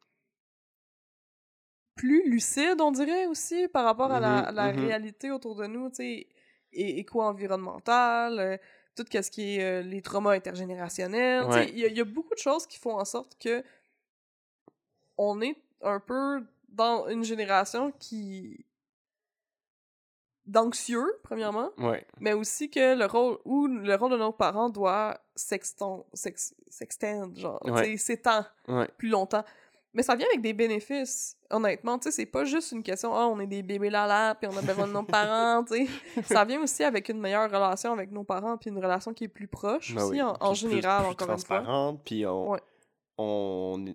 plus 1.95 2.29
lucide, 2.29 2.79
on 2.79 2.91
dirait, 2.91 3.25
aussi, 3.25 3.67
par 3.67 3.83
rapport 3.85 4.11
à 4.11 4.19
la, 4.19 4.39
Mhm, 4.39 4.45
à 4.47 4.51
la 4.51 4.73
mhm. 4.73 4.79
réalité 4.85 5.31
autour 5.31 5.55
de 5.55 5.67
nous, 5.67 5.89
tu 5.89 5.95
sais, 5.95 6.27
et 6.71 6.99
éco-environnementale, 6.99 8.39
euh, 8.39 8.57
tout 8.95 9.05
ce 9.11 9.31
qui 9.31 9.57
est 9.57 9.63
euh, 9.63 9.81
les 9.81 10.01
traumas 10.01 10.33
intergénérationnels. 10.33 11.45
tu 11.47 11.53
sais. 11.53 11.69
Il 11.69 11.77
y, 11.79 11.93
y 11.93 11.99
a 12.01 12.05
beaucoup 12.05 12.33
de 12.33 12.39
choses 12.39 12.67
qui 12.67 12.77
font 12.77 12.97
en 12.97 13.05
sorte 13.05 13.37
que 13.39 13.63
on 15.17 15.41
est 15.41 15.57
un 15.81 15.99
peu 15.99 16.45
dans 16.69 17.07
une 17.07 17.23
génération 17.23 17.91
qui 17.99 18.65
d'anxieux 20.49 21.05
premièrement 21.23 21.69
ouais. 21.77 22.05
mais 22.19 22.33
aussi 22.33 22.69
que 22.69 22.95
le 22.97 23.05
rôle 23.05 23.37
ou 23.45 23.67
le 23.67 23.95
rôle 23.95 24.11
de 24.11 24.17
nos 24.17 24.31
parents 24.31 24.69
doit 24.69 25.17
s'extend 25.35 26.05
s'ex- 26.13 26.53
s'extendre 26.69 27.35
genre 27.37 27.59
tu 27.63 27.71
Ouais. 27.71 27.85
sais, 27.85 27.97
s'étend 27.97 28.43
ouais. 28.67 28.87
plus 28.97 29.09
longtemps. 29.09 29.43
Mais 29.93 30.03
ça 30.03 30.15
vient 30.15 30.27
avec 30.27 30.41
des 30.41 30.53
bénéfices 30.53 31.35
honnêtement 31.49 31.97
tu 31.97 32.03
sais 32.05 32.11
c'est 32.11 32.25
pas 32.27 32.45
juste 32.45 32.71
une 32.73 32.83
question 32.83 33.13
ah 33.15 33.27
on 33.27 33.39
est 33.39 33.47
des 33.47 33.63
bébés 33.63 33.89
là 33.89 34.35
puis 34.35 34.47
on 34.51 34.55
a 34.57 34.61
besoin 34.61 34.87
de 34.87 34.93
nos 34.93 35.03
parents 35.03 35.63
tu 35.63 35.87
sais. 35.87 36.23
Ça 36.23 36.45
vient 36.45 36.61
aussi 36.61 36.83
avec 36.83 37.09
une 37.09 37.19
meilleure 37.19 37.49
relation 37.49 37.91
avec 37.93 38.11
nos 38.11 38.23
parents 38.23 38.55
puis 38.57 38.69
une 38.69 38.77
relation 38.77 39.13
qui 39.13 39.23
est 39.25 39.27
plus 39.29 39.47
proche 39.47 39.95
Ben 39.95 40.03
aussi 40.03 40.11
oui. 40.13 40.21
en, 40.21 40.35
en 40.39 40.51
Puis 40.53 40.61
plus- 40.65 40.69
général 40.71 41.01
plus 41.03 41.11
encore 41.11 41.29
une 41.31 41.37
fois. 41.39 41.57
transparente, 41.57 42.01
puis 42.05 42.25
on, 42.27 42.55
on 43.17 43.85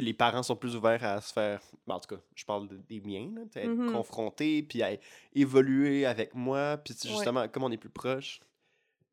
les 0.00 0.14
parents 0.14 0.42
sont 0.42 0.56
plus 0.56 0.76
ouverts 0.76 1.04
à 1.04 1.20
se 1.20 1.32
faire, 1.32 1.60
ben, 1.86 1.94
en 1.96 2.00
tout 2.00 2.14
cas, 2.16 2.20
je 2.34 2.44
parle 2.44 2.68
de- 2.68 2.76
des 2.88 3.00
miens, 3.00 3.30
là, 3.34 3.42
sais, 3.52 3.64
être 3.64 3.70
Mhm. 3.70 3.92
confrontés, 3.92 4.62
puis 4.62 4.82
à 4.82 4.90
évoluer 5.34 6.06
avec 6.06 6.34
moi, 6.34 6.76
puis 6.78 6.94
Ouais. 7.04 7.10
justement, 7.10 7.48
comme 7.48 7.64
on 7.64 7.70
est 7.70 7.76
plus 7.76 7.90
proche, 7.90 8.40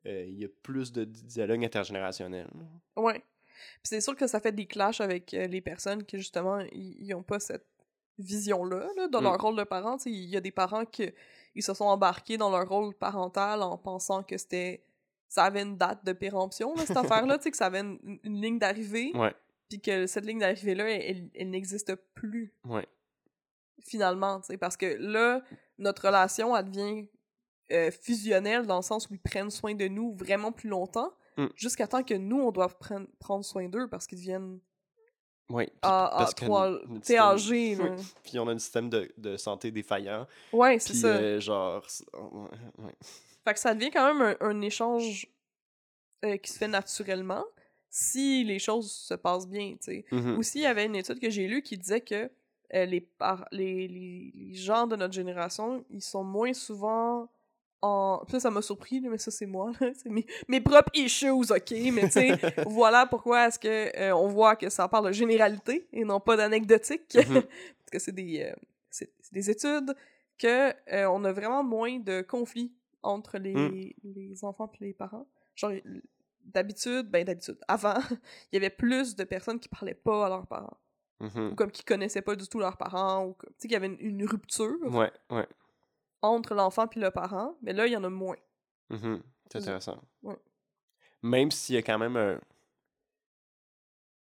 euh, 0.08 0.26
il 0.28 0.40
y 0.40 0.46
a 0.46 0.48
plus 0.64 0.92
de 0.92 1.04
di- 1.04 1.24
dialogue 1.24 1.64
intergénérationnel. 1.64 2.48
Ouais. 2.96 3.20
Puis 3.20 3.90
c'est 3.90 4.02
sûr 4.02 4.16
que 4.16 4.26
ça 4.28 4.40
fait 4.40 4.52
des 4.52 4.66
clashs 4.66 5.02
avec 5.02 5.34
euh, 5.34 5.48
les 5.48 5.62
personnes 5.62 6.04
qui, 6.04 6.18
justement, 6.18 6.60
ils 6.72 7.14
ont 7.14 7.24
pas 7.24 7.40
cette 7.40 7.66
vision-là, 8.18 8.88
là, 8.98 9.08
dans 9.08 9.22
Mm. 9.22 9.24
leur 9.24 9.38
rôle 9.42 9.56
de 9.58 9.64
parent. 9.64 9.98
Il 10.06 10.26
y 10.30 10.38
a 10.38 10.42
des 10.42 10.52
parents 10.52 10.86
qui 10.86 11.12
ils 11.54 11.64
se 11.64 11.74
sont 11.74 11.86
embarqués 11.86 12.38
dans 12.38 12.50
leur 12.50 12.68
rôle 12.70 12.94
parental 12.94 13.62
en 13.62 13.78
pensant 13.78 14.24
que 14.24 14.38
c'était... 14.38 14.84
Ça 15.28 15.44
avait 15.46 15.62
une 15.62 15.78
date 15.78 16.04
de 16.06 16.12
péremption, 16.14 16.74
là, 16.76 16.86
cette 16.86 16.96
affaire-là, 17.30 17.38
tu 17.38 17.44
sais, 17.46 17.52
que 17.52 17.58
ça 17.58 17.66
avait 17.68 17.80
une, 17.82 18.20
une 18.24 18.42
ligne 18.42 18.60
d'arrivée, 18.60 19.12
Ouais, 19.16 19.34
puis 19.72 19.80
que 19.82 20.06
cette 20.06 20.26
ligne 20.26 20.40
d'arrivée-là, 20.40 20.90
elle, 20.90 21.02
elle- 21.02 21.30
elle 21.34 21.50
n'existe 21.50 21.96
plus, 22.14 22.54
ouais, 22.66 22.86
finalement, 23.84 24.40
tu 24.42 24.48
sais, 24.48 24.58
parce 24.58 24.76
que 24.78 24.86
là, 25.00 25.42
notre 25.78 26.06
relation, 26.08 26.56
elle 26.56 26.66
devient 26.70 27.08
euh, 27.72 27.90
fusionnelle 27.90 28.68
dans 28.68 28.76
le 28.76 28.82
sens 28.82 29.10
où 29.10 29.14
ils 29.14 29.20
prennent 29.22 29.50
soin 29.50 29.74
de 29.74 29.88
nous 29.88 30.14
vraiment 30.16 30.52
plus 30.52 30.68
longtemps, 30.68 31.14
Mm. 31.38 31.46
jusqu'à 31.56 31.88
temps 31.88 32.04
que 32.04 32.14
nous, 32.16 32.42
on 32.42 32.52
doit 32.52 32.68
prendre, 32.68 33.08
prendre 33.18 33.46
soin 33.46 33.70
d'eux 33.70 33.88
parce 33.88 34.06
qu'ils 34.08 34.18
deviennent 34.18 34.60
â- 35.82 36.18
notre 36.20 37.00
t'es 37.00 37.18
âgé. 37.18 37.78
Puis 38.26 38.38
on 38.40 38.48
a 38.50 38.52
un 38.52 38.60
système 38.60 38.90
de, 38.90 39.10
de 39.18 39.38
santé 39.38 39.72
défaillant, 39.72 40.28
Ouais, 40.52 40.80
c'est 40.80 40.94
ça. 40.94 41.08
euh, 41.08 41.40
genre, 41.40 41.86
ouais. 42.14 42.92
Fait 43.46 43.54
que 43.54 43.60
ça 43.60 43.74
devient 43.74 43.90
quand 43.92 44.14
même 44.14 44.36
un, 44.42 44.48
un 44.50 44.62
échange 44.62 45.28
euh, 46.26 46.36
qui 46.36 46.52
se 46.52 46.58
fait 46.58 46.68
naturellement 46.68 47.46
si 47.94 48.44
les 48.46 48.58
choses 48.58 48.90
se 48.92 49.14
passent 49.14 49.48
bien, 49.48 49.72
tu 49.74 49.78
sais. 49.82 50.06
Mhm. 50.12 50.38
Aussi, 50.40 50.60
il 50.60 50.64
y 50.64 50.66
avait 50.66 50.86
une 50.86 50.96
étude 50.96 51.20
que 51.20 51.30
j'ai 51.30 51.46
lue 51.48 51.62
qui 51.62 51.78
disait 51.78 52.02
que 52.02 52.32
euh, 52.74 52.86
les, 52.86 53.02
par- 53.02 53.46
les, 53.52 53.88
les, 53.90 54.32
les 54.34 54.54
gens 54.56 54.88
de 54.88 54.96
notre 54.96 55.14
génération, 55.14 55.84
ils 55.90 56.02
sont 56.02 56.24
moins 56.24 56.54
souvent 56.54 57.30
en... 57.82 58.24
Ça, 58.30 58.40
ça 58.40 58.50
m'a 58.50 58.62
surpris, 58.62 59.02
mais 59.02 59.18
ça, 59.18 59.30
c'est 59.30 59.46
moi, 59.46 59.72
là. 59.82 59.92
C'est 59.96 60.10
mes, 60.10 60.26
mes 60.48 60.62
propres 60.62 60.92
issues, 60.94 61.30
OK? 61.32 61.72
Mais 61.92 62.04
tu 62.04 62.12
sais, 62.12 62.32
voilà 62.68 63.06
pourquoi 63.08 63.48
est-ce 63.48 63.60
que 63.60 63.98
euh, 64.00 64.16
on 64.16 64.28
voit 64.30 64.56
que 64.56 64.70
ça 64.70 64.88
parle 64.88 65.08
de 65.08 65.12
généralité 65.12 65.86
et 65.92 66.06
non 66.06 66.20
pas 66.22 66.38
d'anecdotique. 66.38 67.14
Mhm. 67.16 67.42
Parce 67.82 67.90
que 67.92 68.00
c'est 68.00 68.12
des, 68.14 68.42
euh, 68.44 69.06
des 69.34 69.50
études 69.50 69.94
que 70.38 70.70
euh, 70.94 71.06
on 71.12 71.24
a 71.26 71.32
vraiment 71.34 71.64
moins 71.64 72.00
de 72.00 72.22
conflits 72.22 72.72
entre 73.04 73.38
les, 73.38 73.54
Mm. 73.54 73.92
les 74.16 74.46
enfants 74.46 74.72
et 74.80 74.86
les 74.86 74.94
parents. 74.94 75.26
Genre, 75.56 75.72
d'habitude, 76.46 77.10
ben 77.10 77.24
d'habitude, 77.26 77.58
avant, 77.68 77.94
il 78.52 78.54
y 78.54 78.58
avait 78.58 78.70
plus 78.70 79.16
de 79.16 79.24
personnes 79.24 79.60
qui 79.60 79.70
parlaient 79.70 79.94
pas 79.94 80.26
à 80.26 80.30
leurs 80.30 80.48
parents. 80.48 80.78
Mhm. 81.20 81.52
Ou 81.52 81.56
comme 81.56 81.72
qui 81.72 81.84
connaissaient 81.84 82.22
pas 82.24 82.36
du 82.36 82.48
tout 82.48 82.60
leurs 82.60 82.78
parents, 82.78 83.26
ou 83.26 83.34
comme- 83.34 83.50
tu 83.52 83.56
sais, 83.60 83.68
qu'il 83.68 83.74
y 83.74 83.76
avait 83.76 83.88
une, 83.88 83.98
une 84.00 84.26
rupture 84.26 84.76
Ouais, 84.84 85.12
ouais. 85.30 85.48
entre 86.24 86.56
l'enfant 86.56 86.88
et 86.96 87.00
le 87.00 87.12
parent, 87.12 87.56
mais 87.62 87.74
là, 87.74 87.86
il 87.88 87.94
y 87.94 87.98
en 87.98 88.04
a 88.04 88.10
moins. 88.10 88.38
Mhm. 88.90 89.22
C'est 89.52 89.60
Mm. 89.60 89.62
intéressant. 89.62 90.02
Ouais. 90.24 90.36
Même 91.22 91.52
s'il 91.52 91.76
y 91.76 91.78
a 91.78 91.82
quand 91.84 92.00
même 92.00 92.18
un. 92.18 92.40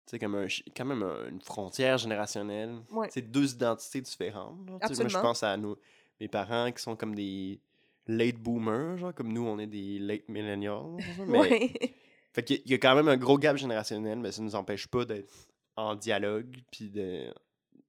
c'est 0.07 0.19
comme 0.19 0.35
un, 0.35 0.47
quand 0.77 0.85
même 0.85 1.03
un- 1.03 1.29
une 1.29 1.41
frontière 1.41 1.97
générationnelle. 1.97 2.83
C'est 3.09 3.23
deux 3.23 3.55
identités 3.55 4.01
différentes. 4.03 4.57
Moi, 4.69 4.79
je 4.91 5.19
pense 5.19 5.43
à 5.43 5.57
nos, 5.57 5.79
mes 6.21 6.29
parents 6.29 6.71
qui 6.71 6.83
sont 6.83 6.97
comme 6.97 7.15
des 7.15 7.61
late 8.07 8.37
boomers, 8.37 8.99
genre, 8.99 9.15
comme 9.15 9.33
nous, 9.33 9.47
on 9.47 9.59
est 9.59 9.67
des 9.67 9.99
late 9.99 10.29
millennials. 10.29 10.99
genre, 10.99 10.99
Mais, 11.27 11.39
Ouais. 11.39 11.95
Fait 12.35 12.43
qu'il 12.43 12.57
y 12.57 12.59
a- 12.59 12.63
il 12.67 12.71
y 12.71 12.75
a 12.75 12.79
quand 12.79 12.95
même 12.95 13.09
un 13.09 13.17
gros 13.17 13.39
gap 13.39 13.57
générationnel, 13.57 14.19
mais 14.19 14.33
ça 14.33 14.41
ne 14.41 14.47
nous 14.47 14.55
empêche 14.55 14.87
pas 14.87 15.05
d'être 15.05 15.33
en 15.77 15.95
dialogue, 15.95 16.57
puis 16.71 16.91
de, 16.91 17.33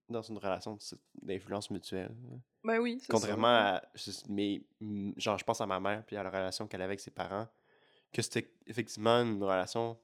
dans 0.10 0.22
une 0.22 0.38
relation 0.38 0.78
d'influence 1.22 1.70
mutuelle. 1.72 2.12
ben 2.64 2.80
oui, 2.80 2.98
c'est 3.00 3.08
ça. 3.08 3.12
Contrairement 3.12 3.48
à. 3.48 3.82
Mais, 4.30 4.62
mm, 4.80 5.12
genre, 5.18 5.38
je 5.38 5.44
pense 5.44 5.60
à 5.62 5.66
ma 5.68 5.80
mère, 5.80 6.04
puis 6.06 6.16
à 6.18 6.24
la 6.24 6.30
relation 6.30 6.68
qu'elle 6.68 6.82
avait 6.82 6.92
avec 6.92 7.00
ses 7.00 7.12
parents, 7.12 7.48
que 8.14 8.22
c'était 8.22 8.50
effectivement 8.68 9.22
une 9.22 9.42
relation 9.44 9.98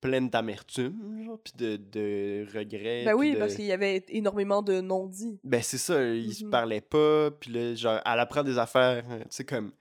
pleine 0.00 0.28
d'amertume, 0.28 1.24
genre, 1.24 1.38
puis 1.42 1.54
de, 1.56 1.76
de 1.76 2.46
regrets. 2.56 3.04
Ben 3.06 3.14
oui, 3.14 3.32
de- 3.32 3.38
parce 3.38 3.54
qu'il 3.54 3.64
y 3.64 3.72
avait 3.72 4.04
énormément 4.08 4.60
de 4.62 4.80
non-dits. 4.82 5.38
Ben, 5.42 5.62
c'est 5.62 5.78
ça, 5.78 6.04
ils 6.06 6.34
se 6.34 6.44
Mhm. 6.44 6.50
parlaient 6.50 6.80
pas, 6.82 7.30
puis 7.30 7.50
là, 7.50 7.74
genre, 7.74 8.00
elle 8.04 8.20
apprend 8.20 8.42
des 8.42 8.58
affaires, 8.58 9.04
tu 9.06 9.26
sais, 9.30 9.44
comme 9.44 9.72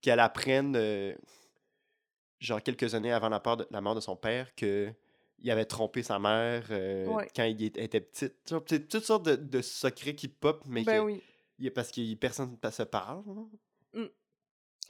qu'elle 0.00 0.18
apprenne, 0.20 0.74
euh, 0.76 1.14
genre, 2.38 2.62
quelques 2.62 2.94
années 2.94 3.12
avant 3.12 3.28
la, 3.28 3.40
part 3.40 3.56
de- 3.56 3.66
la 3.70 3.80
mort 3.80 3.94
de 3.94 4.00
son 4.00 4.16
père, 4.16 4.54
que 4.54 4.92
il 5.40 5.50
avait 5.50 5.64
trompé 5.66 6.02
sa 6.02 6.18
mère 6.18 6.66
euh, 6.70 7.06
Ouais. 7.06 7.28
quand 7.34 7.44
il 7.44 7.62
était- 7.62 8.08
c'est 8.12 8.42
toutes 8.88 9.04
sortes 9.04 9.24
de, 9.24 9.36
de 9.36 9.62
secrets 9.62 10.14
qui 10.14 10.26
pop, 10.28 10.62
mais 10.66 10.82
Ben 10.84 10.98
que- 11.00 11.04
oui. 11.04 11.22
il 11.58 11.64
y 11.66 11.68
a- 11.68 11.70
parce 11.70 11.90
que 11.92 12.14
personne 12.16 12.56
ne 12.62 12.70
se 12.70 12.82
parle. 12.82 13.22
genre. 13.24 13.48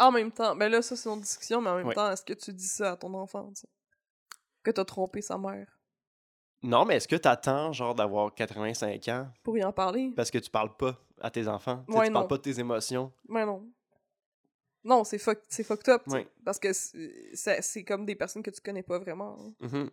En 0.00 0.12
même 0.12 0.30
temps, 0.30 0.54
ben 0.54 0.68
là, 0.70 0.80
ça, 0.80 0.94
c'est 0.94 1.08
une 1.08 1.20
discussion, 1.20 1.60
mais 1.60 1.70
en 1.70 1.76
même 1.76 1.86
Ouais. 1.88 1.94
temps, 1.94 2.10
est-ce 2.12 2.22
que 2.22 2.32
tu 2.32 2.52
dis 2.52 2.68
ça 2.68 2.92
à 2.92 2.96
ton 2.96 3.12
enfant, 3.14 3.48
tu 3.48 3.62
sais? 3.62 3.68
Que 4.62 4.70
t'as 4.70 4.84
trompé 4.84 5.20
sa 5.22 5.36
mère? 5.36 5.66
Non, 6.62 6.84
mais 6.84 6.96
est-ce 6.96 7.08
que 7.08 7.16
t'attends, 7.16 7.72
genre, 7.72 7.94
d'avoir 7.96 8.32
85 8.34 9.08
ans? 9.08 9.28
Pour 9.42 9.58
y 9.58 9.64
en 9.64 9.72
parler? 9.72 10.12
parce 10.14 10.30
que 10.30 10.38
tu 10.38 10.50
parles 10.50 10.76
pas 10.76 10.96
à 11.20 11.30
tes 11.32 11.48
enfants? 11.48 11.84
Ouais, 11.88 12.06
tu 12.06 12.12
parles 12.12 12.28
pas 12.28 12.36
de 12.36 12.42
tes 12.42 12.60
émotions? 12.60 13.12
Mais 13.28 13.44
non. 13.44 13.68
Non, 14.84 15.04
c'est 15.04 15.18
fuck, 15.18 15.40
c'est 15.48 15.64
fucked 15.64 15.88
up, 15.88 16.02
Ouais. 16.06 16.26
Parce 16.44 16.58
que 16.58 16.72
c'est- 16.72 17.84
comme 17.84 18.06
des 18.06 18.14
personnes 18.14 18.42
que 18.42 18.50
tu 18.50 18.60
connais 18.60 18.82
pas 18.82 18.98
vraiment. 18.98 19.36
hein. 19.40 19.54
Mhm. 19.60 19.84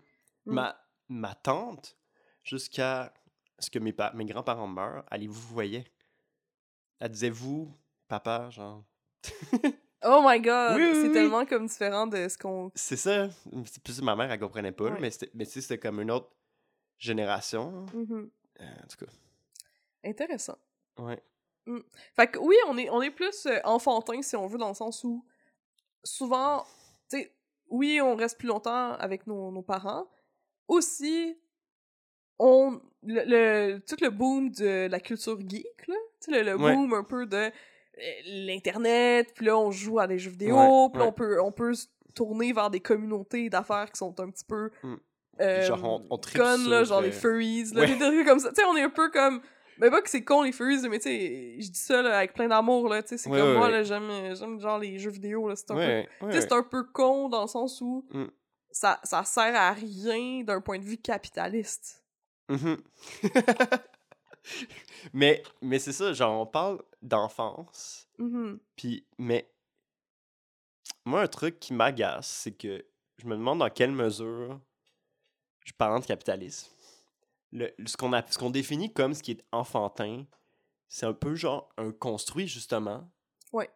Mm. 0.46 0.54
Ma, 0.54 0.80
ma 1.10 1.36
tante, 1.36 1.98
jusqu'à 2.44 3.14
ce 3.60 3.70
que 3.70 3.80
mes, 3.80 3.94
pa- 3.94 4.14
mes 4.14 4.26
grands-parents 4.26 4.68
meurent, 4.68 5.04
elle 5.12 5.28
vous 5.28 5.54
voyait. 5.54 5.86
Elle 7.00 7.10
disait 7.12 7.30
vous, 7.32 7.74
papa, 8.08 8.50
genre. 8.52 8.84
Oh 10.08 10.22
my 10.24 10.40
god! 10.40 10.76
Oui, 10.76 10.84
oui, 10.84 10.92
c'est 10.94 11.08
oui. 11.08 11.14
tellement 11.14 11.46
comme 11.48 11.66
différent 11.66 12.06
de 12.06 12.28
ce 12.30 12.38
qu'on. 12.38 12.72
C'est 12.76 12.96
ça. 12.98 13.28
C'est 13.66 13.82
plus 13.82 14.00
ma 14.04 14.16
mère, 14.16 14.30
elle 14.32 14.40
comprenait 14.40 14.72
pas, 14.72 14.92
Ouais. 14.92 15.00
mais 15.00 15.10
tu 15.10 15.26
sais, 15.46 15.62
c'était 15.62 15.80
comme 15.80 16.00
une 16.00 16.12
autre 16.12 16.30
génération. 17.00 17.88
Mhm. 17.92 18.30
Euh, 18.62 18.64
en 18.84 18.88
tout 18.88 19.04
cas, 19.04 19.12
Intéressant. 20.04 20.58
ouais. 21.00 21.20
Fait 22.16 22.28
que 22.28 22.40
oui, 22.40 22.56
on 22.68 22.78
est, 22.78 22.90
on 22.90 23.02
est 23.02 23.12
plus 23.12 23.46
euh, 23.48 23.60
enfantin, 23.64 24.22
si 24.22 24.36
on 24.36 24.48
veut, 24.48 24.58
dans 24.58 24.68
le 24.70 24.74
sens 24.76 25.04
où 25.04 25.26
souvent, 26.04 26.64
tu 27.10 27.18
sais, 27.20 27.34
oui, 27.70 28.00
on 28.02 28.16
reste 28.16 28.38
plus 28.38 28.48
longtemps 28.48 28.92
avec 28.94 29.26
nos, 29.28 29.52
nos 29.52 29.64
parents. 29.64 30.08
Aussi, 30.68 31.38
on. 32.40 32.80
Le, 33.08 33.22
le- 33.26 33.80
tout 33.80 33.98
le 34.02 34.10
boom 34.10 34.50
de 34.52 34.88
la 34.90 35.00
culture 35.00 35.40
geek, 35.40 35.88
là. 35.88 35.96
Tu 36.22 36.32
sais, 36.34 36.44
le, 36.44 36.52
le 36.52 36.58
Ouais. 36.58 36.74
boom 36.76 36.94
un 36.94 37.04
peu 37.04 37.26
de 37.28 37.38
euh, 37.38 37.52
l'Internet, 38.26 39.32
puis 39.36 39.46
là, 39.46 39.58
on 39.58 39.70
joue 39.72 40.00
à 40.00 40.08
des 40.08 40.18
jeux 40.18 40.32
vidéo, 40.32 40.56
Ouais, 40.58 40.90
puis 40.90 41.00
là, 41.00 41.06
ouais. 41.06 41.10
on 41.10 41.14
peut, 41.14 41.42
on 41.42 41.52
peut 41.52 41.74
se 41.76 41.86
tourner 42.16 42.52
vers 42.52 42.70
des 42.72 42.80
communautés 42.80 43.50
d'affaires 43.50 43.92
qui 43.92 43.98
sont 44.00 44.20
un 44.20 44.30
petit 44.32 44.46
peu. 44.46 44.72
Mm. 44.84 44.96
euh, 45.42 45.62
genre, 45.64 45.84
on- 45.84 46.08
on 46.10 46.68
là, 46.70 46.84
genre 46.84 47.02
les 47.02 47.12
furries, 47.12 47.66
là, 47.74 47.86
des 47.86 47.98
trucs 47.98 48.26
comme 48.26 48.40
ça. 48.40 48.50
Tu 48.50 48.56
sais, 48.56 48.66
on 48.66 48.76
est 48.76 48.84
un 48.84 48.90
peu 48.90 49.10
comme. 49.12 49.42
Mais 49.78 49.90
pas 49.90 50.02
que 50.02 50.10
c'est 50.10 50.24
con 50.24 50.42
les 50.44 50.52
furries, 50.52 50.88
mais 50.90 51.00
tu 51.00 51.04
sais, 51.10 51.56
je 51.60 51.70
dis 51.70 51.80
ça 51.80 52.02
là, 52.02 52.18
avec 52.18 52.34
plein 52.34 52.48
d'amour, 52.48 52.88
là, 52.90 53.04
tu 53.04 53.10
sais, 53.10 53.18
c'est 53.18 53.30
Ouais, 53.30 53.40
comme 53.40 53.50
ouais, 53.50 53.58
moi, 53.58 53.70
là, 53.70 53.84
j'aime, 53.84 54.36
j'aime 54.36 54.60
genre 54.60 54.80
les 54.80 54.98
jeux 55.00 55.10
vidéo, 55.12 55.50
là, 55.50 55.56
c'est 55.56 55.70
un 55.72 55.76
peu... 55.76 55.82
Ouais, 55.82 56.10
Tu 56.20 56.26
ouais, 56.26 56.32
sais, 56.34 56.42
c'est 56.42 56.54
un 56.54 56.64
peu 56.64 56.84
con 56.84 57.28
dans 57.30 57.42
le 57.42 57.48
sens 57.48 57.82
où 57.82 58.06
Mm. 58.14 58.26
ça, 58.72 59.00
ça 59.04 59.24
sert 59.24 59.56
à 59.56 59.74
rien 59.74 60.44
d'un 60.44 60.62
point 60.62 60.80
de 60.80 60.86
vue 60.86 60.98
capitaliste. 60.98 62.04
Mhm. 62.50 62.78
mais 65.14 65.42
mais 65.62 65.80
c'est 65.80 65.92
ça, 65.94 66.14
genre, 66.14 66.40
on 66.42 66.46
parle 66.46 66.82
d'enfance. 67.02 68.08
Mhm. 68.18 68.60
Puis, 68.76 69.06
mais 69.18 69.50
moi, 71.06 71.22
un 71.22 71.28
truc 71.28 71.60
qui 71.60 71.74
m'agace, 71.74 72.28
c'est 72.28 72.52
que 72.52 72.86
je 73.18 73.26
me 73.28 73.36
demande 73.36 73.60
dans 73.60 73.70
quelle 73.70 73.92
mesure 73.92 74.60
je 75.66 75.74
parle 75.74 76.00
de 76.02 76.06
capitalisme. 76.06 76.70
Le, 77.58 77.74
ce 77.86 77.96
qu'on 78.38 78.50
définit 78.50 78.92
comme 78.92 79.14
ce 79.14 79.24
qui 79.24 79.32
est 79.32 79.46
enfantin, 79.54 80.26
c'est 80.90 81.06
un 81.06 81.14
peu 81.14 81.36
genre 81.36 81.70
un 81.78 81.92
construit, 81.94 82.48
justement. 82.48 83.10
Ouais. 83.54 83.70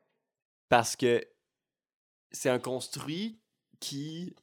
Parce 0.68 0.96
que 0.98 1.26
c'est 2.32 2.50
un 2.50 2.60
construit 2.60 3.40
qui 3.80 4.36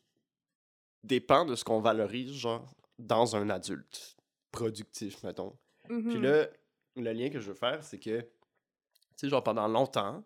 dépend 1.04 1.44
de 1.44 1.54
ce 1.54 1.64
qu'on 1.64 1.80
valorise, 1.80 2.32
genre, 2.32 2.66
dans 2.98 3.36
un 3.36 3.50
adulte 3.50 4.16
productif, 4.50 5.22
mettons. 5.22 5.56
Puis 5.84 5.94
Mhm. 5.98 6.22
là, 6.22 6.46
le 6.96 7.12
lien 7.12 7.28
que 7.28 7.38
je 7.38 7.48
veux 7.48 7.54
faire, 7.54 7.84
c'est 7.84 7.98
que, 7.98 8.20
tu 8.22 8.26
sais, 9.16 9.28
genre 9.28 9.44
pendant 9.44 9.68
longtemps, 9.68 10.24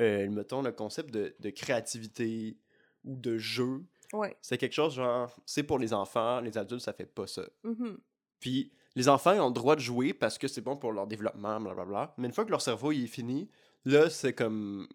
euh, 0.00 0.30
mettons 0.30 0.62
le 0.62 0.70
concept 0.72 1.10
de, 1.10 1.34
de 1.40 1.50
créativité 1.50 2.56
ou 3.04 3.16
de 3.16 3.36
jeu, 3.36 3.84
Ouais. 4.12 4.36
c'est 4.40 4.58
quelque 4.58 4.72
chose 4.74 4.94
genre, 4.94 5.34
c'est 5.44 5.64
pour 5.64 5.78
les 5.80 5.92
enfants, 5.92 6.40
les 6.40 6.56
adultes, 6.56 6.82
ça 6.82 6.92
fait 6.92 7.06
pas 7.06 7.26
ça. 7.26 7.42
Mhm. 7.64 7.98
Puis 8.42 8.70
les 8.94 9.08
enfants, 9.08 9.32
ils 9.32 9.40
ont 9.40 9.46
le 9.46 9.54
droit 9.54 9.76
de 9.76 9.80
jouer 9.80 10.12
parce 10.12 10.36
que 10.36 10.48
c'est 10.48 10.60
bon 10.60 10.76
pour 10.76 10.92
leur 10.92 11.06
développement, 11.06 11.58
blablabla. 11.60 12.12
Mais 12.18 12.26
une 12.26 12.34
fois 12.34 12.44
que 12.44 12.50
leur 12.50 12.60
cerveau 12.60 12.92
il 12.92 13.04
est 13.04 13.06
fini, 13.06 13.48
là, 13.86 14.10
c'est 14.10 14.34
comme, 14.34 14.86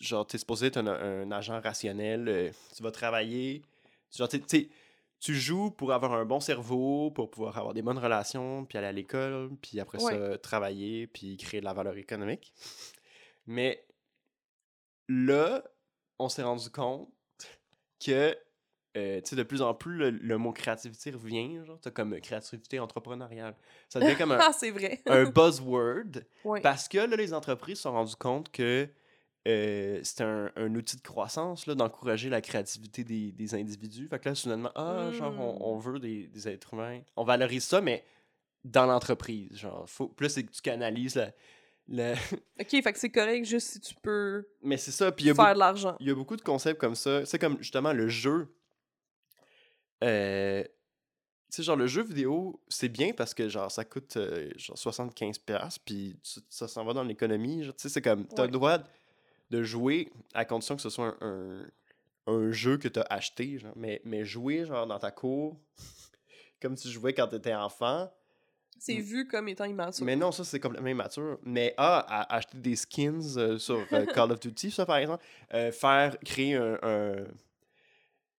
genre, 0.00 0.26
t'es 0.26 0.36
supposé 0.36 0.66
être 0.66 0.76
un, 0.76 0.86
un 0.88 1.30
agent 1.30 1.58
rationnel, 1.60 2.28
euh, 2.28 2.50
tu 2.76 2.82
vas 2.82 2.90
travailler, 2.90 3.62
genre, 4.14 4.28
t'sais, 4.28 4.68
tu 5.20 5.34
joues 5.36 5.70
pour 5.70 5.92
avoir 5.92 6.14
un 6.14 6.24
bon 6.24 6.40
cerveau, 6.40 7.12
pour 7.12 7.30
pouvoir 7.30 7.56
avoir 7.56 7.72
des 7.72 7.82
bonnes 7.82 7.98
relations, 7.98 8.64
puis 8.64 8.76
aller 8.76 8.88
à 8.88 8.92
l'école, 8.92 9.50
puis 9.62 9.78
après 9.78 10.00
ça, 10.00 10.36
travailler, 10.38 11.06
puis 11.06 11.36
créer 11.36 11.60
de 11.60 11.64
la 11.64 11.72
valeur 11.72 11.96
économique. 11.96 12.52
Mais 13.46 13.86
là, 15.08 15.62
on 16.18 16.28
s'est 16.28 16.42
rendu 16.42 16.68
compte 16.70 17.08
que, 18.04 18.36
euh, 18.96 19.20
tu 19.22 19.30
sais, 19.30 19.36
de 19.36 19.42
plus 19.42 19.62
en 19.62 19.72
plus, 19.74 19.96
le, 19.96 20.10
le 20.10 20.38
mot 20.38 20.52
créativité 20.52 21.10
revient, 21.12 21.64
genre, 21.64 21.78
t'as 21.80 21.90
comme 21.90 22.14
euh, 22.14 22.20
créativité 22.20 22.78
entrepreneuriale. 22.78 23.54
Ça 23.88 24.00
devient 24.00 24.16
comme 24.16 24.32
un, 24.32 24.52
c'est 24.58 24.70
vrai. 24.70 25.00
un 25.06 25.24
buzzword, 25.24 26.22
parce 26.62 26.88
que 26.88 26.98
là, 26.98 27.16
les 27.16 27.32
entreprises 27.34 27.76
se 27.78 27.82
sont 27.84 27.92
rendues 27.92 28.16
compte 28.16 28.50
que 28.50 28.88
euh, 29.48 30.00
c'était 30.04 30.24
un, 30.24 30.52
un 30.56 30.74
outil 30.74 30.96
de 30.96 31.02
croissance, 31.02 31.66
là, 31.66 31.74
d'encourager 31.74 32.28
la 32.28 32.40
créativité 32.40 33.02
des, 33.02 33.32
des 33.32 33.54
individus. 33.54 34.06
Fait 34.08 34.18
que 34.18 34.28
là, 34.28 34.34
soudainement, 34.34 34.70
ah, 34.76 35.10
genre, 35.12 35.34
on, 35.38 35.54
Mm. 35.54 35.62
on 35.62 35.78
veut 35.78 35.98
des, 35.98 36.26
des 36.28 36.48
êtres 36.48 36.74
humains. 36.74 37.00
On 37.16 37.24
valorise 37.24 37.64
ça, 37.64 37.80
mais 37.80 38.04
dans 38.64 38.86
l'entreprise, 38.86 39.56
genre. 39.58 39.88
Faut, 39.88 40.06
plus 40.08 40.28
c'est 40.28 40.44
que 40.44 40.52
tu 40.52 40.60
canalises 40.62 41.16
la... 41.16 41.32
la- 41.88 42.12
Ok, 42.60 42.68
fait 42.70 42.92
que 42.92 42.98
c'est 42.98 43.10
correct 43.10 43.44
juste 43.44 43.68
si 43.68 43.80
tu 43.80 43.94
peux 44.00 44.46
mais 44.62 44.76
c'est 44.76 44.92
ça, 44.92 45.10
puis 45.10 45.24
il 45.24 45.28
y 45.28 45.30
a 45.32 45.34
faire 45.34 45.54
de 45.54 45.58
l'argent. 45.58 45.96
il 45.98 46.06
y 46.06 46.10
a 46.10 46.14
beaucoup 46.14 46.36
de 46.36 46.42
concepts 46.42 46.80
comme 46.80 46.94
ça. 46.94 47.24
C'est 47.26 47.38
comme 47.40 47.56
justement 47.58 47.92
le 47.92 48.06
jeu. 48.08 48.54
Euh, 50.02 50.62
tu 50.64 51.56
sais, 51.56 51.62
genre 51.62 51.76
le 51.76 51.86
jeu 51.86 52.02
vidéo, 52.02 52.60
c'est 52.68 52.88
bien 52.88 53.12
parce 53.12 53.34
que 53.34 53.48
genre 53.48 53.70
ça 53.70 53.84
coûte 53.84 54.16
euh, 54.16 54.50
genre 54.56 54.76
75$, 54.76 55.76
puis 55.84 56.16
ça 56.48 56.66
s'en 56.68 56.84
va 56.84 56.92
dans 56.94 57.02
l'économie. 57.04 57.60
Tu 57.62 57.72
sais, 57.76 57.88
c'est 57.88 58.02
comme, 58.02 58.26
t'as 58.26 58.42
Ouais. 58.42 58.48
le 58.48 58.52
droit 58.52 58.78
de 59.50 59.62
jouer 59.62 60.10
à 60.34 60.44
condition 60.46 60.76
que 60.76 60.82
ce 60.82 60.88
soit 60.90 61.14
un, 61.20 61.60
un, 62.26 62.32
un 62.32 62.52
jeu 62.52 62.78
que 62.78 62.88
t'as 62.88 63.04
acheté, 63.10 63.58
genre, 63.58 63.74
mais, 63.76 64.00
mais 64.04 64.24
jouer 64.24 64.64
genre 64.64 64.86
dans 64.86 64.98
ta 64.98 65.10
cour, 65.10 65.56
comme 66.60 66.74
tu 66.74 66.88
jouais 66.88 67.12
quand 67.12 67.28
t'étais 67.28 67.54
enfant. 67.54 68.10
C'est 68.78 68.96
vu 68.96 69.28
comme 69.28 69.46
étant 69.48 69.64
immature. 69.66 70.04
Mais 70.04 70.16
non, 70.16 70.32
ça 70.32 70.42
c'est 70.42 70.58
complètement 70.58 70.88
immature. 70.88 71.38
Mais 71.44 71.72
ah, 71.76 71.98
à 72.08 72.34
acheter 72.36 72.58
des 72.58 72.74
skins 72.74 73.22
euh, 73.36 73.56
sur 73.58 73.86
euh, 73.92 74.06
Call 74.06 74.32
of 74.32 74.40
Duty, 74.40 74.72
ça 74.72 74.84
par 74.86 74.96
exemple, 74.96 75.22
faire 75.70 76.18
créer 76.24 76.54
un, 76.56 76.78
un- 76.82 77.26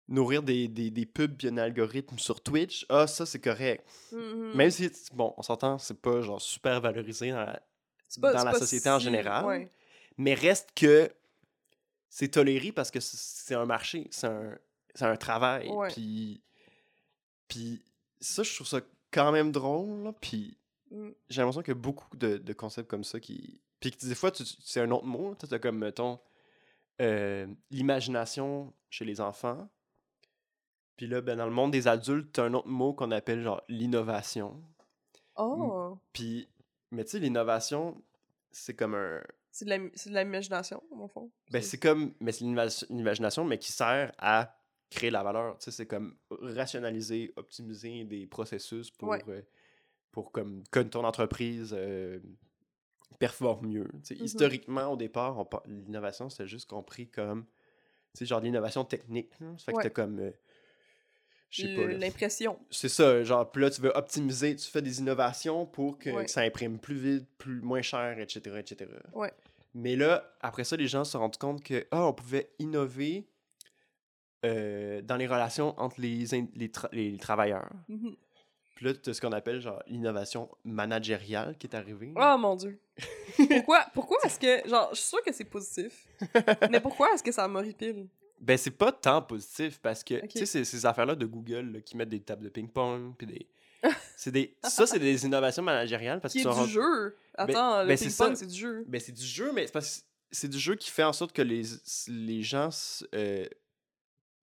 nourrir 0.08 0.44
des, 0.44 0.68
des, 0.68 0.92
des 0.92 1.06
pubs 1.06 1.36
puis 1.38 1.48
un 1.48 1.58
algorithme 1.58 2.18
sur 2.20 2.42
Twitch, 2.42 2.86
ah 2.90 3.08
ça 3.08 3.26
c'est 3.26 3.40
correct. 3.40 3.86
Mhm. 4.12 4.54
Même 4.56 4.70
si 4.72 4.92
bon, 5.14 5.34
on 5.38 5.42
s'entend, 5.42 5.78
c'est 5.78 6.00
pas 6.02 6.22
genre 6.22 6.42
super 6.42 6.82
valorisé 6.82 7.32
dans 7.32 7.46
la, 7.46 7.62
pas- 8.22 8.34
dans 8.34 8.44
la 8.44 8.54
société 8.54 8.90
en 8.90 9.00
général. 9.00 9.46
ouais. 9.46 9.70
mais 10.18 10.34
reste 10.34 10.70
que 10.76 11.10
c'est 12.10 12.28
toléré 12.30 12.72
parce 12.72 12.92
que 12.92 13.00
c'est- 13.00 13.56
un 13.56 13.66
marché, 13.66 14.08
c'est 14.12 14.28
un, 14.28 14.58
un 15.02 15.16
travail. 15.16 15.70
Ouais. 15.70 15.90
Puis, 15.92 16.44
puis 17.48 17.82
ça, 18.20 18.44
je 18.44 18.54
trouve 18.54 18.68
ça 18.68 18.82
quand 19.12 19.32
même 19.32 19.52
drôle. 19.52 20.04
là, 20.04 20.14
Puis 20.14 20.58
Mm. 20.92 21.10
j'ai 21.28 21.42
l'impression 21.42 21.62
qu'il 21.64 21.74
y 21.74 21.78
a 21.78 21.80
beaucoup 21.80 22.16
de, 22.18 22.38
de 22.38 22.54
concepts 22.54 22.88
comme 22.90 23.04
ça 23.04 23.20
qui. 23.20 23.60
Puis 23.80 23.90
que 23.92 24.06
des 24.06 24.14
fois, 24.14 24.32
c'est 24.36 24.80
un 24.82 24.92
autre 24.92 25.06
mot. 25.06 25.34
Tu 25.36 25.52
as 25.52 25.58
comme, 25.60 25.80
mettons, 25.80 26.20
euh, 27.02 27.48
l'imagination 27.72 28.72
chez 28.92 29.04
les 29.06 29.20
enfants. 29.20 29.68
Puis 30.98 31.08
là, 31.08 31.22
ben, 31.22 31.38
dans 31.38 31.46
le 31.46 31.52
monde 31.52 31.72
des 31.72 31.88
adultes, 31.88 32.32
t'as 32.34 32.44
un 32.46 32.54
autre 32.54 32.68
mot 32.68 32.94
qu'on 32.94 33.12
appelle 33.12 33.42
genre 33.42 33.64
l'innovation. 33.68 34.62
Oh! 35.36 35.98
Puis, 36.14 36.48
mais 36.92 37.04
tu 37.04 37.12
sais, 37.12 37.20
l'innovation, 37.20 38.02
c'est 38.52 38.76
comme 38.76 38.94
un. 38.96 39.22
C'est 39.52 39.66
de 39.66 39.70
la- 39.72 39.90
c'est 39.96 40.10
de 40.10 40.16
l'imagination, 40.16 40.82
au 40.92 41.08
fond? 41.08 41.32
Ben, 41.52 41.62
c'est 41.62 41.80
comme. 41.80 42.14
Mais 42.20 42.32
c'est 42.32 42.44
l'imag- 42.46 42.86
l'imagination, 42.90 43.44
mais 43.46 43.58
qui 43.58 43.72
sert 43.72 44.12
à 44.20 44.56
créer 44.92 45.10
la 45.10 45.24
valeur. 45.24 45.58
Tu 45.58 45.66
sais, 45.66 45.72
c'est 45.72 45.88
comme 45.88 46.16
rationaliser, 46.30 47.34
optimiser 47.36 48.04
des 48.04 48.28
processus 48.28 48.92
pour, 48.92 49.10
Ouais. 49.10 49.24
euh, 49.28 49.42
pour 50.12 50.32
comme, 50.32 50.64
que 50.72 50.80
ton 50.82 51.04
entreprise 51.04 51.74
euh, 51.76 52.20
performe 53.20 53.68
mieux. 53.68 53.88
Tu 53.88 54.00
sais, 54.04 54.16
Mhm. 54.16 54.26
Historiquement, 54.26 54.88
au 54.92 54.98
départ, 54.98 55.38
on 55.40 55.46
par- 55.46 55.64
l'innovation, 55.66 56.30
c'était 56.30 56.48
juste 56.48 56.70
compris 56.70 57.08
comme. 57.10 57.46
Tu 58.14 58.20
sais, 58.20 58.26
genre 58.28 58.40
l'innovation 58.42 58.86
technique. 58.86 59.32
là. 59.40 59.48
Ça 59.58 59.66
fait 59.66 59.74
que 59.74 59.82
t'as 59.82 59.90
comme. 59.90 60.20
euh, 60.20 60.30
je 60.30 60.32
sais 60.32 60.32
pas. 60.32 60.32
Le- 60.32 60.32
là. 60.32 61.43
L'impression. 61.62 62.58
C'est 62.72 62.90
ça, 62.90 63.24
genre, 63.24 63.50
puis 63.52 63.62
là, 63.62 63.70
tu 63.70 63.82
veux 63.82 63.92
optimiser, 63.96 64.56
tu 64.56 64.68
fais 64.70 64.82
des 64.82 65.00
innovations 65.00 65.66
pour 65.66 65.98
que, 66.00 66.10
Ouais. 66.10 66.26
que 66.26 66.32
ça 66.32 66.42
imprime 66.42 66.80
plus 66.80 66.96
vite, 66.96 67.28
plus 67.38 67.62
moins 67.62 67.82
cher, 67.82 68.18
etc., 68.20 68.58
etc. 68.60 68.90
Ouais. 69.14 69.32
Mais 69.76 69.96
là, 69.96 70.34
après 70.42 70.64
ça, 70.64 70.76
les 70.76 70.88
gens 70.88 71.04
se 71.04 71.12
sont 71.14 71.20
rendus 71.20 71.38
compte 71.40 71.64
que, 71.64 71.86
ah, 71.92 72.06
on 72.08 72.14
pouvait 72.14 72.50
innover 72.60 73.26
euh, 74.46 75.02
dans 75.02 75.16
les 75.16 75.28
relations 75.28 75.74
entre 75.80 76.02
les, 76.02 76.26
les, 76.56 76.68
tra- 76.68 76.90
les 76.92 77.18
travailleurs. 77.18 77.70
Mhm. 77.88 78.16
Puis 78.76 78.86
là, 78.86 78.94
tu 78.96 79.10
as 79.10 79.14
ce 79.14 79.22
qu'on 79.22 79.32
appelle, 79.32 79.62
genre, 79.62 79.82
l'innovation 79.88 80.50
managériale 80.66 81.56
qui 81.58 81.68
est 81.68 81.76
arrivée. 81.76 82.12
Oh 82.16 82.36
mon 82.38 82.56
dieu. 82.56 82.80
pourquoi 83.36 83.86
pourquoi 83.94 84.18
est-ce 84.26 84.40
que. 84.40 84.68
Genre, 84.68 84.90
je 84.92 84.98
suis 84.98 85.08
sûre 85.10 85.22
que 85.24 85.32
c'est 85.32 85.46
positif. 85.46 86.08
mais 86.72 86.80
pourquoi 86.80 87.14
est-ce 87.14 87.24
que 87.24 87.32
ça 87.32 87.48
m'horripile? 87.48 88.08
Ben, 88.44 88.58
c'est 88.58 88.72
pas 88.72 88.92
tant 88.92 89.22
positif 89.22 89.80
parce 89.82 90.04
que, 90.04 90.16
tu 90.28 90.40
sais, 90.40 90.46
ces, 90.46 90.66
ces 90.66 90.86
affaires-là 90.86 91.16
de 91.16 91.26
Google 91.26 91.72
là, 91.72 91.82
qui 91.82 91.96
mettent 91.96 92.10
des 92.10 92.20
tables 92.20 92.44
de 92.44 92.50
ping-pong, 92.50 93.14
puis 93.18 93.26
des. 93.26 93.48
c'est 94.18 94.32
des... 94.32 94.56
Ça, 94.64 94.86
c'est 94.86 95.00
des 95.00 95.26
innovations 95.26 95.64
managériales 95.64 96.20
parce 96.20 96.34
Qui 96.34 96.42
qu'ils 96.42 96.50
est 96.50 96.54
sont 96.54 96.66
du 96.66 96.72
jeu. 96.72 97.16
Attends, 97.36 97.82
le 97.82 97.88
ben, 97.88 97.98
c'est 97.98 98.08
ping-pong, 98.08 98.36
c'est 98.36 98.48
du 98.48 98.60
jeu. 98.60 98.84
Ben, 98.88 99.00
c'est 99.00 99.14
du 99.14 99.26
jeu, 99.26 99.52
mais 99.54 99.66
c'est 99.66 99.72
parce 99.72 100.00
que 100.00 100.04
c'est 100.32 100.50
du 100.50 100.60
jeu 100.60 100.76
qui 100.76 100.90
fait 100.90 101.04
en 101.04 101.14
sorte 101.14 101.32
que 101.32 101.42
les, 101.42 101.62
les 102.08 102.42
gens 102.42 102.70
euh, 103.14 103.46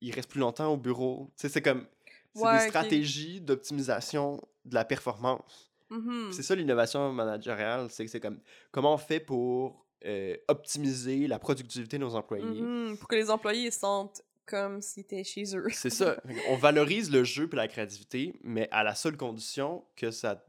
ils 0.01 0.15
restent 0.15 0.31
plus 0.31 0.41
longtemps 0.41 0.73
au 0.73 0.77
bureau. 0.77 1.31
Tu 1.37 1.43
sais, 1.43 1.49
c'est 1.49 1.63
comme 1.63 1.87
c'est 2.35 2.43
Ouais, 2.43 2.59
des 2.59 2.69
stratégies 2.69 3.41
d'optimisation 3.41 4.41
de 4.65 4.75
la 4.75 4.85
performance. 4.85 5.71
Mhm. 5.91 6.31
C'est 6.33 6.43
ça 6.43 6.55
l'innovation 6.55 7.13
managériale, 7.13 7.91
c'est 7.91 8.05
que 8.05 8.11
c'est 8.11 8.21
comme 8.21 8.39
comment 8.71 8.95
on 8.95 8.99
fait 8.99 9.21
pour 9.21 9.85
euh, 10.05 10.37
optimiser 10.49 11.27
la 11.27 11.39
productivité 11.39 11.99
de 11.99 12.05
nos 12.05 12.15
employés. 12.15 12.61
Mhm. 12.63 12.97
Pour 12.99 13.09
que 13.09 13.17
les 13.17 13.31
employés 13.31 13.71
se 13.71 13.81
sentent 13.81 14.23
comme 14.47 14.81
s'ils 14.83 15.03
étaient 15.03 15.25
chez 15.25 15.57
eux. 15.57 15.69
C'est 15.73 15.91
ça. 15.91 16.21
On 16.49 16.57
valorise 16.57 17.11
le 17.11 17.23
jeu 17.25 17.49
et 17.53 17.57
la 17.57 17.69
créativité, 17.69 18.35
mais 18.43 18.69
à 18.73 18.83
la 18.83 18.95
seule 18.95 19.17
condition 19.17 19.85
que 19.97 20.11
ça 20.11 20.45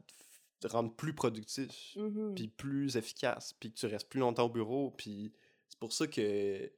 te 0.60 0.68
rende 0.68 0.96
plus 0.96 1.12
productif. 1.14 1.94
Mhm. 1.96 2.34
puis 2.34 2.48
plus 2.48 2.96
efficace, 2.96 3.52
puis 3.58 3.72
que 3.72 3.78
tu 3.78 3.86
restes 3.86 4.08
plus 4.08 4.20
longtemps 4.20 4.44
au 4.44 4.48
bureau, 4.48 4.90
puis 4.96 5.32
c'est 5.68 5.78
pour 5.78 5.92
ça 5.92 6.06
que, 6.06 6.70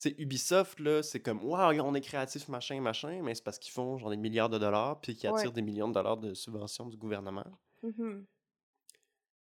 tu 0.00 0.14
Ubisoft, 0.18 0.78
là, 0.80 1.02
c'est 1.02 1.20
comme, 1.20 1.42
waouh, 1.44 1.80
on 1.80 1.94
est 1.94 2.00
créatif, 2.00 2.48
machin, 2.48 2.80
machin, 2.80 3.20
mais 3.22 3.34
c'est 3.34 3.44
parce 3.44 3.58
qu'ils 3.58 3.72
font 3.72 3.96
genre 3.98 4.10
des 4.10 4.16
milliards 4.16 4.50
de 4.50 4.58
dollars, 4.58 5.00
puis 5.00 5.14
qu'ils 5.16 5.30
Ouais. 5.30 5.38
attirent 5.38 5.52
des 5.52 5.62
millions 5.62 5.88
de 5.88 5.94
dollars 5.94 6.16
de 6.18 6.34
subventions 6.34 6.86
du 6.86 6.96
gouvernement. 6.96 7.46
Mhm. 7.82 8.24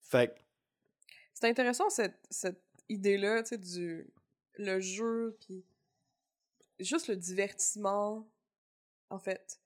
Fait 0.01 0.35
C'est 1.35 1.49
intéressant 1.49 1.91
cette, 1.91 2.27
cette 2.31 2.63
idée-là, 2.89 3.43
tu 3.43 3.51
sais, 3.51 3.59
du 3.59 4.13
le 4.59 4.81
jeu, 4.81 5.37
puis 5.41 5.65
juste 6.81 7.09
le 7.09 7.17
divertissement, 7.17 8.29
en 9.11 9.19
fait. 9.19 9.61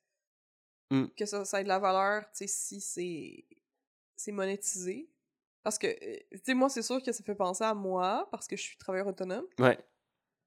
Mm. 0.90 1.06
Que 1.16 1.26
ça, 1.26 1.44
ça 1.44 1.60
ait 1.60 1.64
de 1.64 1.68
la 1.68 1.78
valeur, 1.78 2.24
tu 2.32 2.38
sais, 2.38 2.46
si 2.46 2.80
c'est 2.80 3.44
c'est 4.16 4.32
monétisé. 4.32 5.08
Parce 5.62 5.78
que, 5.78 5.86
euh, 5.86 6.18
tu 6.32 6.40
sais, 6.44 6.54
moi, 6.54 6.68
c'est 6.68 6.82
sûr 6.82 7.02
que 7.02 7.12
ça 7.12 7.22
fait 7.22 7.34
penser 7.34 7.64
à 7.64 7.74
moi, 7.74 8.28
parce 8.30 8.46
que 8.46 8.56
je 8.56 8.62
suis 8.62 8.76
travailleur 8.76 9.06
autonome. 9.08 9.46
ouais. 9.58 9.78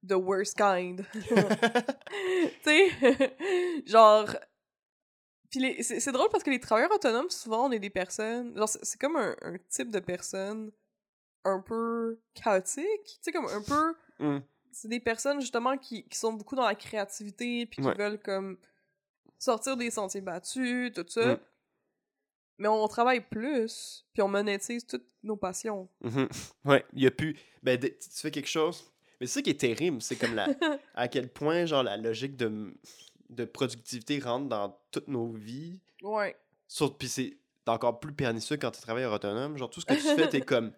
The 0.06 0.12
worst 0.12 0.56
kind. 0.58 1.02
tu 1.14 1.24
sais, 2.62 2.88
genre... 3.86 4.36
Puis 5.50 5.60
les- 5.60 5.82
c'est 5.82 5.98
c'est 5.98 6.12
drôle 6.12 6.28
parce 6.30 6.44
que 6.44 6.50
les 6.50 6.60
travailleurs 6.60 6.92
autonomes, 6.92 7.30
souvent, 7.30 7.68
on 7.68 7.72
est 7.72 7.78
des 7.78 7.88
personnes... 7.88 8.54
Genre, 8.54 8.68
c'est 8.68 8.84
c'est 8.84 9.00
comme 9.00 9.16
un, 9.16 9.34
un 9.40 9.56
type 9.70 9.90
de 9.90 10.00
personne 10.00 10.72
un 11.44 11.60
peu 11.60 12.18
chaotique. 12.34 12.86
Tu 13.04 13.18
sais, 13.22 13.32
comme 13.32 13.46
un 13.46 13.62
peu... 13.62 13.94
Mm. 14.24 14.42
C'est 14.72 14.88
des 14.88 15.00
personnes, 15.00 15.40
justement, 15.40 15.76
qui, 15.78 16.04
qui 16.08 16.18
sont 16.18 16.32
beaucoup 16.32 16.56
dans 16.56 16.66
la 16.66 16.74
créativité, 16.74 17.66
puis 17.66 17.80
qui 17.80 17.86
Ouais. 17.86 17.94
veulent, 17.94 18.20
comme, 18.20 18.58
sortir 19.38 19.76
des 19.76 19.90
sentiers 19.90 20.20
battus, 20.20 20.92
tout 20.92 21.04
ça. 21.08 21.34
Mm. 21.34 21.38
Mais 22.58 22.68
on 22.68 22.86
travaille 22.88 23.20
plus, 23.20 24.04
puis 24.12 24.22
on 24.22 24.28
monétise 24.28 24.86
toutes 24.86 25.06
nos 25.22 25.36
passions. 25.36 25.88
Mhm. 26.02 26.28
Ouais, 26.64 26.84
il 26.92 27.02
y 27.02 27.06
a 27.06 27.10
plus. 27.10 27.36
Ben, 27.62 27.78
tu 27.78 27.90
fais 28.00 28.30
quelque 28.30 28.48
chose. 28.48 28.84
Mais 29.20 29.26
c'est 29.26 29.34
ça 29.34 29.42
qui 29.42 29.50
est 29.50 29.60
terrible, 29.60 30.00
c'est 30.02 30.16
comme 30.16 30.34
la. 30.34 30.48
à 30.94 31.08
quel 31.08 31.28
point, 31.28 31.66
genre, 31.66 31.82
la 31.82 31.96
logique 31.96 32.36
de, 32.36 32.74
de 33.30 33.44
productivité 33.44 34.18
rentre 34.18 34.48
dans 34.48 34.78
toutes 34.90 35.08
nos 35.08 35.32
vies. 35.32 35.80
Ouais. 36.02 36.36
Puis 36.98 37.08
c'est 37.08 37.36
encore 37.66 37.98
plus 38.00 38.12
pernicieux 38.12 38.56
quand 38.56 38.70
tu 38.70 38.80
travailles 38.80 39.04
autonome. 39.06 39.56
Genre, 39.56 39.70
tout 39.70 39.80
ce 39.80 39.86
que 39.86 39.94
tu 39.94 40.00
fais, 40.00 40.28
t'es 40.28 40.40
comme. 40.40 40.72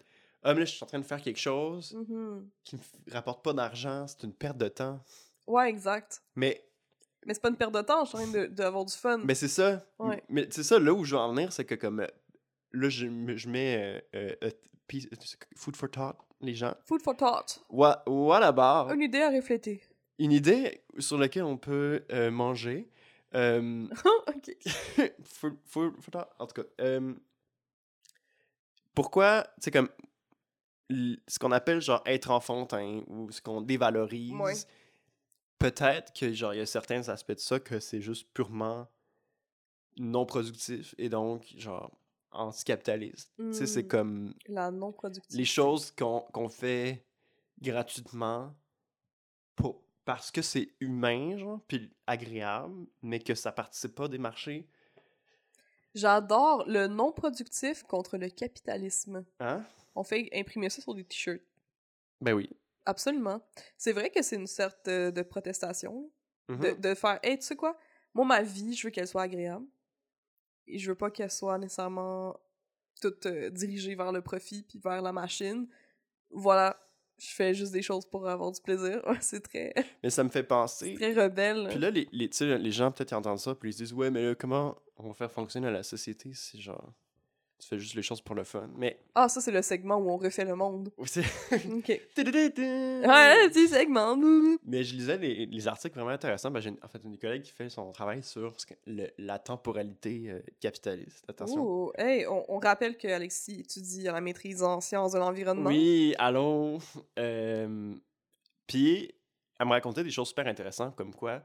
Ah, 0.49 0.55
mais 0.55 0.61
là, 0.61 0.65
je 0.67 0.73
suis 0.75 0.85
en 0.85 0.87
train 0.87 0.99
de 1.01 1.05
faire 1.05 1.21
quelque 1.21 1.39
chose 1.41 1.93
Mhm. 1.95 2.49
qui 2.63 2.77
me 2.77 3.13
rapporte 3.13 3.43
pas 3.45 3.53
d'argent, 3.53 4.07
c'est 4.07 4.23
une 4.23 4.33
perte 4.33 4.59
de 4.59 4.69
temps. 4.69 5.01
Ouais, 5.47 5.69
exact. 5.69 6.23
Mais, 6.37 6.63
Mais 7.27 7.35
c'est 7.35 7.41
pas 7.43 7.49
une 7.49 7.57
perte 7.57 7.75
de 7.75 7.81
temps, 7.83 8.05
je 8.05 8.11
suis 8.17 8.19
en 8.19 8.31
train 8.33 8.47
d'avoir 8.49 8.85
du 8.85 8.95
fun. 8.95 9.19
mais 9.25 9.35
c'est 9.35 9.49
ça. 9.49 9.85
Ouais. 9.99 10.23
Mais 10.29 10.47
c'est 10.51 10.63
ça, 10.63 10.79
là 10.79 10.93
où 10.93 11.03
je 11.05 11.15
veux 11.17 11.21
en 11.21 11.33
venir, 11.35 11.53
c'est 11.53 11.65
que 11.65 11.75
comme. 11.75 12.01
euh, 12.01 12.07
Là, 12.73 12.89
je, 12.91 13.07
je 13.37 13.49
mets 13.49 14.03
euh, 14.15 14.31
euh, 14.45 14.51
piece- 14.87 15.09
food 15.57 15.77
for 15.77 15.91
thought, 15.91 16.17
les 16.41 16.55
gens. 16.55 16.75
Food 16.85 17.01
for 17.01 17.17
thought. 17.17 17.65
What, 17.71 18.03
what 18.07 18.43
about 18.43 18.93
Une 18.93 19.01
idée 19.03 19.23
à 19.23 19.31
refléter. 19.31 19.83
une 20.19 20.33
idée 20.33 20.83
sur 20.99 21.17
laquelle 21.17 21.45
on 21.45 21.57
peut 21.57 22.05
euh, 22.13 22.31
manger? 22.31 22.91
Euh, 23.35 23.87
ok. 24.29 24.57
food- 25.25 25.59
food 25.65 25.95
for 26.01 26.11
thought, 26.13 26.29
en 26.39 26.47
tout 26.47 26.63
cas. 26.63 27.01
pourquoi, 28.95 29.47
c'est 29.59 29.71
comme. 29.71 29.89
Ce 30.91 31.39
qu'on 31.39 31.53
appelle 31.53 31.81
genre 31.81 32.03
être 32.07 32.31
enfantin 32.31 33.03
ou 33.09 33.31
ce 33.33 33.41
qu'on 33.41 33.61
dévalorise. 33.61 34.33
Ouais. 34.33 34.55
Peut-être 35.59 36.13
que 36.13 36.33
genre 36.33 36.55
il 36.55 36.59
y 36.59 36.61
a 36.61 36.67
certains 36.67 37.09
aspects 37.09 37.33
de 37.33 37.39
ça 37.41 37.59
que 37.59 37.81
c'est 37.81 38.01
juste 38.01 38.29
purement 38.35 38.87
non 39.97 40.27
productif 40.27 40.95
et 40.99 41.09
donc 41.09 41.45
genre 41.57 41.91
anticapitaliste. 42.31 43.33
Tu 43.39 43.53
sais, 43.55 43.67
c'est 43.67 43.85
Hmm. 43.85 43.89
comme 43.89 44.35
La 44.47 44.71
non-productivité. 44.71 45.39
les 45.39 45.45
choses 45.47 45.91
qu'on 45.91 46.21
qu'on 46.33 46.49
fait 46.51 47.07
gratuitement 47.63 48.55
pour, 49.55 49.83
parce 50.05 50.31
que 50.31 50.43
c'est 50.43 50.69
humain, 50.81 51.39
genre, 51.39 51.61
puis 51.67 51.91
agréable, 52.07 52.87
mais 53.01 53.19
que 53.21 53.35
ça 53.35 53.51
participe 53.53 53.95
pas 53.95 54.07
des 54.09 54.19
marchés. 54.19 54.69
J'adore 55.95 56.65
le 56.67 56.87
non-productif 56.89 57.83
contre 57.85 58.19
le 58.19 58.29
capitalisme. 58.29 59.25
Hein? 59.41 59.65
On 59.97 60.05
fait 60.05 60.29
imprimer 60.35 60.69
ça 60.71 60.81
sur 60.83 60.95
des 60.95 61.05
t-shirts. 61.05 61.43
Ben 62.21 62.33
oui. 62.35 62.49
Absolument. 62.85 63.41
C'est 63.77 63.93
vrai 63.93 64.11
que 64.11 64.23
c'est 64.23 64.37
une 64.37 64.47
sorte 64.47 64.87
de, 64.87 65.11
de 65.11 65.23
protestation. 65.23 66.11
Mhm. 66.49 66.61
De, 66.61 66.89
de 66.89 66.95
faire, 66.95 67.19
hey, 67.23 67.39
tu 67.39 67.45
sais 67.45 67.57
quoi? 67.57 67.77
Moi, 68.15 68.25
ma 68.25 68.43
vie, 68.43 68.75
je 68.75 68.87
veux 68.87 68.91
qu'elle 68.91 69.09
soit 69.09 69.23
agréable. 69.23 69.67
Et 70.69 70.79
je 70.79 70.89
veux 70.91 70.95
pas 70.95 71.11
qu'elle 71.11 71.31
soit 71.31 71.59
nécessairement 71.59 72.39
toute 73.01 73.27
euh, 73.27 73.51
dirigée 73.51 73.95
vers 73.95 74.13
le 74.13 74.23
profit 74.23 74.63
puis 74.63 74.79
vers 74.79 75.03
la 75.03 75.13
machine. 75.13 75.69
Voilà. 76.31 76.81
Je 77.19 77.29
fais 77.35 77.55
juste 77.55 77.73
des 77.73 77.83
choses 77.83 78.05
pour 78.05 78.29
avoir 78.29 78.53
du 78.53 78.61
plaisir. 78.61 79.03
C'est 79.21 79.41
très, 79.41 79.73
Mais 80.03 80.11
ça 80.11 80.23
me 80.23 80.29
fait 80.29 80.43
penser. 80.43 80.95
très 80.95 81.15
rebelle. 81.15 81.69
Puis 81.71 81.79
là, 81.79 81.91
les, 81.91 82.07
les, 82.13 82.29
tu 82.29 82.37
sais, 82.37 82.59
les 82.59 82.71
gens 82.71 82.93
peut-être 82.93 83.15
entendent 83.15 83.39
ça, 83.39 83.55
puis 83.55 83.71
ils 83.71 83.73
se 83.73 83.79
disent 83.79 83.93
Ouais, 83.95 84.11
mais 84.11 84.23
là, 84.23 84.35
comment 84.35 84.77
on 84.97 85.09
va 85.09 85.15
faire 85.15 85.33
fonctionner 85.33 85.71
la 85.71 85.83
société 85.83 86.33
si 86.35 86.61
genre 86.61 86.93
tu 87.59 87.69
fais 87.69 87.79
juste 87.79 87.95
les 87.95 88.03
choses 88.03 88.21
pour 88.21 88.35
le 88.35 88.45
fun? 88.45 88.69
Mais. 88.77 88.99
Ah, 89.15 89.29
ça, 89.29 89.41
c'est 89.41 89.51
le 89.51 89.63
segment 89.63 89.97
où 89.97 90.11
on 90.11 90.17
refait 90.19 90.45
le 90.45 90.55
monde. 90.55 90.91
c'est- 91.07 91.23
OK. 91.73 91.89
Ouais, 91.89 93.49
petit 93.49 93.69
segment. 93.69 94.17
Mais 94.65 94.85
je 94.85 94.95
lisais 94.95 95.17
les, 95.17 95.47
les 95.47 95.69
articles 95.69 95.95
vraiment 95.95 96.11
intéressants. 96.11 96.51
Ben, 96.51 96.61
j'ai 96.61 96.71
en 96.83 96.89
fait 96.89 97.01
une 97.05 97.13
des 97.13 97.19
collègues 97.19 97.43
qui 97.43 97.53
fait 97.53 97.69
son 97.71 97.91
travail 97.93 98.23
sur 98.23 98.55
le- 98.87 99.09
la 99.19 99.39
temporalité 99.39 100.25
euh, 100.31 100.41
capitaliste. 100.61 101.25
Attention. 101.29 101.63
Oh, 101.63 101.93
hey, 101.97 102.27
on, 102.27 102.45
on 102.55 102.59
rappelle 102.59 102.97
que 102.97 103.09
Alexis 103.09 103.61
étudie 103.61 104.03
la 104.03 104.21
maîtrise 104.21 104.63
en 104.63 104.81
sciences 104.81 105.13
de 105.13 105.19
l'environnement. 105.19 105.71
Oui, 105.71 106.15
allô. 106.19 106.79
Euh, 107.19 107.95
Puis, 108.67 109.15
elle 109.59 109.67
me 109.67 109.73
racontait 109.73 110.05
des 110.05 110.11
choses 110.11 110.29
super 110.29 110.47
intéressantes, 110.47 110.95
comme 110.97 111.15
quoi, 111.15 111.43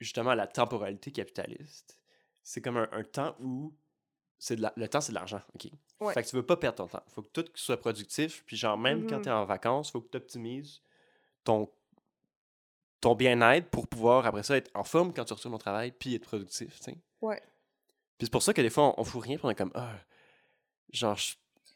justement, 0.00 0.34
la 0.34 0.46
temporalité 0.46 1.10
capitaliste, 1.12 1.98
c'est 2.42 2.60
comme 2.60 2.76
un, 2.78 2.88
un 2.92 3.02
temps 3.04 3.36
où 3.40 3.72
c'est 4.38 4.56
le 4.58 4.86
temps, 4.88 5.00
c'est 5.00 5.12
de 5.12 5.14
l'argent, 5.14 5.40
OK? 5.54 5.70
Ouais. 6.00 6.12
Fait 6.14 6.22
que 6.22 6.28
tu 6.28 6.36
veux 6.36 6.44
pas 6.44 6.56
perdre 6.56 6.76
ton 6.76 6.88
temps. 6.88 7.02
Faut 7.08 7.22
que 7.22 7.28
tout 7.28 7.44
soit 7.54 7.78
productif, 7.78 8.42
puis 8.46 8.56
genre, 8.56 8.76
même 8.76 9.06
quand 9.06 9.16
Mhm. 9.16 9.22
t'es 9.22 9.30
en 9.30 9.44
vacances, 9.44 9.90
faut 9.90 10.00
que 10.00 10.08
tu 10.10 10.16
optimises 10.18 10.82
ton, 11.44 11.70
ton 13.00 13.14
bien-être 13.14 13.68
pour 13.70 13.86
pouvoir, 13.88 14.26
après 14.26 14.42
ça, 14.42 14.56
être 14.56 14.70
en 14.74 14.84
forme 14.84 15.12
quand 15.12 15.24
tu 15.24 15.32
retournes 15.32 15.54
au 15.54 15.58
travail 15.58 15.92
puis 15.92 16.14
être 16.14 16.24
productif, 16.26 16.78
tu 16.78 16.84
sais. 16.92 16.96
Ouais. 17.20 17.40
Puis 18.18 18.26
c'est 18.26 18.30
pour 18.32 18.42
ça 18.42 18.52
que 18.52 18.60
des 18.62 18.70
fois, 18.70 18.88
on, 18.98 19.00
on 19.00 19.04
fout 19.04 19.22
rien 19.22 19.36
puis 19.36 19.46
on 19.46 19.50
est 19.50 19.54
comme, 19.54 19.72
ah, 19.74 19.94
genre, 20.92 21.16
je- 21.16 21.34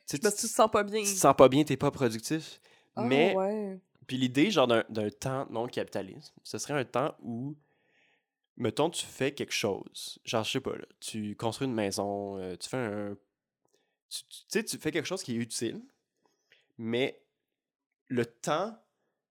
tu 0.08 0.18
tu 0.18 0.20
te 0.20 0.28
sens 0.46 0.70
pas 0.70 0.82
bien. 0.82 1.02
tu 1.02 1.12
te 1.14 1.18
sens 1.18 1.34
pas 1.36 1.48
bien, 1.48 1.62
t'es 1.64 1.76
pas 1.76 1.90
productif. 1.90 2.61
Ah, 2.96 3.02
mais, 3.02 3.34
ouais. 3.36 3.78
puis 4.06 4.16
l'idée, 4.16 4.50
genre, 4.50 4.66
d'un 4.66 4.82
d'un 4.88 5.08
temps 5.11 5.46
non 5.50 5.66
capitaliste, 5.68 6.34
ce 6.42 6.58
serait 6.58 6.74
un 6.74 6.84
temps 6.84 7.14
où, 7.22 7.54
mettons, 8.61 8.90
tu 8.90 9.04
fais 9.04 9.32
quelque 9.32 9.52
chose. 9.52 10.18
Genre, 10.24 10.44
je 10.44 10.50
sais 10.52 10.61
pas, 10.61 10.76
là, 10.76 10.84
tu 11.00 11.34
construis 11.34 11.66
une 11.66 11.74
maison, 11.74 12.38
euh, 12.38 12.56
tu 12.56 12.68
fais 12.68 12.76
un. 12.76 13.16
Tu 14.08 14.24
sais, 14.48 14.64
tu 14.64 14.76
fais 14.76 14.92
quelque 14.92 15.06
chose 15.06 15.22
qui 15.22 15.32
est 15.32 15.38
utile, 15.38 15.82
mais 16.78 17.22
le 18.08 18.26
temps, 18.26 18.76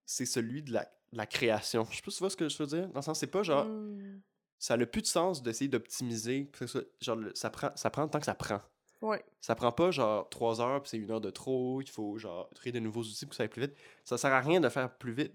c'est 0.06 0.26
celui 0.26 0.64
de 0.64 0.74
la, 0.74 0.86
de 1.12 1.18
la 1.18 1.26
création. 1.26 1.86
Je 1.90 1.98
sais 1.98 2.02
pas 2.02 2.12
si 2.12 2.18
tu 2.18 2.24
vois 2.24 2.30
ce 2.30 2.38
que 2.38 2.50
je 2.50 2.58
veux 2.58 2.68
dire. 2.68 2.88
Dans 2.90 3.00
le 3.00 3.04
sens, 3.04 3.20
c'est 3.20 3.28
pas 3.28 3.44
genre. 3.44 3.66
Hmm. 3.66 4.22
Ça 4.58 4.76
n'a 4.76 4.86
plus 4.86 5.02
de 5.02 5.08
sens 5.08 5.42
d'essayer 5.42 5.70
d'optimiser. 5.70 6.52
Genre, 7.00 7.18
ça 7.34 7.50
prend, 7.50 7.72
ça 7.76 7.90
prend 7.90 8.04
le 8.04 8.10
temps 8.10 8.20
que 8.20 8.26
ça 8.26 8.36
prend. 8.36 8.62
Ouais. 9.02 9.24
Ça 9.40 9.56
prend 9.56 9.72
pas 9.72 9.92
genre 9.92 10.28
trois 10.28 10.60
heures 10.60 10.82
puis 10.82 10.90
c'est 10.90 10.98
une 10.98 11.10
heure 11.10 11.22
de 11.22 11.30
trop. 11.30 11.82
Il 11.82 11.90
faut 11.90 12.18
genre 12.18 12.50
créer 12.56 12.74
de 12.74 12.80
nouveaux 12.80 13.04
outils 13.04 13.26
pour 13.26 13.30
que 13.30 13.36
ça 13.38 13.44
aille 13.44 13.50
plus 13.50 13.62
vite. 13.62 13.76
Ça 14.04 14.18
sert 14.18 14.34
à 14.34 14.42
rien 14.42 14.60
de 14.60 14.68
faire 14.68 14.94
plus 14.98 15.14
vite. 15.14 15.34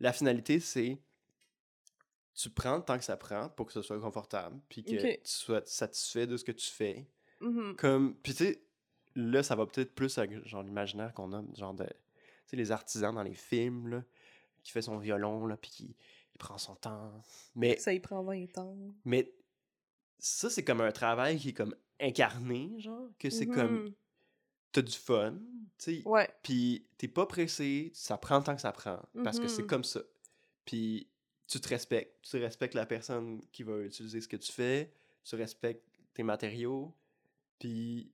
La 0.00 0.14
finalité, 0.14 0.58
c'est 0.58 0.98
tu 2.42 2.50
prends 2.50 2.76
le 2.76 2.82
temps 2.82 2.98
que 2.98 3.04
ça 3.04 3.16
prend 3.16 3.48
pour 3.50 3.66
que 3.66 3.72
ce 3.72 3.82
soit 3.82 4.00
confortable 4.00 4.58
puis 4.68 4.82
que 4.82 4.90
tu 4.90 5.18
sois 5.24 5.62
satisfait 5.64 6.26
de 6.26 6.36
ce 6.36 6.44
que 6.44 6.52
tu 6.52 6.66
fais. 6.70 7.06
Mhm. 7.40 7.76
Comme, 7.76 8.14
puis 8.16 8.34
tu 8.34 8.44
sais, 8.44 8.62
là, 9.14 9.42
ça 9.42 9.54
va 9.56 9.66
peut-être 9.66 9.94
plus 9.94 10.16
avec 10.18 10.46
genre 10.46 10.62
l'imaginaire 10.62 11.12
qu'on 11.14 11.32
a, 11.32 11.42
genre 11.56 11.74
de, 11.74 11.84
tu 11.84 11.90
sais, 12.46 12.56
les 12.56 12.70
artisans 12.72 13.14
dans 13.14 13.22
les 13.22 13.34
films, 13.34 13.88
là, 13.88 14.04
qui 14.62 14.72
fait 14.72 14.82
son 14.82 14.98
violon, 14.98 15.46
là, 15.46 15.56
puis 15.56 15.70
qui 15.70 15.96
il 16.34 16.38
prend 16.38 16.56
son 16.58 16.74
temps. 16.76 17.12
Mais 17.54 17.76
Ça 17.78 17.92
y 17.92 18.00
prend 18.00 18.22
20 18.22 18.56
ans. 18.58 18.76
mais 19.04 19.32
ça, 20.18 20.48
c'est 20.50 20.64
comme 20.64 20.80
un 20.80 20.92
travail 20.92 21.38
qui 21.38 21.50
est 21.50 21.52
comme 21.52 21.74
incarné, 22.00 22.70
genre, 22.78 23.08
que 23.18 23.28
c'est 23.30 23.46
comme, 23.46 23.84
Mhm. 23.86 23.92
t'as 24.72 24.82
du 24.82 24.92
fun, 24.96 25.32
tu 25.78 26.00
sais, 26.00 26.02
Ouais. 26.08 26.28
puis 26.42 26.86
t'es 26.96 27.08
pas 27.08 27.26
pressé, 27.26 27.90
ça 27.94 28.16
prend 28.16 28.38
le 28.38 28.44
temps 28.44 28.54
que 28.54 28.60
ça 28.62 28.72
prend, 28.72 29.00
parce 29.24 29.38
que 29.38 29.46
c'est 29.48 29.62
Mhm. 29.62 29.68
comme 29.68 29.84
ça. 29.84 30.00
Puis 30.64 31.06
tu 31.52 31.60
te 31.60 31.68
respectes, 31.68 32.16
tu 32.22 32.38
respectes 32.38 32.72
la 32.72 32.86
personne 32.86 33.42
qui 33.52 33.62
va 33.62 33.78
utiliser 33.80 34.22
ce 34.22 34.28
que 34.28 34.38
tu 34.38 34.50
fais, 34.50 34.90
tu 35.22 35.36
respectes 35.36 35.86
tes 36.14 36.22
matériaux, 36.22 36.94
puis 37.58 38.10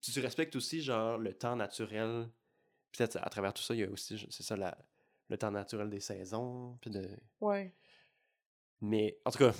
tu 0.00 0.18
respectes 0.20 0.56
aussi, 0.56 0.80
genre, 0.80 1.18
le 1.18 1.34
temps 1.34 1.54
naturel. 1.54 2.30
Peut-être 2.92 3.16
à 3.16 3.28
travers 3.28 3.52
tout 3.52 3.62
ça, 3.62 3.74
il 3.74 3.80
y 3.80 3.84
a 3.84 3.90
aussi, 3.90 4.26
c'est 4.30 4.42
ça, 4.42 4.56
la, 4.56 4.78
le 5.28 5.36
temps 5.36 5.50
naturel 5.50 5.90
des 5.90 6.00
saisons, 6.00 6.78
puis 6.80 6.90
de... 6.90 7.06
Ouais. 7.42 7.74
Mais, 8.80 9.18
en 9.26 9.30
tout 9.32 9.38
cas... 9.38 9.52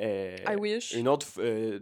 euh, 0.00 0.36
I 0.46 0.54
wish. 0.54 0.94
une 0.94 1.08
autre 1.08 1.26
euh, 1.38 1.80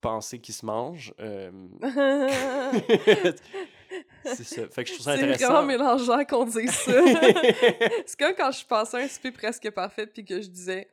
pensée 0.00 0.40
qui 0.40 0.54
se 0.54 0.64
mange. 0.64 1.12
euh, 1.20 1.68
c'est 4.24 4.44
ça. 4.44 4.68
Fait 4.68 4.84
que 4.84 4.88
je 4.90 4.94
trouve 4.94 5.04
ça 5.04 5.16
C'est 5.16 5.22
intéressant. 5.22 5.46
vraiment 5.52 5.66
mélangeant 5.66 6.24
qu'on 6.24 6.44
dise 6.44 6.70
ça. 6.70 6.92
c'est 8.06 8.18
comme 8.18 8.34
quand 8.36 8.50
je 8.50 8.64
passais 8.64 9.02
un 9.02 9.08
souper 9.08 9.32
presque 9.32 9.70
parfait 9.70 10.06
puis 10.06 10.24
que 10.24 10.40
je 10.40 10.48
disais 10.48 10.88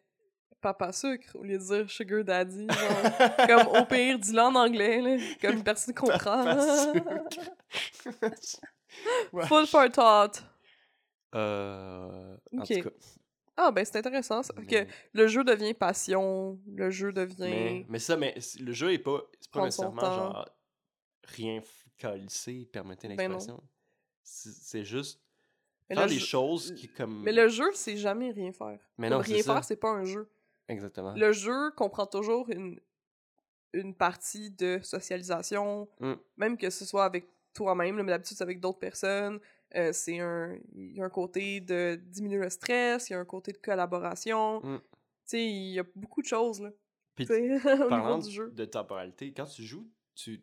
papa 0.62 0.92
sucre 0.92 1.36
au 1.36 1.44
lieu 1.44 1.58
de 1.58 1.64
dire 1.64 1.90
sugar 1.90 2.24
daddy. 2.24 2.68
genre. 2.70 3.48
comme 3.48 3.68
au 3.82 3.86
pire, 3.86 4.20
dis-le 4.20 4.42
en 4.42 4.56
anglais, 4.56 5.02
là, 5.02 5.18
comme 5.42 5.64
personne 5.64 5.94
comprend. 5.96 6.44
Papa 6.44 8.36
sucre. 8.36 9.48
Full 9.48 9.68
for 9.68 9.90
thought. 9.92 10.44
Euh, 11.36 12.36
en 12.54 12.60
Ok. 12.62 12.68
tout 12.68 12.82
cas, 12.84 12.90
Ah, 13.56 13.72
ben 13.72 13.86
c'est 13.86 13.98
intéressant 13.98 14.42
ça. 14.42 14.54
Que 14.68 14.86
le 15.14 15.28
jeu 15.28 15.44
devient 15.44 15.74
passion, 15.74 16.60
le 16.76 16.90
jeu 16.90 17.12
devient. 17.14 17.36
mais, 17.40 17.86
mais 17.88 18.00
ça, 18.00 18.18
mais 18.18 18.34
le 18.60 18.74
jeu 18.74 18.94
est 18.94 19.00
pas, 19.00 19.22
c'est 19.40 19.52
pas 19.52 19.64
nécessairement 19.64 20.02
genre 20.02 20.46
rien 21.36 21.62
calisser, 22.00 22.68
permettez 22.72 23.08
Ben 23.10 23.18
l'expression. 23.18 23.62
c'est 24.24 24.50
c'est 24.52 24.84
juste 24.84 25.22
Mais 25.90 25.96
faire 25.96 26.08
des 26.08 26.16
jeu- 26.16 26.26
choses 26.26 26.74
qui 26.76 26.88
comme. 26.88 27.22
Mais 27.22 27.32
le 27.34 27.48
jeu, 27.48 27.70
c'est 27.74 27.98
jamais 27.98 28.32
rien 28.32 28.52
faire. 28.52 28.80
Mais 28.98 29.10
non, 29.10 29.20
rien 29.20 29.44
ça. 29.44 29.54
faire, 29.54 29.64
c'est 29.64 29.76
pas 29.76 29.90
un 29.92 30.06
jeu. 30.06 30.28
Exactement. 30.68 31.14
Le 31.16 31.32
jeu 31.32 31.72
comprend 31.72 32.06
toujours 32.08 32.50
une, 32.50 32.80
une 33.74 33.94
partie 33.96 34.50
de 34.52 34.80
socialisation, 34.82 35.88
Mm. 36.00 36.14
même 36.38 36.58
que 36.58 36.70
ce 36.70 36.86
soit 36.86 37.06
avec 37.06 37.28
toi-même, 37.54 37.96
mais 37.96 38.04
d'habitude 38.12 38.38
c'est 38.38 38.44
avec 38.44 38.60
d'autres 38.60 38.80
personnes. 38.80 39.40
Euh, 39.76 39.92
c'est 39.94 40.20
un, 40.20 40.58
il 40.74 40.96
y 40.98 41.02
a 41.02 41.06
un 41.06 41.10
côté 41.10 41.60
de 41.62 42.00
diminuer 42.04 42.40
le 42.40 42.50
stress, 42.50 43.10
il 43.10 43.14
y 43.14 43.16
a 43.16 43.20
un 43.20 43.26
côté 43.26 43.52
de 43.52 43.58
collaboration. 43.58 44.62
Mm. 44.64 44.78
Tu 44.80 44.84
sais, 45.26 45.46
il 45.46 45.74
y 45.74 45.80
a 45.80 45.84
beaucoup 45.96 46.22
de 46.22 46.28
choses, 46.28 46.62
là. 46.62 46.72
Puis 47.16 47.26
parlant 47.90 48.18
du 48.20 48.32
jeu. 48.32 48.50
de 48.52 48.66
temporalité, 48.66 49.34
quand 49.34 49.46
tu 49.46 49.64
joues, 49.64 49.88
tu 50.16 50.42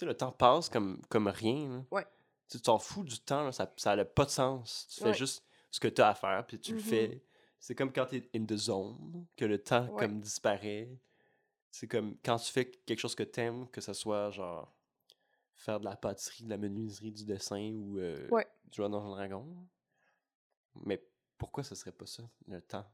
sais, 0.00 0.06
le 0.06 0.16
temps 0.16 0.32
passe 0.32 0.68
comme, 0.68 1.00
comme 1.08 1.28
rien. 1.28 1.68
là. 1.68 1.84
Ouais. 1.90 2.06
Tu 2.48 2.60
t'en 2.60 2.78
fous 2.78 3.04
du 3.04 3.18
temps, 3.20 3.44
là, 3.44 3.52
ça 3.52 3.96
n'a 3.96 4.04
pas 4.04 4.24
de 4.24 4.30
sens. 4.30 4.86
Tu 4.90 5.00
fais 5.00 5.06
Ouais. 5.08 5.14
juste 5.14 5.44
ce 5.70 5.80
que 5.80 5.88
tu 5.88 6.00
as 6.00 6.08
à 6.10 6.14
faire, 6.14 6.46
puis 6.46 6.58
tu 6.58 6.72
le 6.72 6.78
Mhm. 6.78 6.84
fais. 6.84 7.24
C'est 7.60 7.74
comme 7.74 7.92
quand 7.92 8.06
tu 8.06 8.16
es 8.16 8.30
in 8.34 8.44
the 8.46 8.56
zone, 8.56 9.26
que 9.36 9.44
le 9.44 9.62
temps 9.62 9.86
Ouais. 9.90 10.06
comme 10.06 10.20
disparaît. 10.20 10.88
C'est 11.70 11.86
comme 11.88 12.16
quand 12.24 12.38
tu 12.38 12.50
fais 12.50 12.70
quelque 12.70 13.00
chose 13.00 13.14
que 13.14 13.22
t'aimes, 13.24 13.68
que 13.68 13.80
ce 13.80 13.92
soit 13.92 14.30
genre 14.30 14.74
faire 15.54 15.80
de 15.80 15.84
la 15.84 15.96
pâtisserie, 15.96 16.44
de 16.44 16.50
la 16.50 16.56
menuiserie, 16.56 17.12
du 17.12 17.24
dessin 17.24 17.72
ou 17.74 17.98
euh, 17.98 18.28
Ouais. 18.30 18.46
jouer 18.72 18.88
dans 18.88 19.04
un 19.04 19.10
dragon. 19.10 19.68
Mais 20.86 21.04
pourquoi 21.36 21.64
ce 21.64 21.74
serait 21.74 21.92
pas 21.92 22.06
ça, 22.06 22.22
le 22.46 22.62
temps? 22.62 22.86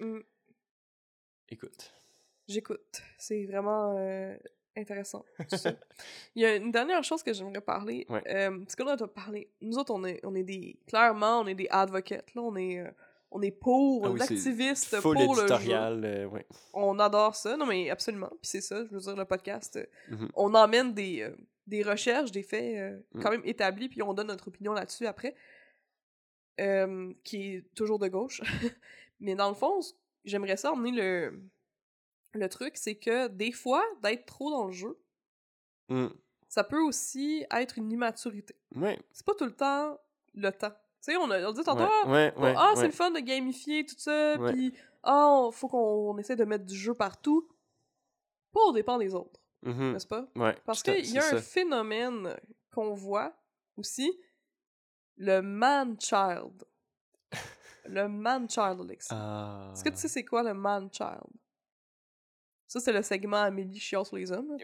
Mm. 0.00 0.20
Écoute. 1.50 1.92
J'écoute. 2.48 3.02
C'est 3.18 3.44
vraiment 3.46 3.94
euh, 3.98 4.36
intéressant. 4.76 5.24
tout 5.50 5.56
ça. 5.56 5.72
Il 6.34 6.42
y 6.42 6.44
a 6.46 6.56
une 6.56 6.70
dernière 6.72 7.02
chose 7.04 7.22
que 7.22 7.32
j'aimerais 7.32 7.60
parler. 7.60 8.06
Ouais. 8.08 8.22
Euh, 8.28 8.58
ce 8.68 8.76
qu'on 8.76 8.86
a 8.86 8.96
parlé. 9.08 9.50
Nous 9.60 9.76
autres, 9.78 9.92
on 9.94 10.04
est, 10.04 10.20
on 10.24 10.34
est 10.34 10.42
des. 10.44 10.78
Clairement, 10.86 11.40
on 11.40 11.46
est 11.46 11.54
des 11.54 11.68
advocates. 11.70 12.34
Là, 12.34 12.42
on 12.42 12.56
est, 12.56 12.78
euh, 12.80 12.90
on 13.30 13.42
est 13.42 13.50
pour, 13.50 14.04
Ah 14.04 14.08
on 14.10 14.12
oui, 14.12 14.18
Full 15.00 15.16
pour 15.16 15.34
le 15.36 15.42
jeu. 15.42 15.46
euh, 16.04 16.26
ouais. 16.26 16.46
On 16.74 16.98
adore 16.98 17.34
ça. 17.36 17.56
Non, 17.56 17.66
mais 17.66 17.90
absolument. 17.90 18.28
Puis 18.30 18.38
c'est 18.50 18.60
ça, 18.60 18.84
je 18.84 18.90
veux 18.90 19.00
dire, 19.00 19.16
le 19.16 19.24
podcast. 19.24 19.76
euh, 19.76 19.86
Mhm. 20.10 20.28
On 20.34 20.54
emmène 20.54 20.92
des, 20.94 21.30
des 21.66 21.82
recherches, 21.82 22.30
des 22.32 22.42
faits 22.42 23.02
Mm. 23.12 23.20
quand 23.22 23.30
même 23.30 23.42
établis, 23.44 23.88
puis 23.88 24.02
on 24.02 24.14
donne 24.14 24.26
notre 24.28 24.48
opinion 24.48 24.72
là-dessus 24.72 25.06
après. 25.06 25.34
Qui 27.24 27.54
est 27.56 27.64
toujours 27.74 27.98
de 27.98 28.08
gauche. 28.08 28.40
mais 29.20 29.34
dans 29.34 29.48
le 29.48 29.54
fond, 29.54 29.80
j'aimerais 30.24 30.56
ça 30.56 30.72
emmener 30.72 30.92
le, 30.92 31.42
le 32.34 32.48
truc, 32.48 32.76
c'est 32.76 32.96
que 32.96 33.28
des 33.28 33.52
fois, 33.52 33.84
d'être 34.02 34.26
trop 34.26 34.50
dans 34.50 34.66
le 34.66 34.72
jeu, 34.72 34.98
Mm. 35.88 36.06
ça 36.48 36.64
peut 36.64 36.80
aussi 36.80 37.44
être 37.50 37.76
une 37.78 37.90
immaturité. 37.92 38.54
Ouais. 38.76 38.98
C'est 39.12 39.26
pas 39.26 39.34
tout 39.34 39.44
le 39.44 39.54
temps 39.54 39.98
le 40.34 40.50
temps. 40.50 40.70
Tu 41.04 41.12
sais, 41.12 41.16
on 41.16 41.30
a 41.30 41.42
on 41.48 41.52
dit 41.52 41.62
tantôt, 41.64 41.82
ah, 41.82 42.08
ouais, 42.08 42.32
ouais, 42.38 42.54
ah, 42.56 42.72
c'est 42.76 42.86
le 42.86 42.92
fun 42.92 43.10
de 43.10 43.18
gamifier 43.20 43.84
tout 43.84 43.98
ça, 43.98 44.36
puis 44.48 44.72
ah, 45.02 45.26
on- 45.28 45.50
faut 45.50 45.68
qu'on 45.68 46.16
essaie 46.18 46.36
de 46.36 46.44
mettre 46.44 46.64
du 46.64 46.76
jeu 46.76 46.94
partout. 46.94 47.48
Pas 48.52 48.60
au 48.60 48.72
dépend 48.72 48.98
des 48.98 49.14
autres, 49.14 49.40
Mhm. 49.62 49.92
n'est-ce 49.92 50.06
pas? 50.06 50.26
Parce 50.64 50.82
qu'il 50.82 51.04
y 51.10 51.18
a 51.18 51.24
un 51.26 51.30
ça. 51.30 51.42
phénomène 51.42 52.36
qu'on 52.72 52.94
voit 52.94 53.34
aussi, 53.76 54.16
le 55.16 55.40
man-child. 55.40 56.64
le 57.86 58.08
man-child, 58.08 58.80
Alexis. 58.80 59.08
Ah. 59.12 59.70
Est-ce 59.74 59.84
que 59.84 59.88
tu 59.90 59.96
sais 59.96 60.08
c'est 60.08 60.24
quoi 60.24 60.42
le 60.42 60.54
man-child? 60.54 61.26
Ça, 62.72 62.80
c'est 62.80 62.92
le 62.92 63.02
segment 63.02 63.36
Amélie 63.36 63.78
chiant 63.78 64.02
sur 64.02 64.16
les 64.16 64.32
hommes. 64.32 64.56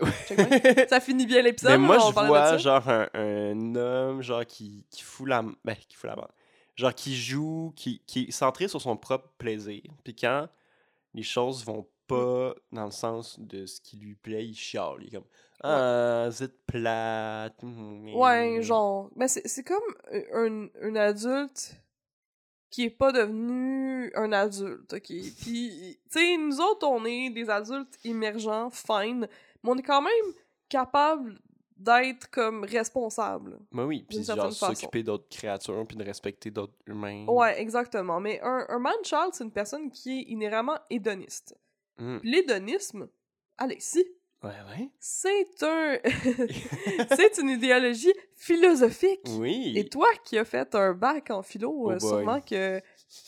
Ça 0.88 0.98
finit 0.98 1.26
bien 1.26 1.42
l'épisode. 1.42 1.72
Mais 1.72 1.76
moi, 1.86 1.98
on 2.00 2.08
je 2.08 2.26
vois 2.26 2.56
genre 2.56 2.88
un, 2.88 3.06
un 3.12 3.74
homme 3.74 4.22
genre 4.22 4.46
qui, 4.46 4.86
qui 4.90 5.02
fout 5.02 5.28
la 5.28 5.42
ben, 5.42 5.74
qui 5.86 5.94
fout 5.94 6.08
la 6.08 6.16
barre. 6.16 6.30
Genre 6.74 6.94
qui 6.94 7.14
joue, 7.14 7.74
qui, 7.76 8.00
qui 8.06 8.24
est 8.24 8.30
centré 8.30 8.66
sur 8.66 8.80
son 8.80 8.96
propre 8.96 9.28
plaisir. 9.36 9.82
Puis 10.04 10.16
quand 10.16 10.48
les 11.12 11.22
choses 11.22 11.66
vont 11.66 11.86
pas 12.06 12.54
dans 12.72 12.86
le 12.86 12.90
sens 12.92 13.38
de 13.38 13.66
ce 13.66 13.78
qui 13.78 13.98
lui 13.98 14.14
plaît, 14.14 14.46
il 14.46 14.54
chiale. 14.56 14.96
Il 15.00 15.08
est 15.08 15.10
comme 15.10 15.24
Ah, 15.62 16.28
vous 16.30 16.42
êtes 16.42 16.64
plate. 16.66 17.62
mm, 17.62 18.14
Ouais, 18.14 18.58
mm. 18.58 18.62
genre. 18.62 19.10
Mais 19.16 19.28
c'est 19.28 19.46
c'est 19.46 19.64
comme 19.64 19.82
un, 20.32 20.68
un 20.80 20.96
adulte 20.96 21.76
qui 22.70 22.84
est 22.84 22.90
pas 22.90 23.12
devenu 23.12 24.12
un 24.14 24.32
adulte, 24.32 24.92
ok? 24.92 25.06
Puis, 25.40 25.98
tu 26.10 26.18
sais, 26.18 26.36
nous 26.36 26.60
autres, 26.60 26.86
on 26.86 27.04
est 27.04 27.30
des 27.30 27.48
adultes 27.48 27.98
émergents, 28.04 28.70
fine, 28.70 29.26
mais 29.62 29.70
on 29.70 29.76
est 29.76 29.82
quand 29.82 30.02
même 30.02 30.34
capable 30.68 31.40
d'être 31.76 32.28
comme 32.30 32.64
responsables. 32.64 33.58
Ben 33.72 33.84
oui, 33.84 34.04
puis 34.08 34.22
genre 34.24 34.52
s'occuper 34.52 35.02
d'autres 35.02 35.28
créatures, 35.28 35.86
puis 35.86 35.96
de 35.96 36.04
respecter 36.04 36.50
d'autres 36.50 36.74
humains. 36.86 37.24
Ouais, 37.26 37.60
exactement. 37.60 38.20
Mais 38.20 38.40
un, 38.42 38.66
un 38.68 38.78
man-child, 38.78 39.30
c'est 39.32 39.44
une 39.44 39.52
personne 39.52 39.90
qui 39.90 40.18
est 40.18 40.22
inhéremment 40.24 40.78
hédoniste. 40.90 41.56
Mm. 41.98 42.18
L'hédonisme, 42.22 43.08
Alexis, 43.56 44.04
Ouais, 44.42 44.50
ouais. 44.50 44.88
c'est 45.00 45.62
un... 45.62 45.98
c'est 47.16 47.38
une 47.38 47.48
idéologie 47.48 48.12
philosophique. 48.38 49.20
Oui. 49.38 49.74
Et 49.76 49.88
toi 49.88 50.06
qui 50.24 50.38
as 50.38 50.44
fait 50.44 50.74
un 50.74 50.94
bac 50.94 51.30
en 51.30 51.42
philo, 51.42 51.72
Oh 51.74 51.90
euh, 51.90 51.98
sûrement 51.98 52.40
que 52.40 52.80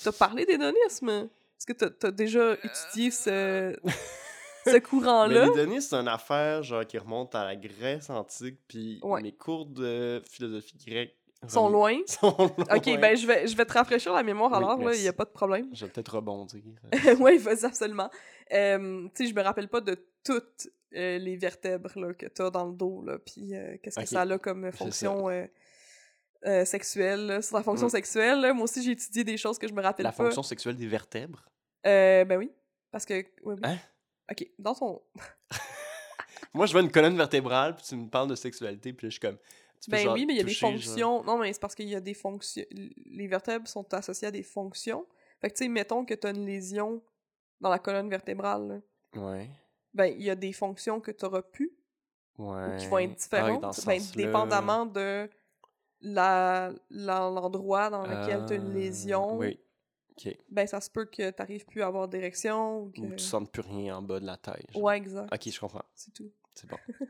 t'as 0.02 0.12
parlé 0.12 0.46
d'hédonisme? 0.46 1.08
Est-ce 1.08 1.66
que 1.66 1.72
t'as 1.72 2.08
as 2.08 2.12
déjà 2.12 2.54
étudié 2.54 3.10
ce, 3.10 3.76
ce 4.64 4.78
courant-là? 4.78 5.46
l'hédonisme, 5.46 5.88
c'est 5.90 5.96
une 5.96 6.08
affaire 6.08 6.62
genre 6.62 6.86
qui 6.86 6.96
remonte 6.96 7.34
à 7.34 7.44
la 7.44 7.56
Grèce 7.56 8.08
antique, 8.08 8.58
puis 8.66 9.00
mes 9.20 9.32
cours 9.32 9.66
de 9.66 10.22
philosophie 10.30 10.78
grecque 10.86 11.16
sont 11.48 11.68
loin? 11.68 11.98
sont 12.06 12.36
loin. 12.38 12.76
Ok, 12.76 12.84
ben 13.00 13.16
je 13.16 13.26
vais, 13.26 13.46
je 13.46 13.56
vais 13.56 13.64
te 13.64 13.72
rafraîchir 13.72 14.12
la 14.12 14.22
mémoire 14.22 14.54
alors, 14.54 14.80
il 14.92 15.00
n'y 15.00 15.08
a 15.08 15.12
pas 15.12 15.24
de 15.24 15.30
problème. 15.30 15.68
Je 15.72 15.84
vais 15.84 15.90
peut-être 15.90 16.14
rebondir. 16.14 16.62
oui, 17.20 17.36
vas-y, 17.38 17.64
absolument. 17.64 18.10
Euh, 18.52 19.08
tu 19.14 19.24
sais, 19.24 19.30
je 19.30 19.34
me 19.34 19.42
rappelle 19.42 19.68
pas 19.68 19.80
de 19.80 19.96
toutes 20.24 20.68
euh, 20.94 21.18
les 21.18 21.36
vertèbres 21.36 21.98
là, 21.98 22.12
que 22.14 22.26
tu 22.26 22.42
as 22.42 22.50
dans 22.50 22.66
le 22.66 22.72
dos, 22.72 23.02
là, 23.04 23.18
puis 23.18 23.54
euh, 23.54 23.76
qu'est-ce 23.82 23.98
que 23.98 24.06
ça 24.06 24.22
a 24.22 24.38
comme 24.38 24.72
fonction 24.72 25.28
euh, 25.28 26.64
sexuelle, 26.64 27.42
sur 27.42 27.56
la 27.56 27.62
fonction 27.62 27.86
mm. 27.86 27.90
sexuelle. 27.90 28.52
Moi 28.54 28.64
aussi, 28.64 28.82
j'ai 28.82 28.92
étudié 28.92 29.24
des 29.24 29.36
choses 29.36 29.58
que 29.58 29.68
je 29.68 29.72
me 29.72 29.82
rappelle 29.82 30.04
la 30.04 30.12
pas. 30.12 30.24
La 30.24 30.28
fonction 30.30 30.42
sexuelle 30.42 30.76
des 30.76 30.88
vertèbres? 30.88 31.44
ben 31.84 32.36
oui, 32.36 32.50
parce 32.90 33.04
que... 33.04 33.24
Hein? 33.62 33.76
Ok, 34.30 34.46
dans 34.58 34.74
ton... 34.74 35.02
Moi, 36.54 36.66
je 36.66 36.72
vois 36.72 36.80
une 36.80 36.90
colonne 36.90 37.16
vertébrale, 37.16 37.76
puis 37.76 37.84
tu 37.84 37.94
me 37.94 38.08
parles 38.08 38.28
de 38.28 38.34
sexualité, 38.34 38.92
puis 38.92 39.06
je 39.06 39.12
suis 39.12 39.20
comme... 39.20 39.38
Ben 39.88 40.08
oui, 40.08 40.26
mais 40.26 40.34
il 40.34 40.36
y 40.38 40.40
a 40.40 40.44
des 40.44 40.54
fonctions. 40.54 41.22
Non, 41.24 41.38
mais 41.38 41.52
c'est 41.52 41.60
parce 41.60 41.74
qu'il 41.74 41.88
y 41.88 41.94
a 41.94 42.00
des 42.00 42.12
fonctions. 42.12 42.64
Les 43.06 43.26
vertèbres 43.26 43.66
sont 43.66 43.94
associées 43.94 44.28
à 44.28 44.30
des 44.30 44.42
fonctions. 44.42 45.06
Fait 45.40 45.48
que, 45.48 45.54
tu 45.54 45.64
sais, 45.64 45.68
mettons 45.68 46.04
que 46.04 46.12
tu 46.12 46.26
as 46.26 46.30
une 46.30 46.44
lésion 46.44 47.02
dans 47.60 47.70
la 47.70 47.78
colonne 47.78 48.10
vertébrale. 48.10 48.82
Ouais. 49.14 49.48
Ben, 49.94 50.06
il 50.06 50.22
y 50.22 50.30
a 50.30 50.34
des 50.34 50.52
fonctions 50.52 51.00
que 51.00 51.10
tu 51.10 51.24
auras 51.24 51.42
pu. 51.42 51.72
Ouais. 52.38 52.76
Qui 52.78 52.86
vont 52.86 52.98
être 52.98 53.16
différentes. 53.16 53.86
ben, 53.86 54.00
dépendamment 54.14 54.86
de 54.86 55.28
l'endroit 56.90 57.90
dans 57.90 58.06
lequel 58.06 58.46
tu 58.46 58.52
as 58.52 58.56
une 58.56 58.72
lésion. 58.72 59.36
Oui. 59.36 59.58
Ben, 60.50 60.66
ça 60.66 60.80
se 60.80 60.90
peut 60.90 61.06
que 61.06 61.30
tu 61.30 61.34
n'arrives 61.38 61.64
plus 61.64 61.82
à 61.82 61.86
avoir 61.86 62.08
d'érection. 62.08 62.82
Ou, 62.82 62.90
que... 62.90 63.14
tu 63.14 63.24
sens 63.24 63.48
plus 63.50 63.62
rien 63.62 63.96
en 63.96 64.02
bas 64.02 64.20
de 64.20 64.26
la 64.26 64.36
taille. 64.36 64.66
Ouais, 64.74 64.96
exact. 64.96 65.32
Ok, 65.32 65.50
je 65.50 65.60
comprends. 65.60 65.84
C'est 65.94 66.12
tout. 66.12 66.30
C'est 66.54 66.68
bon. 66.68 66.76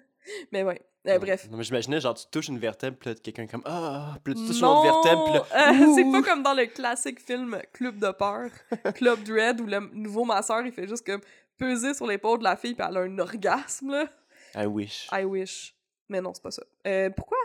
mais 0.53 0.63
ouais. 0.63 0.81
Euh, 1.07 1.19
bref. 1.19 1.49
Non, 1.51 1.57
mais 1.57 1.65
j'imaginais, 1.65 2.01
genre, 2.01 2.15
tu 2.15 2.27
touches 2.31 2.49
une 2.49 2.59
vertèbre, 2.59 2.97
puis 2.99 3.09
là, 3.09 3.15
quelqu'un 3.17 3.47
comme 3.47 3.63
Ah, 3.65 4.19
puis 4.23 4.35
là, 4.35 4.41
tu 4.41 4.47
touches 4.47 4.59
une 4.59 4.67
autre 4.67 4.83
vertèbre, 4.83 5.25
puis 5.25 5.33
là. 5.33 5.73
Euh, 5.73 5.93
c'est 5.95 6.11
pas 6.11 6.23
comme 6.23 6.43
dans 6.43 6.55
le 6.55 6.67
classique 6.67 7.21
film 7.21 7.59
Club 7.73 7.99
de 7.99 8.11
peur, 8.13 8.51
Club 8.95 9.23
Dread, 9.25 9.61
où 9.61 9.67
le 9.67 9.81
nouveau 9.95 10.25
masseur, 10.25 10.61
il 10.67 10.73
fait 10.73 10.87
juste 10.87 11.07
comme 11.07 11.23
peser 11.61 11.95
sur 11.95 12.07
l'épaule 12.07 12.39
de 12.39 12.45
la 12.45 12.57
fille, 12.57 12.75
puis 12.75 12.85
elle 12.89 12.97
a 12.97 13.01
un 13.01 13.19
orgasme, 13.19 13.91
là. 13.91 14.09
I 14.57 14.67
wish. 14.67 15.09
I 15.13 15.25
wish. 15.25 15.77
Mais 16.09 16.21
non, 16.21 16.35
c'est 16.35 16.43
pas 16.43 16.51
ça. 16.51 16.65
Euh, 16.87 17.11
pourquoi 17.11 17.39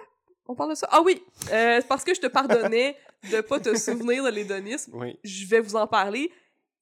on 0.47 0.55
parle 0.55 0.71
de 0.71 0.75
ça? 0.75 0.87
Ah 0.91 1.01
oui! 1.03 1.21
Euh, 1.51 1.79
c'est 1.81 1.87
parce 1.87 2.03
que 2.03 2.15
je 2.15 2.21
te 2.21 2.27
pardonnais 2.27 2.97
de 3.31 3.41
pas 3.41 3.59
te 3.59 3.75
souvenir 3.75 4.23
de 4.23 4.29
l'hédonisme. 4.29 4.91
Oui. 4.95 5.19
Je 5.23 5.45
vais 5.47 5.59
vous 5.59 5.75
en 5.75 5.85
parler. 5.85 6.31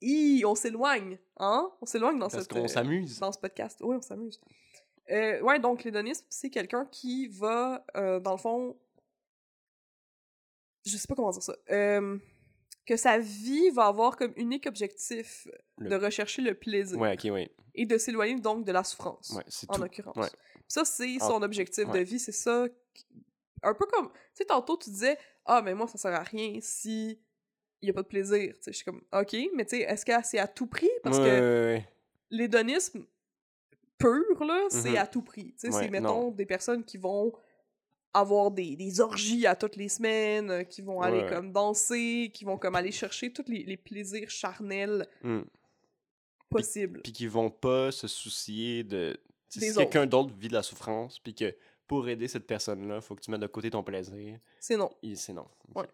Hi, 0.01 0.43
on 0.45 0.55
s'éloigne, 0.55 1.17
hein? 1.38 1.69
On 1.81 1.86
s'éloigne 1.86 2.19
dans, 2.19 2.29
s'amuse. 2.29 3.19
dans 3.19 3.31
ce 3.31 3.39
podcast. 3.39 3.79
Oui, 3.81 3.95
on 3.97 4.01
s'amuse. 4.01 4.39
Euh, 5.11 5.41
ouais, 5.41 5.59
donc 5.59 5.84
l'hédonisme, 5.84 6.25
c'est 6.29 6.49
quelqu'un 6.49 6.86
qui 6.86 7.27
va, 7.27 7.86
euh, 7.95 8.19
dans 8.19 8.31
le 8.31 8.38
fond, 8.38 8.77
je 10.86 10.97
sais 10.97 11.07
pas 11.07 11.15
comment 11.15 11.31
dire 11.31 11.43
ça, 11.43 11.55
euh, 11.71 12.17
que 12.86 12.97
sa 12.97 13.17
vie 13.17 13.69
va 13.69 13.86
avoir 13.86 14.17
comme 14.17 14.34
unique 14.36 14.67
objectif 14.67 15.47
de 15.79 15.95
rechercher 15.95 16.41
le 16.41 16.53
plaisir. 16.53 16.99
Ouais, 16.99 17.13
ok, 17.13 17.31
ouais. 17.31 17.49
Et 17.75 17.86
de 17.86 17.97
s'éloigner 17.97 18.39
donc 18.39 18.65
de 18.65 18.71
la 18.71 18.84
souffrance, 18.84 19.31
ouais, 19.36 19.43
en 19.69 19.77
l'occurrence. 19.77 20.31
Ça, 20.67 20.86
c'est 20.86 21.17
son 21.19 21.41
objectif 21.41 21.89
de 21.89 21.99
vie, 21.99 22.19
c'est 22.19 22.31
ça. 22.31 22.65
Un 23.63 23.73
peu 23.73 23.86
comme, 23.86 24.09
tu 24.11 24.19
sais, 24.34 24.45
tantôt 24.45 24.77
tu 24.77 24.89
disais, 24.89 25.17
ah, 25.45 25.61
mais 25.61 25.73
moi, 25.73 25.88
ça 25.88 25.97
sert 25.97 26.13
à 26.13 26.23
rien 26.23 26.59
si 26.61 27.19
il 27.81 27.88
y 27.88 27.89
a 27.89 27.93
pas 27.93 28.01
de 28.01 28.07
plaisir. 28.07 28.53
Je 28.65 28.71
suis 28.71 28.86
comme, 28.86 29.01
ok, 29.13 29.36
mais 29.55 29.65
tu 29.65 29.77
sais, 29.77 29.81
est-ce 29.84 30.05
que 30.05 30.11
c'est 30.23 30.39
à 30.39 30.47
tout 30.47 30.67
prix? 30.67 30.89
Parce 31.03 31.19
que 31.19 31.79
l'hédonisme, 32.29 33.05
pur, 33.97 34.43
là, 34.43 34.65
c'est 34.69 34.93
mm-hmm. 34.93 34.99
à 34.99 35.07
tout 35.07 35.21
prix. 35.21 35.53
C'est, 35.57 35.89
mettons, 35.89 36.31
des 36.31 36.45
personnes 36.45 36.84
qui 36.84 36.97
vont 36.97 37.34
avoir 38.14 38.51
des, 38.51 38.76
des, 38.76 38.99
orgies 38.99 39.47
à 39.47 39.55
toutes 39.55 39.76
les 39.76 39.89
semaines, 39.89 40.51
euh, 40.51 40.64
qui 40.64 40.82
vont 40.82 41.01
aller 41.01 41.26
comme 41.28 41.51
danser, 41.51 42.32
qui 42.34 42.45
vont 42.45 42.57
comme 42.57 42.76
aller 42.76 42.91
chercher 42.91 43.32
tous 43.32 43.45
les, 43.47 43.64
les 43.64 43.78
plaisirs 43.78 44.30
charnels 44.30 45.07
mm. 45.24 45.41
possibles. 46.49 47.01
Puis 47.01 47.11
qui 47.11 47.28
vont 47.28 47.49
pas 47.49 47.91
se 47.91 48.07
soucier 48.07 48.84
de... 48.84 49.18
Si 49.49 49.74
quelqu'un 49.74 50.05
d'autre 50.05 50.34
vit 50.36 50.47
de 50.47 50.53
la 50.53 50.64
souffrance, 50.64 51.20
puis 51.20 51.36
que 51.36 51.55
pour 51.88 52.07
aider 52.07 52.28
cette 52.28 52.47
personne-là, 52.47 53.01
faut 53.01 53.16
que 53.16 53.22
tu 53.22 53.30
mettes 53.30 53.41
de 53.41 53.47
côté 53.47 53.70
ton 53.70 53.84
plaisir. 53.84 54.39
C'est 54.59 54.78
non. 54.78 54.89
C'est 55.16 55.34
non. 55.34 55.47
Ouais. 55.76 55.86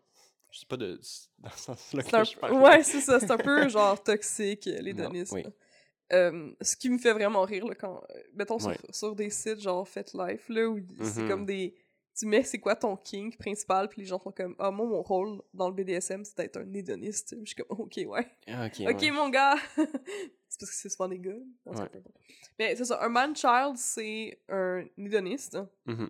Je 0.52 0.60
sais 0.60 0.66
pas 0.66 0.78
de... 0.78 1.00
dans 1.40 1.50
ce 1.52 1.58
sens-là 1.58 2.04
que 2.04 2.24
je 2.24 2.38
parle. 2.38 2.54
Ouais, 2.54 2.84
c'est 2.84 3.02
ça. 3.02 3.20
C'est 3.20 3.32
un 3.32 3.38
peu 3.38 3.68
genre 3.70 4.02
toxique, 4.02 4.66
l'hédonisme. 4.66 5.36
Oui. 5.36 5.46
Euh, 6.12 6.52
ce 6.62 6.76
qui 6.76 6.90
me 6.90 6.98
fait 6.98 7.14
vraiment 7.14 7.44
rire, 7.44 7.68
là, 7.68 7.76
quand. 7.76 8.02
Euh, 8.10 8.20
mettons 8.34 8.58
sur, 8.92 9.16
des 9.16 9.30
sites 9.30 9.62
genre 9.62 9.88
Fait 9.88 10.12
Life, 10.14 10.50
là, 10.50 10.68
où 10.68 10.80
c'est 11.04 11.28
comme 11.28 11.44
mm-hmm. 11.44 11.46
des. 11.46 11.76
Tu 12.20 12.26
mets 12.26 12.44
c'est 12.44 12.60
quoi 12.60 12.76
ton 12.76 12.98
kink 12.98 13.38
principal, 13.38 13.88
puis 13.88 14.02
les 14.02 14.08
gens 14.08 14.20
sont 14.20 14.34
comme 14.34 14.54
Ah, 14.60 14.72
moi, 14.72 14.86
mon 14.86 15.02
rôle 15.02 15.42
dans 15.54 15.70
le 15.70 15.74
BDSM, 15.74 16.26
c'est 16.26 16.36
d'être 16.36 16.58
un 16.58 16.74
hédoniste. 16.74 17.34
Je 17.40 17.46
suis 17.46 17.56
comme 17.56 17.80
Ok, 17.80 17.98
ouais. 18.06 18.28
Ah, 18.48 18.68
ok, 18.68 19.12
mon 19.14 19.30
gars 19.30 19.56
C'est 20.50 20.60
parce 20.60 20.72
que 20.72 20.78
c'est 20.78 20.90
souvent 20.90 21.08
des 21.08 21.20
gars. 21.20 21.32
Mais 22.58 22.76
c'est 22.76 22.84
ça, 22.84 23.02
un 23.02 23.08
man-child, 23.08 23.78
c'est 23.78 24.38
un 24.50 24.84
hédoniste 24.98 25.58
mm-hmm. 25.88 26.10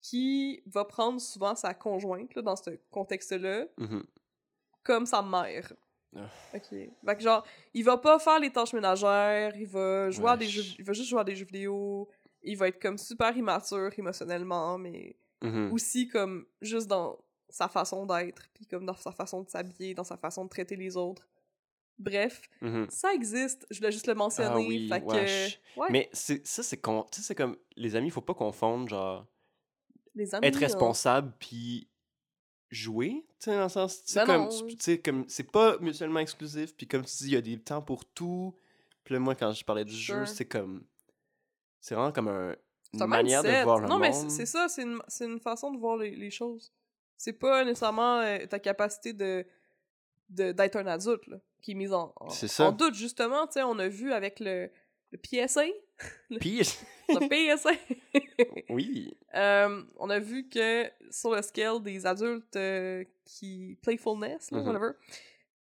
qui 0.00 0.62
va 0.64 0.86
prendre 0.86 1.20
souvent 1.20 1.54
sa 1.54 1.74
conjointe, 1.74 2.34
là, 2.34 2.40
dans 2.40 2.56
ce 2.56 2.70
contexte-là, 2.90 3.66
mm-hmm. 3.78 4.02
comme 4.82 5.04
sa 5.04 5.20
mère. 5.20 5.74
Ah. 6.16 6.30
Ok. 6.54 6.68
Fait 6.70 7.16
que 7.16 7.20
genre, 7.20 7.44
il 7.74 7.84
va 7.84 7.98
pas 7.98 8.18
faire 8.18 8.38
les 8.38 8.50
tâches 8.50 8.72
ménagères, 8.72 9.54
il 9.56 9.66
va 9.66 10.10
jouer 10.10 10.30
à 10.30 10.36
des 10.38 10.46
jeux, 10.46 10.62
il 10.78 10.84
va 10.84 10.94
juste 10.94 11.10
jouer 11.10 11.20
à 11.20 11.24
des 11.24 11.36
jeux 11.36 11.44
vidéo, 11.44 12.08
il 12.42 12.56
va 12.56 12.68
être 12.68 12.80
comme 12.80 12.98
super 12.98 13.36
immature 13.36 13.90
émotionnellement, 13.96 14.78
mais 14.78 15.16
mm-hmm. 15.42 15.70
aussi 15.70 16.08
comme 16.08 16.46
juste 16.60 16.86
dans 16.86 17.18
sa 17.48 17.68
façon 17.68 18.06
d'être, 18.06 18.48
puis 18.54 18.66
comme 18.66 18.84
dans 18.84 18.96
sa 18.96 19.12
façon 19.12 19.42
de 19.42 19.48
s'habiller, 19.48 19.94
dans 19.94 20.04
sa 20.04 20.16
façon 20.16 20.44
de 20.44 20.50
traiter 20.50 20.76
les 20.76 20.96
autres. 20.96 21.28
Bref, 21.98 22.42
mm-hmm. 22.60 22.90
ça 22.90 23.14
existe, 23.14 23.66
je 23.70 23.78
voulais 23.78 23.92
juste 23.92 24.06
le 24.06 24.14
mentionner. 24.14 24.50
Ah 24.50 24.58
oui, 24.58 24.88
fait 24.88 25.00
que... 25.00 25.90
Mais 25.90 26.10
ça, 26.12 26.62
c'est 26.62 26.76
con... 26.76 27.06
c'est 27.10 27.34
comme. 27.34 27.56
Les 27.76 27.96
amis, 27.96 28.10
faut 28.10 28.20
pas 28.20 28.34
confondre, 28.34 28.88
genre. 28.88 29.26
Les 30.14 30.34
amis, 30.34 30.46
être 30.46 30.58
responsable, 30.58 31.32
puis 31.38 31.88
jouer, 32.70 33.24
tu 33.38 33.44
sais, 33.44 33.56
dans 33.56 33.64
le 33.64 33.68
sens, 33.68 34.02
tu 34.04 34.12
sais, 34.12 34.24
comme, 34.24 34.48
tu 34.48 34.76
sais, 34.80 34.98
comme, 34.98 35.24
c'est 35.28 35.50
pas 35.50 35.78
mutuellement 35.78 36.20
exclusif, 36.20 36.74
puis 36.76 36.86
comme 36.86 37.04
tu 37.04 37.16
dis, 37.16 37.26
il 37.26 37.32
y 37.32 37.36
a 37.36 37.40
des 37.40 37.58
temps 37.58 37.80
pour 37.80 38.04
tout, 38.04 38.54
puis 39.04 39.14
là, 39.14 39.20
moi, 39.20 39.34
quand 39.34 39.52
je 39.52 39.64
parlais 39.64 39.84
du 39.84 39.94
jeu, 39.94 40.26
c'est 40.26 40.46
comme, 40.46 40.84
c'est 41.86 41.94
vraiment 41.94 42.10
comme 42.10 42.26
un, 42.26 42.56
une 42.94 43.06
manière 43.06 43.44
de 43.44 43.62
voir 43.62 43.78
le 43.78 43.86
non, 43.86 44.00
monde. 44.00 44.02
Non, 44.02 44.20
mais 44.22 44.28
c'est 44.28 44.44
ça, 44.44 44.68
c'est 44.68 44.82
une, 44.82 45.00
une, 45.20 45.38
façon 45.38 45.70
de 45.70 45.78
voir 45.78 45.96
les, 45.96 46.16
les 46.16 46.32
choses. 46.32 46.72
C'est 47.16 47.34
pas 47.34 47.64
nécessairement 47.64 48.18
euh, 48.18 48.44
ta 48.46 48.58
capacité 48.58 49.12
de 49.12 49.46
d'être 50.28 50.74
un 50.74 50.86
adulte, 50.88 51.24
là, 51.28 51.36
qui 51.62 51.70
est 51.70 51.74
mise 51.74 51.92
en, 51.92 52.12
en, 52.16 52.28
en 52.58 52.72
doute, 52.72 52.96
justement, 52.96 53.46
tu 53.46 53.52
sais, 53.52 53.62
on 53.62 53.78
a 53.78 53.86
vu 53.86 54.12
avec 54.12 54.40
le, 54.40 54.68
le 55.12 55.18
PSA, 55.18 55.66
le, 56.30 56.38
PSA. 56.40 56.84
le 57.08 57.54
PSA. 57.54 57.70
oui. 58.70 59.16
Euh, 59.36 59.84
on 60.00 60.10
a 60.10 60.18
vu 60.18 60.48
que 60.48 60.90
sur 61.12 61.36
le 61.36 61.40
scale 61.42 61.80
des 61.84 62.04
adultes 62.04 62.56
euh, 62.56 63.04
qui. 63.24 63.78
playfulness, 63.82 64.50
là, 64.50 64.58
mm-hmm. 64.58 64.66
whatever, 64.66 64.90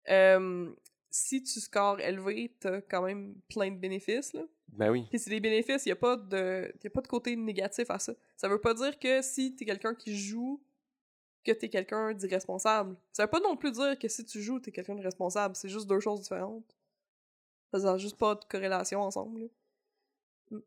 euh, 0.09 0.69
si 1.09 1.41
tu 1.43 1.61
scores 1.61 2.01
élevé, 2.01 2.53
t'as 2.59 2.81
quand 2.81 3.03
même 3.03 3.35
plein 3.47 3.71
de 3.71 3.77
bénéfices. 3.77 4.33
Là. 4.33 4.41
Ben 4.73 4.89
oui. 4.91 5.05
Puis 5.09 5.19
c'est 5.19 5.29
des 5.29 5.39
bénéfices, 5.39 5.85
il 5.85 5.89
n'y 5.89 5.93
a, 5.93 5.97
pas 5.97 6.15
de, 6.15 6.73
y 6.83 6.87
a 6.87 6.89
pas 6.89 7.01
de 7.01 7.07
côté 7.07 7.35
négatif 7.35 7.89
à 7.89 7.99
ça. 7.99 8.13
Ça 8.37 8.47
veut 8.47 8.61
pas 8.61 8.73
dire 8.73 8.97
que 8.99 9.21
si 9.21 9.55
t'es 9.55 9.65
quelqu'un 9.65 9.93
qui 9.93 10.17
joue, 10.17 10.61
que 11.43 11.51
t'es 11.51 11.69
quelqu'un 11.69 12.13
d'irresponsable. 12.13 12.95
Ça 13.11 13.23
veut 13.23 13.29
pas 13.29 13.39
non 13.39 13.55
plus 13.55 13.71
dire 13.71 13.97
que 13.97 14.07
si 14.07 14.25
tu 14.25 14.41
joues, 14.41 14.59
t'es 14.59 14.71
quelqu'un 14.71 14.95
de 14.95 15.03
responsable. 15.03 15.55
C'est 15.55 15.69
juste 15.69 15.87
deux 15.87 15.99
choses 15.99 16.21
différentes. 16.21 16.75
Ça 17.71 17.79
n'a 17.79 17.97
juste 17.97 18.17
pas 18.17 18.35
de 18.35 18.43
corrélation 18.45 19.01
ensemble. 19.01 19.41
Là. 19.41 20.59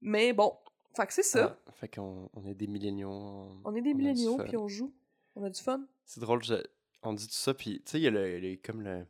Mais 0.00 0.32
bon, 0.32 0.56
fait 0.94 1.06
que 1.06 1.12
c'est 1.12 1.22
ça. 1.22 1.58
Ah, 1.66 1.72
fait 1.72 1.88
qu'on 1.88 2.30
on 2.32 2.44
est 2.46 2.54
des 2.54 2.66
milléniaux. 2.66 3.10
On, 3.64 3.74
est 3.74 3.82
des 3.82 3.94
milléniaux, 3.94 4.38
puis 4.38 4.56
on 4.56 4.68
joue. 4.68 4.92
On 5.34 5.42
a 5.42 5.50
du 5.50 5.60
fun. 5.60 5.84
C'est 6.04 6.20
drôle, 6.20 6.40
on 7.02 7.12
dit 7.12 7.26
tout 7.26 7.34
ça, 7.34 7.54
puis 7.54 7.82
tu 7.84 7.90
sais, 7.90 8.00
il 8.00 8.04
y 8.04 8.06
a 8.06 8.10
le, 8.10 8.56
comme 8.56 8.82
le, 8.82 9.06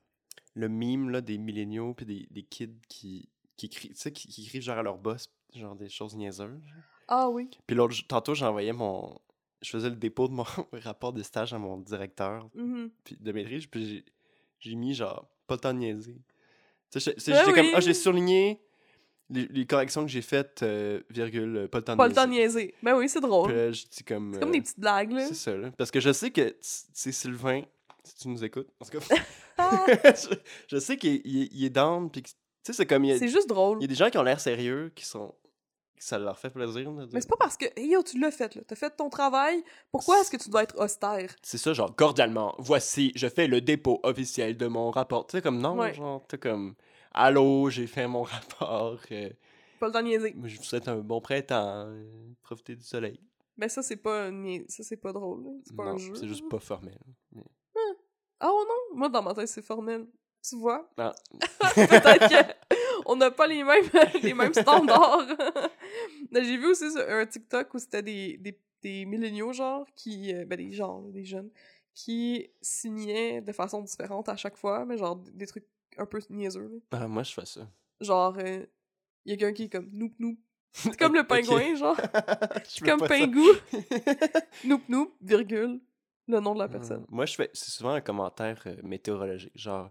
le 0.55 0.68
mime 0.68 1.11
là, 1.11 1.20
des 1.20 1.38
milléniaux, 1.38 1.94
puis 1.94 2.07
des, 2.07 2.26
des 2.30 2.42
kids 2.42 2.80
qui, 2.88 3.28
qui, 3.57 3.67
écrivent, 3.67 3.95
qui, 3.95 4.29
qui 4.29 4.63
genre 4.63 4.79
à 4.79 4.83
leur 4.83 4.99
boss, 4.99 5.31
genre 5.55 5.77
des 5.77 5.89
choses 5.89 6.15
niaiseuses. 6.15 6.63
Ah 7.09 7.29
oui. 7.29 7.51
Puis 7.67 7.77
l'autre, 7.77 7.95
tantôt, 8.09 8.35
j'envoyais 8.35 8.73
mon. 8.73 9.19
Je 9.63 9.71
faisais 9.71 9.89
le 9.89 9.97
dépôt 9.97 10.29
de 10.29 10.35
mon 10.35 10.45
rapport 10.73 11.13
de 11.13 11.23
stage 11.23 11.53
à 11.55 11.59
mon 11.59 11.79
directeur 11.79 12.49
mm-hmm. 12.55 12.91
puis 13.05 13.17
de 13.19 13.33
maîtrise, 13.33 13.67
puis 13.67 14.05
j'ai 14.61 14.75
mis 14.75 14.95
genre 14.95 15.29
pas 15.47 15.55
le 15.55 15.61
temps 15.61 15.75
de 15.75 15.79
niaiser. 15.79 16.21
Tu 16.91 17.01
sais, 17.01 17.15
ben 17.29 17.53
comme, 17.53 17.67
ah, 17.75 17.81
j'ai 17.81 17.95
surligné 17.95 18.61
les, 19.29 19.67
corrections 19.67 20.03
que 20.05 20.11
j'ai 20.11 20.23
faites, 20.23 20.63
euh, 20.63 21.01
virgule, 21.11 21.57
euh, 21.57 21.69
pas 21.69 21.79
le 21.79 21.85
temps 21.85 21.93
de 21.95 21.99
Pas 21.99 22.09
le 22.09 22.15
temps 22.15 22.27
de 22.27 22.31
niaiser. 22.31 22.75
Ben 22.83 22.97
oui, 22.97 23.09
c'est 23.09 23.21
drôle. 23.21 23.53
Puis 23.53 23.75
je 23.75 23.89
dis 23.89 24.05
comme. 24.05 24.35
C'est 24.35 24.41
comme 24.41 24.53
des 24.53 24.59
euh, 24.59 24.63
petites 24.63 24.81
blagues, 24.81 25.13
là. 25.13 25.27
C'est 25.27 25.35
ça, 25.35 25.57
là. 25.57 25.71
Parce 25.77 25.91
que 25.91 26.01
je 26.01 26.13
sais 26.13 26.31
que, 26.31 26.57
c'est 26.61 27.13
Sylvain, 27.13 27.63
si 28.05 28.17
tu 28.17 28.29
nous 28.29 28.45
écoutes. 28.45 28.69
En 28.81 28.85
tout 28.85 28.99
cas, 28.99 29.17
Ah, 29.59 29.87
je, 30.05 30.37
je 30.69 30.79
sais 30.79 30.97
qu'il 30.97 31.15
est, 31.25 31.65
est- 31.65 31.71
down, 31.71 32.11
puis 32.11 32.23
tu 32.23 32.35
sais, 32.67 32.73
c'est 32.73 32.87
comme, 32.87 33.05
c'est 33.05 33.29
juste 33.29 33.49
drôle. 33.49 33.79
il 33.81 33.83
y 33.83 33.85
a 33.85 33.89
des 33.89 33.95
gens 33.95 34.11
qui 34.11 34.19
ont 34.19 34.23
l'air 34.23 34.41
sérieux, 34.41 34.91
qui 34.95 35.05
sont... 35.05 35.35
ça 35.99 36.19
leur 36.19 36.39
fait 36.39 36.51
plaisir. 36.51 36.91
de 36.93 36.99
dire- 37.05 37.09
Mais 37.12 37.21
c'est 37.21 37.29
pas 37.29 37.37
parce 37.39 37.57
que, 37.57 37.67
hey, 37.77 37.89
yo, 37.91 38.03
tu 38.03 38.19
l'as 38.19 38.31
fait, 38.31 38.55
là. 38.55 38.62
T'as 38.67 38.77
fait 38.77 38.91
ton 38.91 39.09
travail. 39.11 39.62
Pourquoi 39.91 40.21
est-ce 40.21 40.31
que 40.31 40.37
tu 40.37 40.51
dois 40.51 40.62
être 40.62 40.79
austère? 40.79 41.35
C'est 41.43 41.59
ça, 41.59 41.73
genre, 41.73 41.95
cordialement, 41.97 42.55
voici, 42.59 43.12
je 43.14 43.29
fais 43.29 43.47
le 43.47 43.61
dépôt 43.61 44.01
officiel 44.03 44.57
de 44.57 44.67
mon 44.67 44.91
rapport. 44.91 45.27
Tu 45.27 45.37
sais, 45.37 45.43
comme, 45.43 45.59
non, 45.61 45.77
Ouais. 45.79 45.95
genre, 45.95 46.27
t'es 46.27 46.39
comme, 46.39 46.75
allô, 47.12 47.71
j'ai 47.71 47.87
fait 47.87 48.07
mon 48.07 48.23
rapport, 48.61 48.99
euh, 49.11 49.31
Pas 49.81 49.87
le 49.87 49.93
temps 49.93 50.01
de 50.03 50.05
niaiser. 50.09 50.35
je 50.45 50.57
vous 50.59 50.64
souhaite 50.64 50.89
un 50.89 50.97
bon 50.99 51.21
printemps, 51.21 51.87
euh, 51.89 52.05
profitez 52.43 52.77
du 52.77 52.85
soleil. 52.85 53.19
Mais 53.59 53.71
ça, 53.71 53.83
c'est 53.83 53.97
pas, 53.97 54.31
nia- 54.31 54.64
ça, 54.69 54.83
c'est 54.83 54.99
pas 54.99 55.12
drôle. 55.12 55.45
C'est 55.64 55.75
pas 55.75 55.85
un 55.85 55.93
Non, 55.93 55.99
jeu. 55.99 56.14
c'est 56.14 56.29
juste 56.29 56.47
pas 56.51 56.59
formel. 56.59 56.99
Ah 58.39 58.51
oh 58.53 58.64
non, 58.69 58.99
moi, 58.99 59.09
dans 59.09 59.23
ma 59.23 59.33
tête, 59.33 59.49
c'est 59.49 59.62
formel. 59.64 60.07
Tu 60.49 60.57
vois? 60.57 60.88
Ah. 60.97 61.14
Peut-être 61.74 62.55
qu'on 63.05 63.16
n'a 63.16 63.30
pas 63.30 63.47
les 63.47 63.64
mêmes, 63.64 63.84
les 64.22 64.34
mêmes 64.34 64.55
standards. 64.55 65.26
J'ai 66.32 66.57
vu 66.57 66.66
aussi 66.66 66.84
un 67.09 67.26
TikTok 67.26 67.74
où 67.74 67.78
c'était 67.78 68.03
des, 68.03 68.36
des, 68.38 68.59
des 68.82 69.05
milléniaux, 69.07 69.53
genre, 69.53 69.86
qui... 69.94 70.34
euh, 70.34 70.44
ben, 70.44 70.57
des 70.57 70.72
gens, 70.72 71.03
des 71.03 71.24
jeunes, 71.24 71.51
qui 71.94 72.49
signaient 72.61 73.40
de 73.40 73.53
façon 73.53 73.82
différente 73.82 74.28
à 74.28 74.36
chaque 74.36 74.57
fois, 74.57 74.84
mais 74.84 74.97
genre 74.99 75.16
des 75.16 75.47
trucs 75.47 75.66
un 75.99 76.07
peu 76.07 76.20
niaiseux. 76.30 76.82
Ah, 76.92 77.09
moi, 77.09 77.22
je 77.22 77.32
fais 77.32 77.47
ça. 77.47 77.68
Genre, 78.01 78.38
il 78.38 78.68
y 79.24 79.32
a 79.32 79.36
quelqu'un 79.36 79.53
qui 79.53 79.62
est 79.64 79.68
comme 79.68 79.88
«Noop 79.92 80.12
Noop». 80.18 80.38
C'est 80.72 80.99
comme 80.99 81.14
le 81.14 81.24
pingouin, 81.26 81.74
genre. 81.74 81.97
Fais 82.64 82.84
Comme. 82.84 83.01
Pingou. 83.01 83.47
Noop 84.64 84.86
Noop, 84.90 85.14
virgule, 85.22 85.80
le 86.28 86.40
nom 86.40 86.53
de 86.55 86.59
la 86.59 86.68
personne. 86.68 87.03
Euh, 87.03 87.07
Moi, 87.09 87.24
je 87.24 87.34
fais. 87.34 87.51
C'est 87.55 87.70
souvent 87.70 87.92
un 87.92 88.03
commentaire 88.03 88.62
euh, 88.66 88.76
météorologique. 88.82 89.53
Genre, 89.55 89.90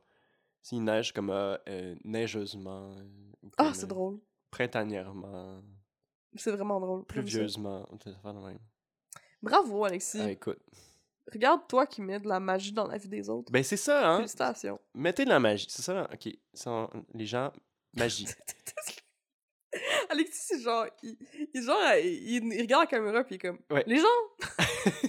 s'il 0.66 0.84
neige 0.84 1.14
comme 1.14 1.30
euh, 1.30 1.56
euh, 1.70 1.96
neigeusement. 2.04 2.90
euh, 2.98 3.50
Ah, 3.60 3.72
c'est 3.76 3.84
euh, 3.84 3.88
drôle. 3.88 4.20
Printanièrement. 4.50 5.62
C'est 6.36 6.50
vraiment 6.52 6.80
drôle. 6.80 7.06
Pluvieusement. 7.06 7.88
même. 8.24 8.58
Bravo, 9.44 9.86
Alexis. 9.86 10.20
Ah, 10.20 10.32
écoute. 10.32 10.58
Regarde 11.32 11.68
toi 11.68 11.86
qui 11.86 12.02
mets 12.02 12.20
de 12.20 12.28
la 12.28 12.40
magie 12.40 12.72
dans 12.72 12.88
la 12.88 12.98
vie 12.98 13.08
des 13.10 13.30
autres. 13.30 13.52
Ben, 13.52 13.64
c'est 13.64 13.78
ça, 13.78 14.10
hein. 14.10 14.18
Félicitations. 14.18 14.80
Mettez 14.96 15.24
de 15.26 15.30
la 15.30 15.40
magie. 15.40 15.68
C'est 15.70 15.84
ça, 15.84 15.94
là? 15.94 16.10
Ok. 16.12 16.30
Ça, 16.54 16.90
les 17.14 17.26
gens. 17.28 17.52
Magie. 17.94 18.26
Alexis, 20.10 20.42
c'est 20.48 20.62
genre, 20.62 20.86
il, 21.04 21.18
il, 21.54 21.62
genre, 21.62 21.78
il, 22.02 22.54
il 22.54 22.62
regarde 22.62 22.84
la 22.84 22.88
caméra 22.88 23.24
puis 23.24 23.36
il 23.36 23.38
est 23.38 23.40
comme, 23.40 23.60
Ouais. 23.70 23.84
les 23.88 23.98
gens, 24.00 24.08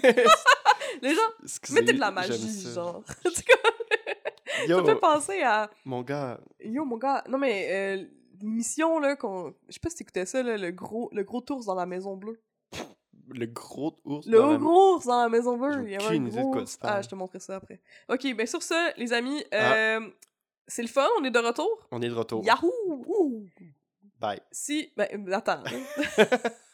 les 1.03 1.15
gens, 1.15 1.31
mettez 1.73 1.93
de 1.95 2.01
la 2.01 2.11
magie, 2.11 2.73
genre. 2.75 3.03
Ça 4.59 4.65
Yo, 4.67 4.81
me 4.83 4.87
fait 4.87 4.97
penser 4.97 5.43
à, 5.43 5.71
mon 5.85 6.03
gars. 6.03 6.41
yo 6.61 6.85
mon 6.85 6.97
gars, 6.97 7.23
non 7.29 7.39
mais 7.39 7.69
euh, 7.71 8.05
l'émission 8.41 8.99
là 8.99 9.17
qu'on, 9.17 9.55
je 9.69 9.75
sais 9.75 9.81
pas 9.81 9.91
si 9.91 9.97
t'écoutais 9.97 10.27
ça 10.27 10.43
là, 10.43 10.57
le 10.57 10.71
gros, 10.71 11.09
le 11.13 11.23
gros 11.25 11.45
ours 11.51 11.67
dans 11.67 11.75
la 11.75 11.87
maison 11.87 12.17
bleue. 12.17 12.41
Le 13.29 13.47
gros 13.47 13.97
ours. 14.05 14.25
Le 14.27 14.39
dans 14.39 14.51
la- 14.53 14.57
gros 14.59 14.95
ours 14.95 15.07
dans 15.07 15.23
la 15.23 15.29
maison 15.29 15.57
bleue. 15.57 15.85
Il 15.85 15.91
y 15.91 15.97
avait 15.97 16.17
un 16.17 16.23
gros. 16.29 16.57
Ah, 16.83 17.03
je 17.03 17.09
te 17.09 17.15
montrerai 17.17 17.41
ça 17.41 17.57
après. 17.57 17.81
Ok, 18.09 18.25
ben 18.37 18.47
sur 18.47 18.63
ce, 18.63 18.99
les 18.99 19.13
amis, 19.13 19.43
Ah. 19.53 19.75
euh, 19.75 20.01
c'est 20.69 20.83
le 20.83 20.89
fun, 20.89 21.07
on 21.21 21.25
est 21.25 21.31
de 21.31 21.39
retour? 21.39 21.89
On 21.91 22.01
est 22.03 22.09
de 22.09 22.15
retour. 22.15 22.45
Yahoo! 22.45 22.73
Ouh! 23.09 23.47
Bye. 24.21 24.41
Si, 24.53 24.93
ben, 24.97 25.09
attends. 25.33 25.63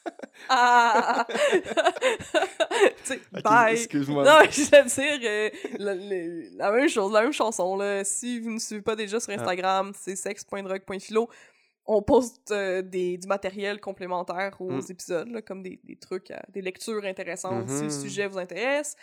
ah! 0.48 1.26
tu 1.30 3.04
sais, 3.04 3.20
Ok, 3.34 3.42
bye! 3.42 3.74
Excuse-moi. 3.74 4.24
Non, 4.24 4.38
je 4.50 4.70
vais 4.70 4.84
dire 5.18 5.28
euh, 5.30 5.50
la, 5.78 5.94
la- 5.94 6.48
la 6.56 6.72
même 6.72 6.88
chose, 6.88 7.12
la 7.12 7.22
même 7.22 7.32
chanson. 7.32 7.76
Là. 7.76 8.04
Si 8.04 8.40
vous 8.40 8.50
ne 8.50 8.58
suivez 8.58 8.82
pas 8.82 8.96
déjà 8.96 9.16
Ah. 9.16 9.20
sur 9.20 9.32
Instagram, 9.32 9.92
c'est 9.98 10.16
sex.drug.philo. 10.16 11.28
On 11.84 12.00
poste 12.02 12.52
euh, 12.52 12.80
des, 12.82 13.18
du 13.18 13.26
matériel 13.26 13.80
complémentaire 13.80 14.56
aux 14.60 14.70
Mm. 14.70 14.82
épisodes, 14.90 15.28
là, 15.28 15.42
comme 15.42 15.62
des, 15.62 15.80
des 15.82 15.96
trucs, 15.96 16.30
euh, 16.30 16.36
des 16.50 16.62
lectures 16.62 17.04
intéressantes 17.04 17.68
si 17.68 17.78
le 17.80 17.82
Mhm. 17.84 17.90
sujet 17.90 18.26
vous 18.28 18.38
intéresse. 18.38 18.94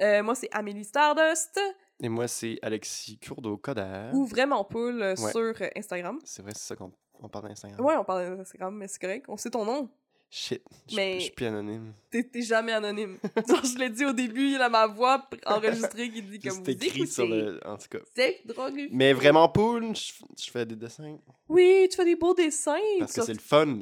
Euh, 0.00 0.22
moi, 0.22 0.34
c'est 0.34 0.48
Amélie 0.52 0.84
Stardust 0.84 1.58
Et 2.00 2.08
moi, 2.08 2.28
c'est 2.28 2.58
Alexis 2.62 3.18
Courdeau-Coder. 3.18 4.10
ou 4.12 4.26
Vraiment 4.26 4.62
Poule 4.64 5.02
Ouais. 5.02 5.16
sur 5.16 5.54
Instagram. 5.74 6.18
C'est 6.24 6.42
vrai, 6.42 6.52
c'est 6.54 6.66
ça 6.68 6.76
qu'on 6.76 6.92
on 7.20 7.28
parle 7.28 7.48
d'Instagram. 7.48 7.80
Ouais, 7.84 7.96
on 7.96 8.04
parle 8.04 8.36
d'Instagram, 8.36 8.76
mais 8.76 8.86
c'est 8.88 9.00
correct. 9.00 9.24
On 9.28 9.36
sait 9.36 9.50
ton 9.50 9.64
nom. 9.64 9.90
Shit. 10.30 10.62
Je 10.88 10.96
Mais- 10.96 11.14
je 11.14 11.24
suis 11.24 11.32
plus 11.32 11.46
anonyme. 11.46 11.94
T'es 12.10 12.42
jamais 12.42 12.72
anonyme. 12.72 13.16
Je 13.64 13.78
l'ai 13.78 13.88
dit 13.88 14.04
au 14.04 14.12
début, 14.12 14.50
il 14.50 14.60
a 14.60 14.68
ma 14.68 14.86
voix 14.86 15.26
enregistrée 15.46 16.10
qui 16.10 16.22
dit 16.22 16.38
comme 16.38 16.62
C'est 16.64 16.74
vous 16.74 16.84
écrit 16.84 17.06
sur 17.06 17.26
le. 17.26 17.58
En 17.66 17.78
tout 17.78 17.88
cas. 17.88 17.98
Sexe, 18.14 18.46
drogue. 18.46 18.88
Mais 18.90 19.14
vraiment, 19.14 19.48
poule, 19.48 19.94
je, 19.96 20.50
fais 20.50 20.66
des 20.66 20.76
dessins. 20.76 21.16
Oui, 21.48 21.88
tu 21.90 21.96
fais 21.96 22.04
des 22.04 22.16
beaux 22.16 22.34
dessins. 22.34 22.76
Parce 22.98 23.14
que 23.14 23.22
c'est 23.22 23.32
le 23.32 23.38
fun. 23.38 23.80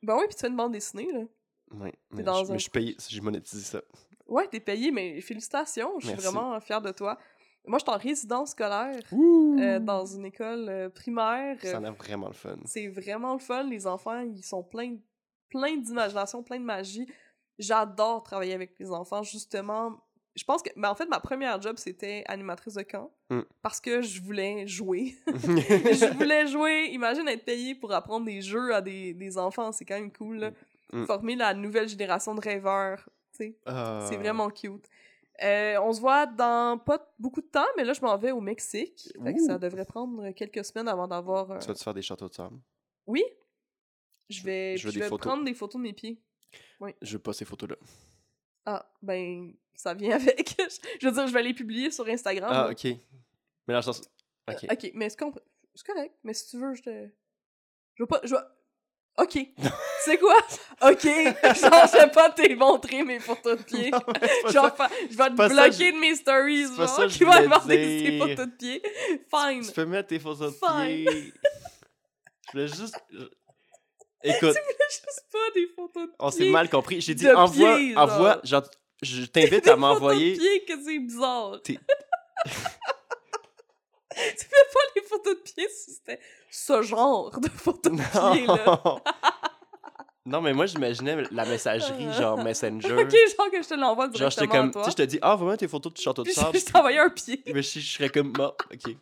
Ben 0.00 0.16
oui, 0.16 0.24
puis 0.28 0.36
tu 0.36 0.40
fais 0.40 0.48
une 0.48 0.56
bande 0.56 0.72
dessinée, 0.72 1.10
là. 1.12 1.24
Oui. 1.72 1.90
Mais, 2.12 2.22
dans 2.22 2.44
je, 2.44 2.50
un 2.50 2.52
mais 2.52 2.58
je 2.58 2.62
suis 2.62 2.70
payé. 2.70 2.96
J'ai 3.08 3.20
monétisé 3.20 3.64
ça. 3.64 3.82
Ouais, 4.26 4.46
t'es 4.46 4.60
payé, 4.60 4.92
mais 4.92 5.20
félicitations. 5.20 5.98
Je 5.98 6.08
suis 6.08 6.16
vraiment 6.16 6.60
fière 6.60 6.80
de 6.80 6.92
toi. 6.92 7.18
Moi, 7.66 7.78
je 7.78 7.84
suis 7.84 7.94
en 7.94 7.98
résidence 7.98 8.50
scolaire 8.50 9.00
euh, 9.12 9.78
dans 9.78 10.06
une 10.06 10.24
école 10.24 10.68
euh, 10.68 10.88
primaire. 10.88 11.58
Ça 11.60 11.78
en 11.78 11.84
a 11.84 11.90
vraiment 11.90 12.28
le 12.28 12.34
fun. 12.34 12.56
C'est 12.64 12.88
vraiment 12.88 13.34
le 13.34 13.40
fun. 13.40 13.64
Les 13.64 13.86
enfants, 13.86 14.20
ils 14.20 14.42
sont 14.42 14.62
pleins, 14.62 14.96
plein 15.48 15.76
d'imagination, 15.76 16.42
plein 16.42 16.58
de 16.58 16.64
magie. 16.64 17.06
J'adore 17.58 18.22
travailler 18.22 18.54
avec 18.54 18.78
les 18.78 18.90
enfants, 18.90 19.22
justement. 19.22 20.00
Je 20.36 20.44
pense 20.44 20.62
que, 20.62 20.70
ben, 20.76 20.90
en 20.90 20.94
fait, 20.94 21.06
ma 21.06 21.18
première 21.18 21.60
job, 21.60 21.76
c'était 21.78 22.22
animatrice 22.28 22.74
de 22.74 22.82
camp. 22.82 23.10
Mm. 23.30 23.40
Parce 23.60 23.80
que 23.80 24.02
je 24.02 24.22
voulais 24.22 24.66
jouer. 24.68 25.16
je 25.26 26.12
voulais 26.16 26.46
jouer. 26.46 26.90
Imagine 26.92 27.26
être 27.26 27.44
payé 27.44 27.74
pour 27.74 27.92
apprendre 27.92 28.26
des 28.26 28.40
jeux 28.40 28.72
à 28.74 28.80
des, 28.80 29.14
des 29.14 29.36
enfants. 29.38 29.72
C'est 29.72 29.84
quand 29.84 29.96
même 29.98 30.12
cool, 30.12 30.36
là. 30.36 30.50
Mm. 30.92 31.04
Former 31.06 31.34
la 31.36 31.54
nouvelle 31.54 31.88
génération 31.88 32.34
de 32.36 32.40
rêveurs. 32.40 33.08
tu 33.32 33.38
sais. 33.46 33.58
Ah. 33.66 34.06
C'est 34.08 34.16
vraiment 34.16 34.48
cute. 34.50 34.86
Euh, 35.42 35.76
on 35.82 35.92
se 35.92 36.00
voit 36.00 36.26
dans 36.26 36.78
pas 36.78 37.12
beaucoup 37.18 37.40
de 37.40 37.46
temps, 37.46 37.66
mais 37.76 37.84
là, 37.84 37.92
je 37.92 38.00
m'en 38.00 38.16
vais 38.16 38.30
au 38.32 38.40
Mexique. 38.40 39.08
Fait 39.22 39.34
que 39.34 39.40
Ouh. 39.40 39.46
ça 39.46 39.58
devrait 39.58 39.84
prendre 39.84 40.30
quelques 40.30 40.64
semaines 40.64 40.88
avant 40.88 41.06
d'avoir. 41.08 41.50
euh, 41.50 41.58
Tu 41.58 41.66
vas 41.68 41.74
te 41.74 41.82
faire 41.82 41.94
des 41.94 42.02
châteaux 42.02 42.28
de 42.28 42.34
sable? 42.34 42.56
Oui. 43.06 43.22
Je 44.28 44.42
vais, 44.42 44.76
Je 44.76 44.84
veux 44.86 44.90
je 44.92 44.98
des 44.98 45.02
vais 45.04 45.08
photos. 45.08 45.26
prendre 45.26 45.44
des 45.44 45.54
photos 45.54 45.78
de 45.80 45.86
mes 45.86 45.92
pieds. 45.92 46.20
Je 47.02 47.12
veux 47.12 47.18
pas 47.18 47.32
ces 47.32 47.44
photos-là. 47.44 47.76
Ah, 48.66 48.90
ben, 49.02 49.54
ça 49.74 49.94
vient 49.94 50.16
avec. 50.16 50.54
je 51.00 51.06
veux 51.06 51.12
dire, 51.12 51.26
je 51.26 51.32
vais 51.32 51.42
les 51.42 51.54
publier 51.54 51.90
sur 51.90 52.06
Instagram. 52.06 52.50
Ah, 52.52 52.64
là. 52.64 52.70
ok. 52.70 52.84
Mais 53.66 53.74
là, 53.74 53.80
je 53.80 53.86
pense. 53.86 54.00
Ok. 54.48 54.64
Euh, 54.64 54.72
ok, 54.72 54.90
mais 54.94 55.08
C'est 55.10 55.18
correct, 55.86 56.14
mais 56.24 56.34
si 56.34 56.48
tu 56.50 56.58
veux, 56.58 56.74
je 56.74 56.82
te. 56.82 57.08
Je 57.94 58.02
veux 58.02 58.06
pas. 58.06 58.20
Je 58.24 58.34
veux... 58.34 58.40
Ok. 59.18 59.36
sais 60.04 60.16
quoi? 60.18 60.36
Ok. 60.82 61.02
Genre, 61.02 61.86
je 61.92 61.98
vais 62.00 62.10
pas 62.10 62.30
te 62.30 62.54
montrer 62.54 63.02
mes 63.02 63.18
photos 63.18 63.58
de 63.58 63.62
pieds. 63.64 63.90
Non, 63.92 64.00
c'est 64.46 64.52
Genre, 64.52 64.76
ça. 64.76 64.88
je 65.10 65.16
vais 65.16 65.30
te 65.30 65.36
ça 65.36 65.48
bloquer 65.48 65.92
de 65.92 65.98
mes 65.98 66.14
stories, 66.14 66.66
c'est 66.68 66.76
ça 66.76 66.86
genre, 66.86 67.08
je 67.08 67.18
qui 67.18 67.24
avoir 67.24 67.66
des 67.66 68.10
dire. 68.10 68.22
photos 68.28 68.46
de 68.46 68.52
pieds. 68.56 68.82
Fine. 69.34 69.62
Tu 69.66 69.72
peux 69.72 69.86
mettre 69.86 70.08
tes 70.08 70.20
photos 70.20 70.52
de 70.52 70.56
Fine. 70.66 71.04
pied. 71.06 71.32
Je 72.46 72.52
voulais 72.52 72.68
juste. 72.68 72.96
Je- 74.24 74.30
Écoute, 74.30 74.56
Juste 74.90 75.24
pas 75.30 75.38
des 75.54 75.66
photos 75.76 76.08
de 76.08 76.12
on 76.18 76.30
s'est 76.30 76.48
mal 76.50 76.68
compris. 76.70 77.00
J'ai 77.00 77.14
dit 77.14 77.30
envoie, 77.30 77.78
genre. 77.78 77.98
envoie. 77.98 78.40
Genre, 78.44 78.62
je 79.02 79.24
t'invite 79.26 79.64
Des 79.64 79.70
à 79.70 79.74
photos 79.74 79.78
m'envoyer. 79.78 80.32
de 80.34 80.38
pieds 80.38 80.64
que 80.64 80.72
c'est 80.84 80.98
bizarre. 80.98 81.60
Tu 81.64 81.78
fais 84.46 84.66
pas 84.74 84.80
les 84.96 85.02
photos 85.02 85.36
de 85.36 85.40
pieds 85.42 85.68
si 85.68 85.92
c'était 85.92 86.18
ce 86.50 86.82
genre 86.82 87.38
de 87.38 87.48
photos 87.48 87.92
de 87.92 87.98
pieds, 87.98 88.46
là. 88.46 88.82
Non. 90.26 90.40
mais 90.42 90.52
moi, 90.52 90.66
j'imaginais 90.66 91.22
la 91.30 91.44
messagerie, 91.46 92.12
genre 92.12 92.36
Messenger. 92.42 92.94
Ok, 92.96 93.10
genre 93.10 93.50
que 93.50 93.62
je 93.62 93.68
te 93.68 93.74
l'envoie 93.74 94.06
Genre, 94.06 94.12
directement 94.28 94.46
j'étais 94.46 94.58
comme. 94.58 94.68
à 94.68 94.72
toi. 94.72 94.82
Tu 94.82 94.90
sais, 94.90 94.90
je 94.90 94.96
te 94.96 95.02
dis, 95.08 95.18
ah, 95.22 95.36
vraiment 95.36 95.56
tes 95.56 95.68
photos 95.68 95.92
de 95.94 95.98
château 95.98 96.22
de 96.22 96.30
sable. 96.30 96.58
je 96.58 96.66
je 96.66 96.72
t'envoyais 96.72 96.98
un 96.98 97.08
pied. 97.10 97.42
Mais 97.46 97.62
je, 97.62 97.80
je 97.80 97.92
serais 97.92 98.08
comme, 98.10 98.32
bon, 98.32 98.52
ok. 98.72 98.94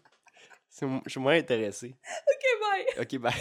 Je 0.80 1.10
suis 1.10 1.20
moins 1.20 1.36
intéressé. 1.36 1.96
Ok, 2.28 2.44
bye. 2.60 3.02
Ok, 3.04 3.18
bye. 3.18 3.32